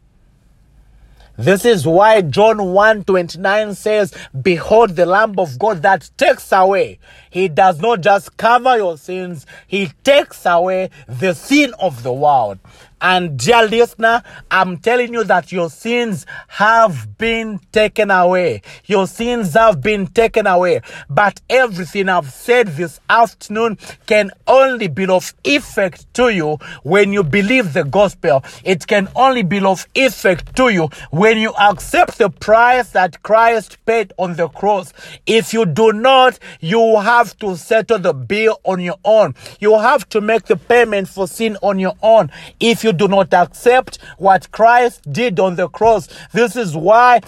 This 1.37 1.65
is 1.65 1.87
why 1.87 2.21
John 2.21 2.59
1:29 2.73 3.75
says, 3.75 4.13
"Behold 4.43 4.97
the 4.97 5.07
lamb 5.07 5.39
of 5.39 5.59
God 5.59 5.83
that 5.83 6.11
takes 6.19 6.53
away." 6.53 6.99
He 7.31 7.49
does 7.49 7.79
not 7.79 8.01
just 8.01 8.37
cover 8.37 8.77
your 8.77 8.99
sins, 8.99 9.47
he 9.67 9.91
takes 10.05 10.45
away 10.45 10.91
the 11.07 11.35
sin 11.35 11.73
of 11.79 12.03
the 12.03 12.13
world. 12.13 12.59
And 13.01 13.39
dear 13.39 13.67
listener, 13.67 14.23
I'm 14.51 14.77
telling 14.79 15.15
you 15.15 15.25
that 15.25 15.53
your 15.53 15.71
sins 15.71 16.27
have 16.49 17.17
been 17.17 17.61
taken 17.73 18.11
away. 18.11 18.63
Your 18.85 19.07
sins 19.07 19.55
have 19.55 19.81
been 19.81 20.07
taken 20.07 20.47
away. 20.47 20.83
But 21.09 21.41
everything 21.49 22.09
I've 22.09 22.31
said 22.31 22.69
this 22.69 23.01
afternoon 23.09 23.79
can 24.07 24.31
only 24.47 24.89
be 24.89 25.07
of 25.07 25.33
effect 25.45 26.13
to 26.15 26.29
you 26.29 26.59
when 26.83 27.13
you 27.13 27.23
believe 27.23 27.73
the 27.73 27.85
gospel. 27.85 28.45
It 28.65 28.87
can 28.87 29.09
only 29.17 29.43
be 29.43 29.65
of 29.65 29.87
effect 29.95 30.55
to 30.57 30.69
you 30.69 30.91
when 31.11 31.39
you 31.39 31.55
accept 31.55 32.19
the 32.19 32.29
price 32.29 32.91
that 32.91 33.23
Christ 33.23 33.79
paid 33.87 34.13
on 34.19 34.37
the 34.37 34.49
cross. 34.49 34.93
If 35.27 35.55
you 35.55 35.65
do 35.65 35.93
not, 35.93 36.39
you 36.61 37.01
have 37.01 37.39
to 37.39 37.57
settle 37.57 37.99
the 37.99 38.13
bill 38.13 38.61
on 38.65 38.81
your 38.81 38.99
own. 39.05 39.35
You 39.59 39.79
have 39.79 40.09
to 40.11 40.21
make 40.21 40.45
the 40.45 40.57
payment 40.57 41.09
for 41.09 41.27
sin 41.27 41.57
on 41.63 41.79
your 41.79 41.95
own. 42.03 42.31
If 42.59 42.85
you 42.85 42.90
you 42.91 42.97
do 42.97 43.09
not 43.09 43.33
accept 43.33 43.99
what 44.19 44.51
Christ 44.51 45.11
did 45.13 45.39
on 45.39 45.55
the 45.55 45.69
cross. 45.69 46.09
This 46.33 46.57
is 46.57 46.77
why, 46.77 47.21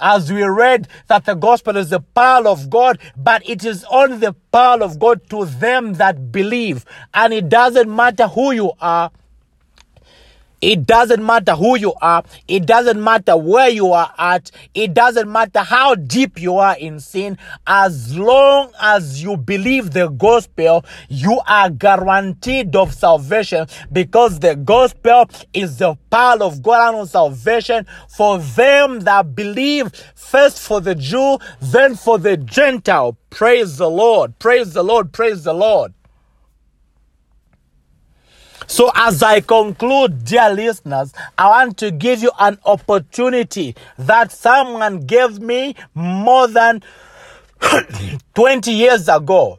as 0.00 0.32
we 0.32 0.42
read, 0.42 0.88
that 1.06 1.24
the 1.24 1.34
gospel 1.34 1.76
is 1.76 1.90
the 1.90 2.00
power 2.00 2.48
of 2.48 2.68
God, 2.70 2.98
but 3.16 3.48
it 3.48 3.64
is 3.64 3.84
only 3.90 4.16
the 4.16 4.32
power 4.50 4.82
of 4.82 4.98
God 4.98 5.28
to 5.30 5.44
them 5.44 5.94
that 5.94 6.32
believe. 6.32 6.84
And 7.12 7.32
it 7.32 7.48
doesn't 7.48 7.94
matter 7.94 8.26
who 8.26 8.50
you 8.50 8.72
are. 8.80 9.12
It 10.64 10.86
doesn't 10.86 11.22
matter 11.22 11.54
who 11.54 11.76
you 11.76 11.92
are. 12.00 12.24
It 12.48 12.64
doesn't 12.64 13.04
matter 13.04 13.36
where 13.36 13.68
you 13.68 13.92
are 13.92 14.10
at. 14.16 14.50
It 14.72 14.94
doesn't 14.94 15.30
matter 15.30 15.58
how 15.58 15.94
deep 15.94 16.40
you 16.40 16.56
are 16.56 16.74
in 16.78 17.00
sin. 17.00 17.36
As 17.66 18.16
long 18.16 18.72
as 18.80 19.22
you 19.22 19.36
believe 19.36 19.90
the 19.90 20.08
gospel, 20.08 20.82
you 21.10 21.38
are 21.46 21.68
guaranteed 21.68 22.74
of 22.76 22.94
salvation 22.94 23.66
because 23.92 24.38
the 24.38 24.56
gospel 24.56 25.28
is 25.52 25.76
the 25.76 25.96
power 26.08 26.42
of 26.42 26.62
God 26.62 26.94
and 26.94 27.10
salvation 27.10 27.84
for 28.08 28.38
them 28.38 29.00
that 29.00 29.36
believe, 29.36 29.92
first 30.14 30.60
for 30.60 30.80
the 30.80 30.94
Jew, 30.94 31.36
then 31.60 31.94
for 31.94 32.18
the 32.18 32.38
Gentile. 32.38 33.18
Praise 33.28 33.76
the 33.76 33.90
Lord. 33.90 34.38
Praise 34.38 34.72
the 34.72 34.82
Lord. 34.82 35.12
Praise 35.12 35.44
the 35.44 35.52
Lord. 35.52 35.92
So, 38.66 38.90
as 38.94 39.22
I 39.22 39.40
conclude, 39.40 40.24
dear 40.24 40.50
listeners, 40.52 41.12
I 41.36 41.48
want 41.48 41.76
to 41.78 41.90
give 41.90 42.22
you 42.22 42.30
an 42.38 42.58
opportunity 42.64 43.76
that 43.98 44.32
someone 44.32 45.00
gave 45.00 45.40
me 45.40 45.76
more 45.94 46.48
than 46.48 46.82
20 48.34 48.72
years 48.72 49.08
ago. 49.08 49.58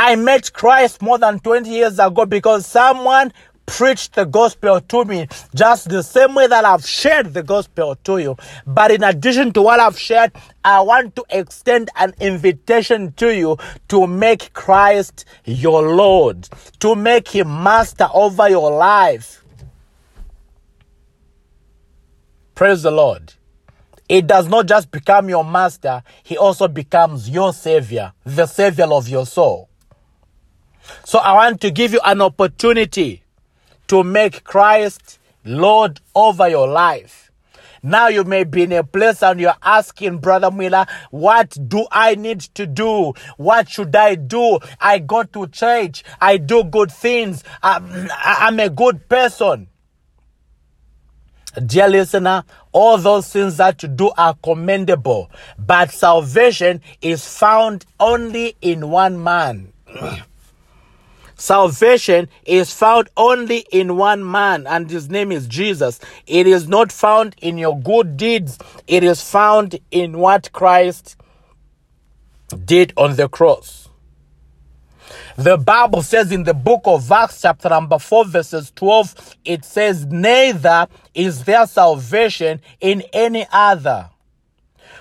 I 0.00 0.14
met 0.14 0.52
Christ 0.52 1.02
more 1.02 1.18
than 1.18 1.40
20 1.40 1.70
years 1.70 1.98
ago 1.98 2.24
because 2.24 2.66
someone 2.66 3.32
preached 3.68 4.14
the 4.14 4.24
gospel 4.24 4.80
to 4.80 5.04
me 5.04 5.28
just 5.54 5.88
the 5.88 6.02
same 6.02 6.34
way 6.34 6.46
that 6.46 6.64
I've 6.64 6.86
shared 6.86 7.34
the 7.34 7.42
gospel 7.42 7.94
to 8.04 8.18
you. 8.18 8.36
But 8.66 8.90
in 8.90 9.04
addition 9.04 9.52
to 9.52 9.62
what 9.62 9.78
I've 9.78 9.98
shared, 9.98 10.32
I 10.64 10.80
want 10.80 11.14
to 11.16 11.24
extend 11.30 11.90
an 11.96 12.14
invitation 12.18 13.12
to 13.12 13.34
you 13.34 13.58
to 13.88 14.06
make 14.06 14.52
Christ 14.54 15.24
your 15.44 15.94
Lord, 15.94 16.48
to 16.80 16.94
make 16.96 17.28
him 17.28 17.62
master 17.62 18.08
over 18.12 18.48
your 18.48 18.70
life. 18.70 19.44
Praise 22.54 22.82
the 22.82 22.90
Lord. 22.90 23.34
It 24.08 24.26
does 24.26 24.48
not 24.48 24.66
just 24.66 24.90
become 24.90 25.28
your 25.28 25.44
master, 25.44 26.02
he 26.24 26.38
also 26.38 26.66
becomes 26.66 27.28
your 27.28 27.52
savior, 27.52 28.14
the 28.24 28.46
savior 28.46 28.86
of 28.86 29.08
your 29.08 29.26
soul. 29.26 29.68
So 31.04 31.18
I 31.18 31.34
want 31.34 31.60
to 31.60 31.70
give 31.70 31.92
you 31.92 32.00
an 32.02 32.22
opportunity 32.22 33.22
to 33.88 34.04
make 34.04 34.44
Christ 34.44 35.18
Lord 35.44 36.00
over 36.14 36.48
your 36.48 36.68
life. 36.68 37.30
Now 37.82 38.08
you 38.08 38.24
may 38.24 38.44
be 38.44 38.64
in 38.64 38.72
a 38.72 38.82
place 38.82 39.22
and 39.22 39.40
you're 39.40 39.54
asking, 39.62 40.18
Brother 40.18 40.50
Miller, 40.50 40.86
what 41.10 41.56
do 41.68 41.86
I 41.90 42.16
need 42.16 42.40
to 42.40 42.66
do? 42.66 43.14
What 43.36 43.68
should 43.68 43.94
I 43.94 44.16
do? 44.16 44.58
I 44.80 44.98
go 44.98 45.22
to 45.22 45.46
church. 45.46 46.02
I 46.20 46.38
do 46.38 46.64
good 46.64 46.90
things. 46.90 47.44
I'm, 47.62 48.08
I'm 48.12 48.58
a 48.60 48.68
good 48.68 49.08
person. 49.08 49.68
Dear 51.64 51.88
listener, 51.88 52.44
all 52.72 52.98
those 52.98 53.32
things 53.32 53.56
that 53.56 53.82
you 53.82 53.88
do 53.88 54.10
are 54.16 54.34
commendable, 54.42 55.30
but 55.58 55.90
salvation 55.90 56.82
is 57.00 57.26
found 57.26 57.84
only 57.98 58.54
in 58.60 58.90
one 58.90 59.22
man. 59.22 59.72
Salvation 61.38 62.28
is 62.44 62.72
found 62.72 63.08
only 63.16 63.64
in 63.70 63.96
one 63.96 64.28
man, 64.28 64.66
and 64.66 64.90
his 64.90 65.08
name 65.08 65.30
is 65.30 65.46
Jesus. 65.46 66.00
It 66.26 66.48
is 66.48 66.68
not 66.68 66.90
found 66.90 67.36
in 67.40 67.58
your 67.58 67.78
good 67.78 68.16
deeds, 68.16 68.58
it 68.88 69.04
is 69.04 69.22
found 69.22 69.78
in 69.92 70.18
what 70.18 70.52
Christ 70.52 71.16
did 72.64 72.92
on 72.96 73.14
the 73.14 73.28
cross. 73.28 73.88
The 75.36 75.56
Bible 75.56 76.02
says 76.02 76.32
in 76.32 76.42
the 76.42 76.54
book 76.54 76.80
of 76.86 77.10
Acts, 77.12 77.42
chapter 77.42 77.68
number 77.68 78.00
4, 78.00 78.24
verses 78.24 78.72
12, 78.74 79.36
it 79.44 79.64
says, 79.64 80.06
Neither 80.06 80.88
is 81.14 81.44
there 81.44 81.68
salvation 81.68 82.60
in 82.80 83.04
any 83.12 83.46
other. 83.52 84.10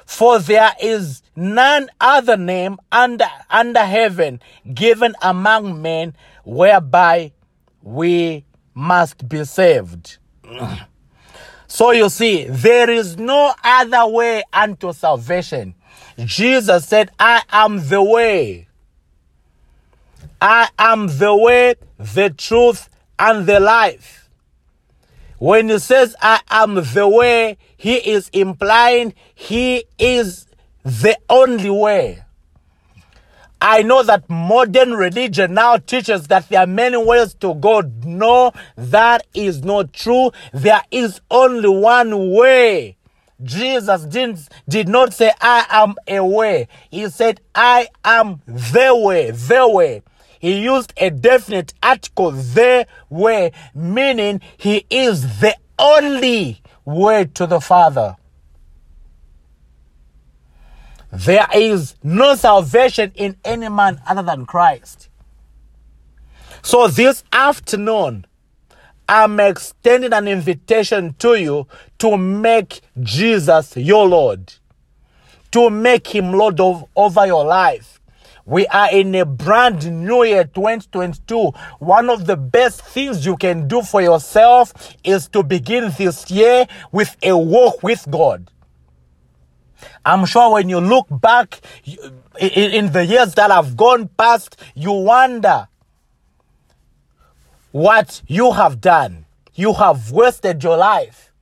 For 0.08 0.40
there 0.40 0.72
is 0.82 1.22
none 1.36 1.90
other 2.00 2.38
name 2.38 2.78
under, 2.94 3.28
under 3.50 3.82
heaven 3.82 4.42
given 4.74 5.14
among 5.22 5.82
men 5.82 6.16
whereby 6.46 7.34
we 7.82 8.46
must 8.74 9.28
be 9.28 9.44
saved. 9.44 10.18
so 11.68 11.92
you 11.92 12.08
see, 12.08 12.46
there 12.46 12.90
is 12.90 13.18
no 13.18 13.54
other 13.62 14.08
way 14.08 14.44
unto 14.54 14.94
salvation. 14.94 15.76
Jesus 16.18 16.88
said, 16.88 17.12
I 17.20 17.44
am 17.52 17.86
the 17.90 18.02
way. 18.02 18.70
I 20.42 20.70
am 20.80 21.08
the 21.08 21.36
way, 21.36 21.76
the 22.00 22.30
truth, 22.30 22.90
and 23.20 23.46
the 23.46 23.60
life. 23.60 24.27
When 25.40 25.70
he 25.70 25.80
says, 25.80 26.16
I 26.22 26.42
am 26.50 26.76
the 26.76 27.08
way, 27.08 27.58
he 27.76 27.96
is 27.96 28.30
implying 28.30 29.14
he 29.36 29.86
is 30.00 30.48
the 30.84 31.18
only 31.30 31.70
way. 31.70 32.24
I 33.60 33.82
know 33.82 34.04
that 34.04 34.30
modern 34.30 34.94
religion 34.94 35.56
now 35.56 35.78
teaches 35.78 36.28
that 36.28 36.48
there 36.50 36.62
are 36.62 36.68
many 36.68 36.98
ways 36.98 37.34
to 37.36 37.56
God. 37.56 38.06
No, 38.06 38.52
that 38.76 39.26
is 39.34 39.64
not 39.64 39.94
true. 39.94 40.32
There 40.54 40.84
is 40.92 41.22
only 41.32 41.70
one 41.70 42.32
way. 42.32 42.98
Jesus 43.44 44.06
didn't, 44.06 44.48
did 44.68 44.88
not 44.88 45.14
say, 45.14 45.32
I 45.42 45.66
am 45.70 45.96
a 46.08 46.24
way. 46.24 46.68
He 46.90 47.10
said, 47.10 47.42
I 47.54 47.90
am 48.04 48.42
the 48.48 48.96
way, 48.96 49.32
the 49.32 49.68
way 49.68 50.02
he 50.40 50.62
used 50.62 50.94
a 50.98 51.10
definite 51.10 51.74
article, 51.82 52.32
the 52.32 52.88
way, 53.10 53.52
meaning 53.74 54.42
he 54.58 54.86
is 54.90 55.40
the 55.40 55.56
only 55.80 56.62
way 56.86 57.26
to 57.34 57.46
the 57.46 57.60
Father. 57.60 58.16
There 61.12 61.48
is 61.54 61.96
no 62.04 62.36
salvation 62.36 63.12
in 63.16 63.38
any 63.44 63.70
man 63.70 64.02
other 64.06 64.24
than 64.24 64.46
Christ. 64.46 65.10
So 66.62 66.88
this 66.88 67.24
afternoon, 67.32 68.26
I'm 69.08 69.40
extending 69.40 70.12
an 70.12 70.28
invitation 70.28 71.16
to 71.20 71.36
you 71.36 71.68
to 72.00 72.18
make 72.18 72.82
Jesus 73.02 73.78
your 73.78 74.06
Lord, 74.06 74.54
to 75.52 75.70
make 75.70 76.08
him 76.08 76.34
Lord 76.34 76.60
of, 76.60 76.86
over 76.96 77.26
your 77.26 77.46
life. 77.46 77.97
We 78.48 78.66
are 78.68 78.90
in 78.90 79.14
a 79.14 79.26
brand 79.26 79.92
new 79.92 80.24
year 80.24 80.46
2022. 80.46 81.52
One 81.80 82.10
of 82.10 82.26
the 82.28 82.38
best 82.38 82.82
things 82.82 83.26
you 83.26 83.36
can 83.36 83.68
do 83.68 83.82
for 83.82 84.02
yourself 84.02 84.72
is 85.04 85.28
to 85.30 85.44
begin 85.44 85.92
this 85.98 86.32
year 86.32 86.66
with 86.94 87.18
a 87.22 87.38
walk 87.38 87.84
with 87.84 88.10
God. 88.10 88.50
I'm 90.06 90.26
sure 90.26 90.54
when 90.54 90.70
you 90.70 90.80
look 90.80 91.08
back 91.12 91.60
in 92.40 92.94
the 92.94 93.06
years 93.06 93.34
that 93.34 93.52
have 93.52 93.76
gone 93.76 94.08
past, 94.18 94.56
you 94.74 94.94
wonder 94.94 95.68
what 97.74 98.22
you 98.28 98.54
have 98.54 98.80
done. 98.80 99.26
You 99.56 99.74
have 99.74 100.10
wasted 100.12 100.64
your 100.64 100.78
life. 100.78 101.34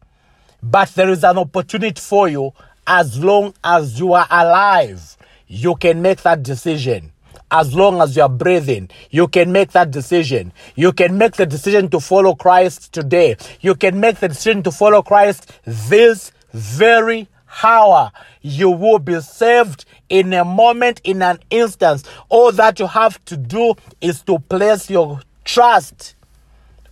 But 0.64 0.90
there 0.96 1.10
is 1.10 1.24
an 1.24 1.38
opportunity 1.38 2.02
for 2.02 2.28
you 2.28 2.52
as 2.88 3.24
long 3.24 3.54
as 3.64 4.00
you 4.00 4.14
are 4.14 4.28
alive 4.32 5.15
you 5.48 5.76
can 5.76 6.02
make 6.02 6.22
that 6.24 6.44
decision. 6.44 7.12
As 7.52 7.76
long 7.76 8.02
as 8.02 8.16
you 8.16 8.24
are 8.24 8.30
breathing, 8.30 8.90
you 9.12 9.28
can 9.28 9.52
make 9.52 9.72
that 9.72 9.92
decision. 9.92 10.52
You 10.76 10.92
can 10.92 11.18
make 11.18 11.36
the 11.36 11.46
decision 11.46 11.90
to 11.90 12.00
follow 12.00 12.34
Christ 12.34 12.92
today. 12.92 13.38
You 13.62 13.76
can 13.76 14.00
make 14.00 14.20
the 14.20 14.30
decision 14.30 14.64
to 14.64 14.72
follow 14.72 15.02
Christ 15.02 15.52
this 15.66 16.32
very 16.54 17.28
hour. 17.64 18.12
You 18.42 18.72
will 18.72 19.00
be 19.00 19.22
saved 19.22 19.86
in 20.10 20.34
a 20.34 20.44
moment, 20.44 21.02
in 21.04 21.22
an 21.22 21.40
instance. 21.50 22.04
All 22.30 22.52
that 22.54 22.80
you 22.80 22.88
have 22.88 23.24
to 23.26 23.38
do 23.38 23.76
is 24.02 24.22
to 24.24 24.40
place 24.40 24.90
your 24.90 25.22
trust 25.44 26.16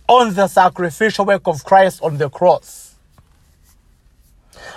on 0.08 0.34
the 0.34 0.48
sacrificial 0.48 1.24
work 1.24 1.46
of 1.46 1.64
Christ 1.64 2.02
on 2.02 2.18
the 2.18 2.28
cross. 2.28 2.83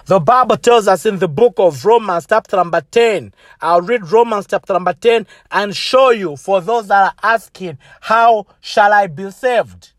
The 0.05 0.19
Bible 0.19 0.57
tells 0.57 0.88
us 0.88 1.05
in 1.05 1.19
the 1.19 1.27
book 1.27 1.53
of 1.57 1.85
Romans, 1.85 2.25
chapter 2.27 2.57
number 2.57 2.81
10. 2.81 3.33
I'll 3.61 3.81
read 3.81 4.11
Romans, 4.11 4.47
chapter 4.49 4.73
number 4.73 4.93
10, 4.93 5.27
and 5.51 5.75
show 5.75 6.11
you 6.11 6.38
for 6.38 6.61
those 6.61 6.88
that 6.88 7.13
are 7.23 7.33
asking, 7.33 7.77
How 8.01 8.47
shall 8.61 8.93
I 8.93 9.07
be 9.07 9.31
saved? 9.31 9.91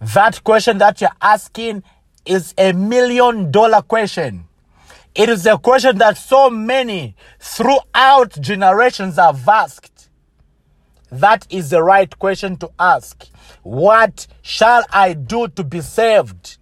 That 0.00 0.44
question 0.44 0.78
that 0.78 1.00
you're 1.00 1.10
asking 1.20 1.82
is 2.24 2.54
a 2.58 2.72
million 2.72 3.50
dollar 3.50 3.82
question. 3.82 4.44
It 5.14 5.28
is 5.30 5.46
a 5.46 5.56
question 5.56 5.96
that 5.98 6.18
so 6.18 6.50
many 6.50 7.16
throughout 7.40 8.38
generations 8.40 9.16
have 9.16 9.48
asked. 9.48 10.10
That 11.10 11.46
is 11.48 11.70
the 11.70 11.82
right 11.82 12.16
question 12.18 12.56
to 12.58 12.70
ask. 12.78 13.26
What 13.62 14.26
shall 14.42 14.84
I 14.90 15.14
do 15.14 15.48
to 15.48 15.64
be 15.64 15.80
saved? 15.80 16.58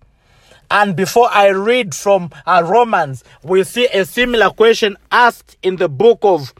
And 0.74 0.96
before 0.96 1.28
I 1.30 1.50
read 1.50 1.94
from 1.94 2.30
uh, 2.44 2.64
Romans, 2.66 3.22
we 3.44 3.62
see 3.62 3.86
a 3.94 4.04
similar 4.04 4.50
question 4.50 4.96
asked 5.12 5.56
in 5.62 5.76
the 5.76 5.88
book 5.88 6.18
of 6.22 6.52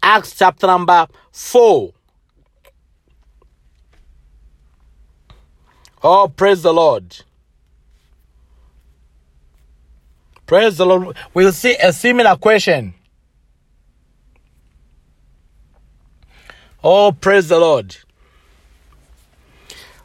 Acts, 0.00 0.36
chapter 0.36 0.68
number 0.68 1.08
4. 1.32 1.92
Oh, 6.04 6.28
praise 6.28 6.62
the 6.62 6.72
Lord. 6.72 7.24
Praise 10.46 10.76
the 10.76 10.86
Lord. 10.86 11.16
We'll 11.34 11.50
see 11.50 11.74
a 11.82 11.92
similar 11.92 12.36
question. 12.36 12.94
Oh, 16.84 17.10
praise 17.10 17.48
the 17.48 17.58
Lord. 17.58 17.96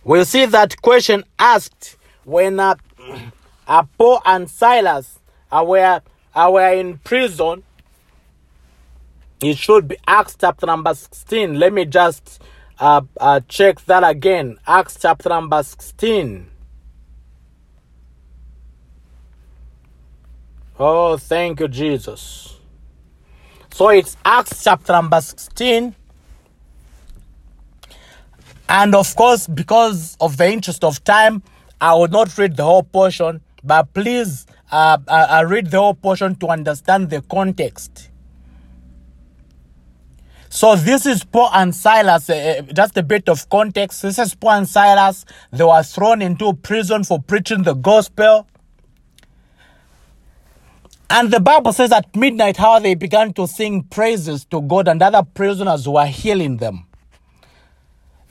We'll 0.04 0.26
see 0.26 0.48
that 0.48 0.82
question 0.82 1.24
asked 1.38 1.98
when 2.24 2.60
uh, 2.60 2.74
uh, 3.68 3.84
Paul 3.98 4.22
and 4.26 4.50
Silas 4.50 5.20
are 5.52 5.66
were, 5.66 6.02
are 6.34 6.52
were 6.52 6.74
in 6.74 6.98
prison, 7.00 7.64
it 9.42 9.58
should 9.58 9.88
be 9.88 9.98
Acts 10.08 10.36
chapter 10.40 10.66
number 10.66 10.94
16. 10.94 11.60
Let 11.60 11.74
me 11.74 11.86
just 11.86 12.42
uh, 12.80 13.02
uh, 13.20 13.42
check 13.48 13.84
that 13.86 14.04
again. 14.04 14.58
Acts 14.66 14.98
chapter 15.02 15.30
number 15.30 15.62
16. 15.62 16.50
Oh, 20.80 21.18
thank 21.18 21.60
you, 21.60 21.68
Jesus. 21.68 22.58
So 23.72 23.90
it's 23.90 24.18
Acts 24.26 24.64
chapter 24.64 24.94
number 24.94 25.22
16. 25.22 25.96
And 28.68 28.96
of 28.96 29.16
course, 29.16 29.48
because 29.48 30.18
of 30.20 30.38
the 30.38 30.52
interest 30.52 30.84
of 30.84 31.04
time, 31.04 31.44
I 31.80 31.94
will 31.94 32.08
not 32.08 32.38
read 32.38 32.56
the 32.58 32.64
whole 32.64 32.84
portion, 32.84 33.42
but 33.66 33.94
please 33.94 34.46
uh, 34.72 34.98
uh, 35.08 35.28
uh, 35.30 35.46
read 35.46 35.72
the 35.72 35.80
whole 35.80 35.94
portion 35.94 36.36
to 36.36 36.48
understand 36.48 37.10
the 37.10 37.22
context. 37.22 38.10
So 40.50 40.76
this 40.76 41.06
is 41.06 41.24
Paul 41.24 41.50
and 41.54 41.76
Silas, 41.76 42.30
uh, 42.30 42.34
uh, 42.60 42.74
just 42.74 42.98
a 42.98 43.04
bit 43.04 43.28
of 43.28 43.50
context. 43.50 44.02
This 44.02 44.20
is 44.20 44.36
Paul 44.36 44.52
and 44.52 44.70
Silas. 44.70 45.26
They 45.52 45.64
were 45.64 45.84
thrown 45.84 46.22
into 46.22 46.54
prison 46.54 47.04
for 47.04 47.22
preaching 47.22 47.64
the 47.64 47.74
gospel. 47.74 48.48
And 51.10 51.32
the 51.32 51.40
Bible 51.40 51.74
says 51.74 51.92
at 51.92 52.16
midnight 52.16 52.58
how 52.58 52.80
they 52.80 52.96
began 52.96 53.34
to 53.34 53.48
sing 53.48 53.84
praises 53.84 54.46
to 54.46 54.62
God 54.62 54.88
and 54.88 55.02
other 55.02 55.24
prisoners 55.24 55.88
were 55.88 56.06
healing 56.06 56.58
them. 56.58 56.88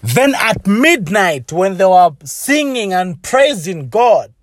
Then 0.03 0.35
at 0.35 0.67
midnight, 0.67 1.51
when 1.51 1.79
they 1.79 1.87
were 1.87 2.11
singing 2.25 2.93
and 2.93 3.23
praising 3.23 3.89
God 3.89 4.34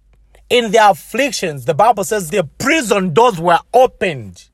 in 0.52 0.72
their 0.72 0.91
afflictions, 0.91 1.64
the 1.64 1.74
Bible 1.74 2.04
says 2.04 2.30
the 2.30 2.43
prison 2.43 3.14
doors 3.14 3.39
were 3.39 3.60
opened. 3.74 4.49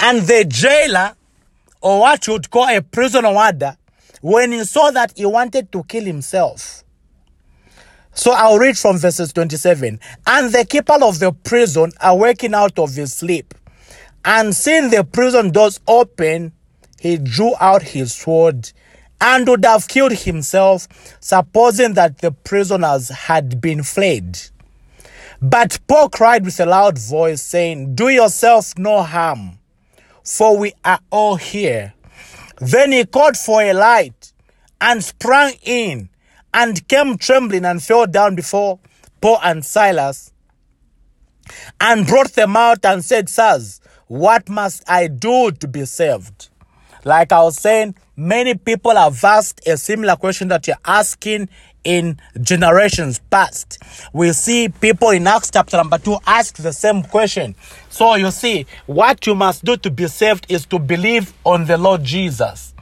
And 0.00 0.22
the 0.22 0.46
jailer, 0.48 1.14
or 1.82 2.00
what 2.00 2.26
you 2.26 2.32
would 2.32 2.50
call 2.50 2.66
a 2.68 2.80
prisoner 2.80 3.30
warder, 3.30 3.76
when 4.22 4.52
he 4.52 4.64
saw 4.64 4.90
that 4.90 5.12
he 5.16 5.26
wanted 5.26 5.70
to 5.70 5.84
kill 5.84 6.04
himself. 6.04 6.82
So 8.14 8.32
I'll 8.32 8.58
read 8.58 8.78
from 8.78 8.96
verses 8.96 9.34
27. 9.34 10.00
And 10.26 10.52
the 10.52 10.64
keeper 10.64 10.96
of 11.02 11.18
the 11.18 11.32
prison, 11.32 11.92
awaking 12.00 12.54
out 12.54 12.78
of 12.78 12.94
his 12.94 13.12
sleep, 13.12 13.52
and 14.24 14.56
seeing 14.56 14.88
the 14.88 15.04
prison 15.04 15.50
doors 15.50 15.78
open, 15.86 16.52
he 16.98 17.18
drew 17.18 17.52
out 17.60 17.82
his 17.82 18.14
sword 18.14 18.72
and 19.20 19.46
would 19.46 19.66
have 19.66 19.88
killed 19.88 20.12
himself, 20.12 20.88
supposing 21.20 21.92
that 21.94 22.18
the 22.18 22.32
prisoners 22.32 23.10
had 23.10 23.60
been 23.60 23.82
fled. 23.82 24.38
But 25.46 25.78
Paul 25.86 26.08
cried 26.08 26.46
with 26.46 26.58
a 26.58 26.64
loud 26.64 26.98
voice, 26.98 27.42
saying, 27.42 27.96
Do 27.96 28.08
yourself 28.08 28.72
no 28.78 29.02
harm, 29.02 29.58
for 30.24 30.56
we 30.56 30.72
are 30.82 31.00
all 31.10 31.36
here. 31.36 31.92
Then 32.62 32.92
he 32.92 33.04
called 33.04 33.36
for 33.36 33.60
a 33.60 33.74
light 33.74 34.32
and 34.80 35.04
sprang 35.04 35.52
in 35.62 36.08
and 36.54 36.88
came 36.88 37.18
trembling 37.18 37.66
and 37.66 37.82
fell 37.82 38.06
down 38.06 38.36
before 38.36 38.78
Paul 39.20 39.38
and 39.42 39.62
Silas 39.62 40.32
and 41.78 42.06
brought 42.06 42.32
them 42.32 42.56
out 42.56 42.82
and 42.86 43.04
said, 43.04 43.28
Sirs, 43.28 43.82
what 44.06 44.48
must 44.48 44.82
I 44.88 45.08
do 45.08 45.50
to 45.50 45.68
be 45.68 45.84
saved? 45.84 46.48
Like 47.04 47.32
I 47.32 47.42
was 47.42 47.58
saying, 47.58 47.96
many 48.16 48.54
people 48.54 48.96
have 48.96 49.22
asked 49.22 49.60
a 49.68 49.76
similar 49.76 50.16
question 50.16 50.48
that 50.48 50.66
you're 50.66 50.76
asking 50.86 51.50
in 51.84 52.18
generations 52.40 53.20
past. 53.30 53.78
We 54.12 54.32
see 54.32 54.68
people 54.68 55.10
in 55.10 55.26
Acts 55.26 55.50
chapter 55.52 55.76
number 55.76 55.98
2 55.98 56.18
ask 56.26 56.56
the 56.56 56.72
same 56.72 57.02
question. 57.02 57.54
So 57.90 58.14
you 58.16 58.30
see, 58.30 58.66
what 58.86 59.26
you 59.26 59.34
must 59.34 59.64
do 59.64 59.76
to 59.76 59.90
be 59.90 60.08
saved 60.08 60.46
is 60.48 60.66
to 60.66 60.78
believe 60.78 61.32
on 61.44 61.66
the 61.66 61.78
Lord 61.78 62.02
Jesus. 62.02 62.74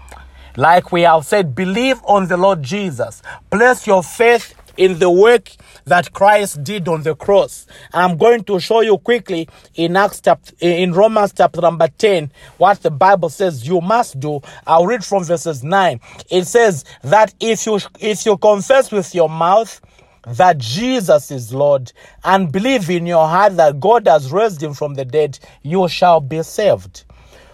Like 0.57 0.93
we 0.93 1.03
have 1.03 1.25
said, 1.25 1.55
believe 1.55 2.01
on 2.05 2.29
the 2.29 2.37
Lord 2.37 2.63
Jesus. 2.63 3.23
Place 3.51 3.87
your 3.87 4.03
faith 4.03 4.55
in 4.77 4.99
the 4.99 5.11
work 5.11 5.51
that 5.85 6.13
Christ 6.13 6.63
did 6.65 6.89
on 6.89 7.03
the 7.03 7.15
cross. 7.15 7.67
I'm 7.93 8.17
going 8.17 8.45
to 8.45 8.61
show 8.61 8.81
you 8.81 8.99
quickly 8.99 9.49
in 9.75 9.97
Acts 9.97 10.21
chapter, 10.21 10.55
in 10.61 10.93
Romans 10.93 11.33
chapter 11.37 11.61
number 11.61 11.89
10, 11.89 12.31
what 12.59 12.83
the 12.83 12.91
Bible 12.91 13.29
says 13.29 13.67
you 13.67 13.81
must 13.81 14.21
do. 14.21 14.41
I'll 14.67 14.87
read 14.87 15.05
from 15.05 15.25
verses 15.25 15.63
9. 15.63 16.01
It 16.31 16.47
says 16.47 16.85
that 17.03 17.35
if 17.41 17.67
you, 17.67 17.79
if 18.01 18.27
you 18.27 18.37
confess 18.37 18.91
with 18.93 19.15
your 19.15 19.29
mouth, 19.29 19.81
that 20.27 20.59
Jesus 20.59 21.31
is 21.31 21.53
Lord 21.53 21.93
and 22.25 22.53
believe 22.53 22.89
in 22.89 23.07
your 23.07 23.27
heart 23.27 23.57
that 23.57 23.81
God 23.81 24.07
has 24.07 24.31
raised 24.31 24.63
him 24.63 24.73
from 24.73 24.95
the 24.95 25.05
dead, 25.05 25.39
you 25.63 25.89
shall 25.89 26.21
be 26.21 26.43
saved. 26.43 27.05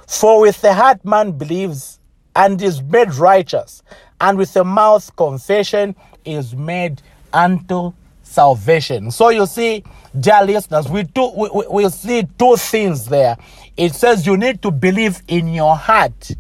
For 0.07 0.41
with 0.41 0.61
the 0.61 0.75
heart 0.75 1.05
man 1.05 1.33
believes 1.33 1.99
and 2.37 2.61
is 2.61 2.83
made 2.83 3.15
righteous, 3.15 3.83
and 4.21 4.39
with 4.39 4.53
the 4.53 4.65
mouth 4.65 5.15
confession 5.17 5.97
is 6.25 6.55
made 6.55 7.03
unto 7.33 7.93
salvation. 8.23 9.11
So 9.11 9.31
you 9.31 9.47
see, 9.47 9.85
dear 10.19 10.45
listeners, 10.45 10.89
we, 10.89 11.03
do, 11.05 11.33
we, 11.37 11.67
we 11.71 11.89
see 11.91 12.27
two 12.39 12.57
things 12.57 13.07
there. 13.07 13.37
It 13.77 13.95
says 13.95 14.27
you 14.27 14.37
need 14.37 14.63
to 14.63 14.71
believe 14.71 15.23
in 15.29 15.49
your 15.49 15.77
heart 15.77 16.31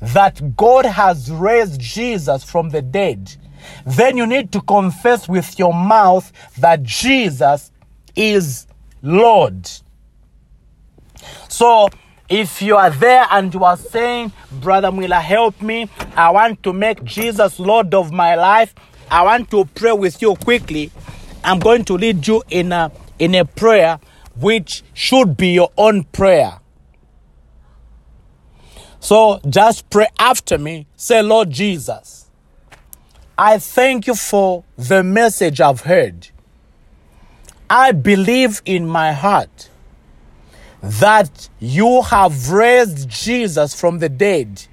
that 0.00 0.56
God 0.56 0.84
has 0.84 1.30
raised 1.30 1.80
Jesus 1.80 2.42
from 2.44 2.70
the 2.70 2.82
dead. 2.82 3.36
Then 3.86 4.16
you 4.16 4.26
need 4.26 4.50
to 4.52 4.60
confess 4.60 5.28
with 5.28 5.58
your 5.58 5.72
mouth 5.72 6.32
that 6.58 6.82
Jesus 6.82 7.70
is 8.16 8.66
Lord. 9.00 9.70
So 11.48 11.88
if 12.28 12.62
you 12.62 12.76
are 12.76 12.90
there 12.90 13.26
and 13.30 13.52
you 13.52 13.62
are 13.62 13.76
saying, 13.76 14.32
Brother 14.50 14.90
Miller, 14.90 15.16
help 15.16 15.60
me, 15.62 15.88
I 16.16 16.30
want 16.30 16.62
to 16.62 16.72
make 16.72 17.04
Jesus 17.04 17.60
Lord 17.60 17.94
of 17.94 18.10
my 18.10 18.34
life, 18.34 18.74
I 19.10 19.22
want 19.22 19.50
to 19.50 19.64
pray 19.64 19.92
with 19.92 20.20
you 20.22 20.34
quickly. 20.36 20.90
I'm 21.44 21.58
going 21.58 21.84
to 21.86 21.94
lead 21.94 22.26
you 22.26 22.42
in 22.50 22.72
a 22.72 22.90
in 23.18 23.34
a 23.34 23.44
prayer 23.44 24.00
which 24.36 24.82
should 24.94 25.36
be 25.36 25.52
your 25.52 25.70
own 25.76 26.04
prayer. 26.04 26.58
So 29.00 29.40
just 29.48 29.90
pray 29.90 30.06
after 30.18 30.58
me. 30.58 30.86
Say, 30.96 31.22
Lord 31.22 31.50
Jesus, 31.50 32.30
I 33.36 33.58
thank 33.58 34.06
you 34.06 34.14
for 34.14 34.64
the 34.76 35.02
message 35.02 35.60
I've 35.60 35.80
heard. 35.80 36.28
I 37.68 37.92
believe 37.92 38.62
in 38.64 38.86
my 38.86 39.12
heart 39.12 39.70
that 40.82 41.48
you 41.58 42.02
have 42.02 42.50
raised 42.50 43.08
Jesus 43.08 43.78
from 43.78 43.98
the 43.98 44.08
dead. 44.08 44.66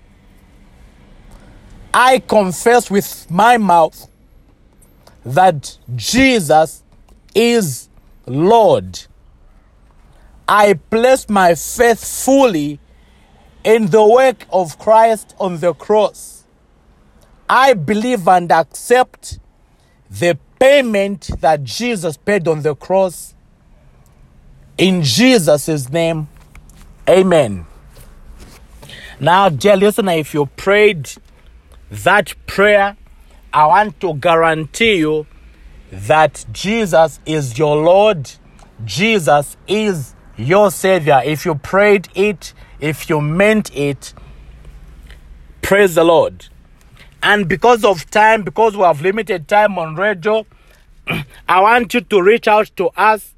I 1.94 2.20
confess 2.20 2.92
with 2.92 3.30
my 3.32 3.58
mouth 3.58 4.10
that 5.30 5.78
Jesus 5.96 6.84
is 7.36 7.88
Lord. 8.26 9.00
I 10.48 10.74
place 10.74 11.30
my 11.30 11.54
faith 11.54 12.04
fully 12.04 12.80
in 13.64 13.88
the 13.88 14.04
work 14.04 14.48
of 14.52 14.80
Christ 14.80 15.36
on 15.40 15.60
the 15.60 15.74
cross. 15.74 16.46
I 17.48 17.74
believe 17.74 18.28
and 18.28 18.52
accept 18.52 19.40
the 20.10 20.40
payment 20.60 21.30
that 21.42 21.64
Jesus 21.64 22.18
paid 22.18 22.48
on 22.48 22.64
the 22.64 22.76
cross. 22.76 23.36
In 24.80 25.04
Jesus' 25.04 25.90
name, 25.90 26.28
amen. 27.08 27.68
Now, 29.20 29.50
dear 29.50 29.76
listener, 29.76 30.14
if 30.14 30.34
you 30.34 30.48
prayed 30.48 31.12
that 31.92 32.34
prayer, 32.48 32.98
I 33.52 33.66
want 33.66 34.00
to 34.02 34.14
guarantee 34.14 34.98
you 34.98 35.26
that 35.92 36.46
Jesus 36.52 37.20
is 37.26 37.58
your 37.58 37.78
Lord. 37.78 38.30
Jesus 38.86 39.58
is 39.68 40.14
your 40.38 40.70
Savior. 40.70 41.22
If 41.26 41.46
you 41.46 41.56
prayed 41.56 42.10
it, 42.14 42.54
if 42.80 43.10
you 43.10 43.22
meant 43.22 43.76
it, 43.76 44.14
praise 45.64 45.96
the 45.96 46.04
Lord. 46.04 46.48
And 47.24 47.48
because 47.48 47.84
of 47.84 48.10
time, 48.12 48.44
because 48.44 48.78
we 48.78 48.84
have 48.84 49.02
limited 49.02 49.48
time 49.48 49.80
on 49.80 49.96
radio, 49.96 50.46
I 51.50 51.60
want 51.60 51.94
you 51.94 52.02
to 52.02 52.22
reach 52.22 52.48
out 52.48 52.72
to 52.78 52.90
us 52.90 53.34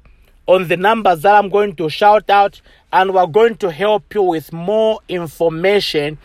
on 0.46 0.68
the 0.68 0.76
numbers 0.76 1.22
that 1.22 1.34
I'm 1.34 1.48
going 1.48 1.74
to 1.76 1.88
shout 1.88 2.28
out, 2.28 2.60
and 2.92 3.14
we're 3.14 3.26
going 3.26 3.56
to 3.56 3.70
help 3.70 4.14
you 4.14 4.22
with 4.22 4.52
more 4.52 5.00
information 5.08 6.18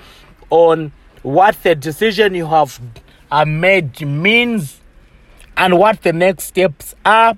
on 0.49 0.91
what 1.23 1.61
the 1.63 1.73
decision 1.73 2.35
you 2.35 2.47
have 2.47 2.79
are 3.31 3.45
made 3.45 4.05
means 4.05 4.81
and 5.55 5.77
what 5.77 6.01
the 6.03 6.11
next 6.13 6.45
steps 6.45 6.95
are. 7.05 7.37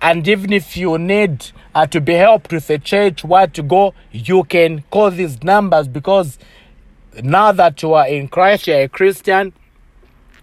And 0.00 0.26
even 0.28 0.52
if 0.52 0.76
you 0.76 0.96
need 0.98 1.50
uh, 1.74 1.86
to 1.86 2.00
be 2.00 2.12
helped 2.14 2.52
with 2.52 2.68
the 2.68 2.78
church 2.78 3.24
where 3.24 3.48
to 3.48 3.62
go, 3.62 3.94
you 4.12 4.44
can 4.44 4.84
call 4.90 5.10
these 5.10 5.42
numbers 5.42 5.88
because 5.88 6.38
now 7.22 7.52
that 7.52 7.82
you 7.82 7.94
are 7.94 8.06
in 8.06 8.28
Christ, 8.28 8.68
you're 8.68 8.82
a 8.82 8.88
Christian, 8.88 9.52